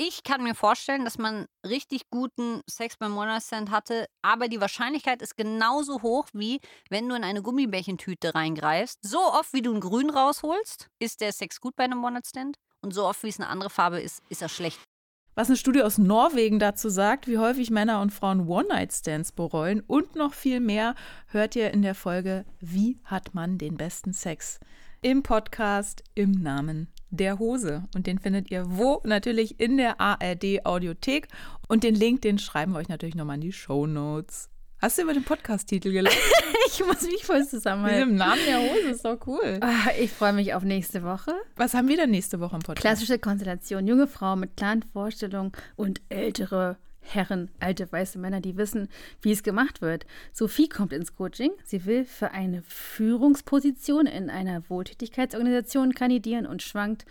Ich 0.00 0.22
kann 0.22 0.44
mir 0.44 0.54
vorstellen, 0.54 1.04
dass 1.04 1.18
man 1.18 1.46
richtig 1.66 2.08
guten 2.08 2.60
Sex 2.70 2.96
beim 2.96 3.18
One-Night-Stand 3.18 3.72
hatte, 3.72 4.06
aber 4.22 4.46
die 4.46 4.60
Wahrscheinlichkeit 4.60 5.22
ist 5.22 5.36
genauso 5.36 6.02
hoch, 6.02 6.28
wie 6.32 6.60
wenn 6.88 7.08
du 7.08 7.16
in 7.16 7.24
eine 7.24 7.42
Gummibärchentüte 7.42 8.32
reingreifst. 8.32 9.00
So 9.02 9.18
oft, 9.18 9.52
wie 9.52 9.60
du 9.60 9.74
ein 9.74 9.80
Grün 9.80 10.08
rausholst, 10.08 10.88
ist 11.00 11.20
der 11.20 11.32
Sex 11.32 11.60
gut 11.60 11.74
bei 11.74 11.82
einem 11.82 12.04
One-Night-Stand. 12.04 12.58
Und 12.80 12.94
so 12.94 13.06
oft, 13.06 13.24
wie 13.24 13.28
es 13.28 13.40
eine 13.40 13.48
andere 13.48 13.70
Farbe 13.70 14.00
ist, 14.00 14.22
ist 14.28 14.40
er 14.40 14.48
schlecht. 14.48 14.78
Was 15.34 15.48
eine 15.48 15.56
Studie 15.56 15.82
aus 15.82 15.98
Norwegen 15.98 16.60
dazu 16.60 16.90
sagt, 16.90 17.26
wie 17.26 17.38
häufig 17.38 17.70
Männer 17.70 18.00
und 18.00 18.12
Frauen 18.12 18.46
One-Night-Stands 18.46 19.32
bereuen 19.32 19.80
und 19.80 20.14
noch 20.14 20.32
viel 20.32 20.60
mehr, 20.60 20.94
hört 21.26 21.56
ihr 21.56 21.72
in 21.72 21.82
der 21.82 21.96
Folge 21.96 22.44
Wie 22.60 23.00
hat 23.02 23.34
man 23.34 23.58
den 23.58 23.76
besten 23.76 24.12
Sex? 24.12 24.60
Im 25.02 25.24
Podcast 25.24 26.04
im 26.14 26.30
Namen 26.30 26.86
der 27.10 27.38
Hose. 27.38 27.84
Und 27.94 28.06
den 28.06 28.18
findet 28.18 28.50
ihr 28.50 28.64
wo? 28.66 29.00
Natürlich 29.04 29.60
in 29.60 29.76
der 29.76 30.00
ARD 30.00 30.64
Audiothek. 30.64 31.28
Und 31.68 31.84
den 31.84 31.94
Link, 31.94 32.22
den 32.22 32.38
schreiben 32.38 32.72
wir 32.72 32.78
euch 32.78 32.88
natürlich 32.88 33.14
nochmal 33.14 33.36
in 33.36 33.42
die 33.42 33.52
Show 33.52 33.86
Notes. 33.86 34.50
Hast 34.80 34.96
du 34.96 35.02
über 35.02 35.12
den 35.12 35.24
Podcast-Titel 35.24 35.90
gelacht? 35.90 36.16
ich 36.68 36.84
muss 36.86 37.02
mich 37.02 37.24
voll 37.24 37.44
zusammenhalten. 37.44 37.98
Mit 37.98 38.08
dem 38.10 38.16
Namen 38.16 38.40
der 38.46 38.60
Hose 38.60 38.90
ist 38.90 39.04
doch 39.04 39.18
cool. 39.26 39.58
Ah, 39.60 39.90
ich 39.98 40.12
freue 40.12 40.32
mich 40.32 40.54
auf 40.54 40.62
nächste 40.62 41.02
Woche. 41.02 41.32
Was 41.56 41.74
haben 41.74 41.88
wir 41.88 41.96
denn 41.96 42.10
nächste 42.10 42.38
Woche 42.38 42.54
im 42.54 42.62
Podcast? 42.62 42.82
Klassische 42.82 43.18
Konstellation. 43.18 43.88
Junge 43.88 44.06
Frau 44.06 44.36
mit 44.36 44.56
klaren 44.56 44.84
Vorstellungen 44.92 45.50
und 45.74 46.00
ältere 46.10 46.76
Herren, 47.10 47.50
alte 47.58 47.90
weiße 47.90 48.18
Männer, 48.18 48.40
die 48.40 48.56
wissen, 48.56 48.88
wie 49.22 49.32
es 49.32 49.42
gemacht 49.42 49.80
wird. 49.80 50.04
Sophie 50.32 50.68
kommt 50.68 50.92
ins 50.92 51.14
Coaching. 51.16 51.50
Sie 51.64 51.86
will 51.86 52.04
für 52.04 52.32
eine 52.32 52.62
Führungsposition 52.62 54.06
in 54.06 54.28
einer 54.28 54.68
Wohltätigkeitsorganisation 54.68 55.94
kandidieren 55.94 56.46
und 56.46 56.62
schwankt 56.62 57.06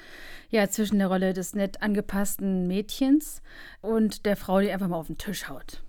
ja 0.49 0.69
zwischen 0.69 0.99
der 0.99 1.07
Rolle 1.07 1.33
des 1.33 1.55
nett 1.55 1.81
angepassten 1.81 2.67
Mädchens 2.67 3.41
und 3.81 4.25
der 4.27 4.37
Frau, 4.37 4.59
die 4.59 4.71
einfach 4.71 4.87
mal 4.87 4.97
auf 4.97 5.07
den 5.07 5.17
Tisch 5.17 5.49
haut. 5.49 5.81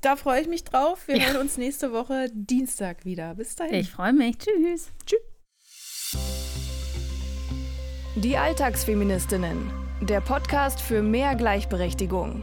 Da 0.00 0.16
freue 0.16 0.40
ich 0.40 0.48
mich 0.48 0.64
drauf. 0.64 1.06
Wir 1.06 1.18
ja. 1.18 1.26
hören 1.26 1.42
uns 1.42 1.58
nächste 1.58 1.92
Woche 1.92 2.28
Dienstag 2.32 3.04
wieder. 3.04 3.34
Bis 3.34 3.54
dahin. 3.54 3.74
Ich 3.74 3.90
freue 3.90 4.14
mich. 4.14 4.38
Tschüss. 4.38 4.88
Tschüss. 5.04 5.20
Die 8.16 8.38
Alltagsfeministinnen. 8.38 9.70
Der 10.00 10.22
Podcast 10.22 10.80
für 10.80 11.02
mehr 11.02 11.34
Gleichberechtigung. 11.34 12.42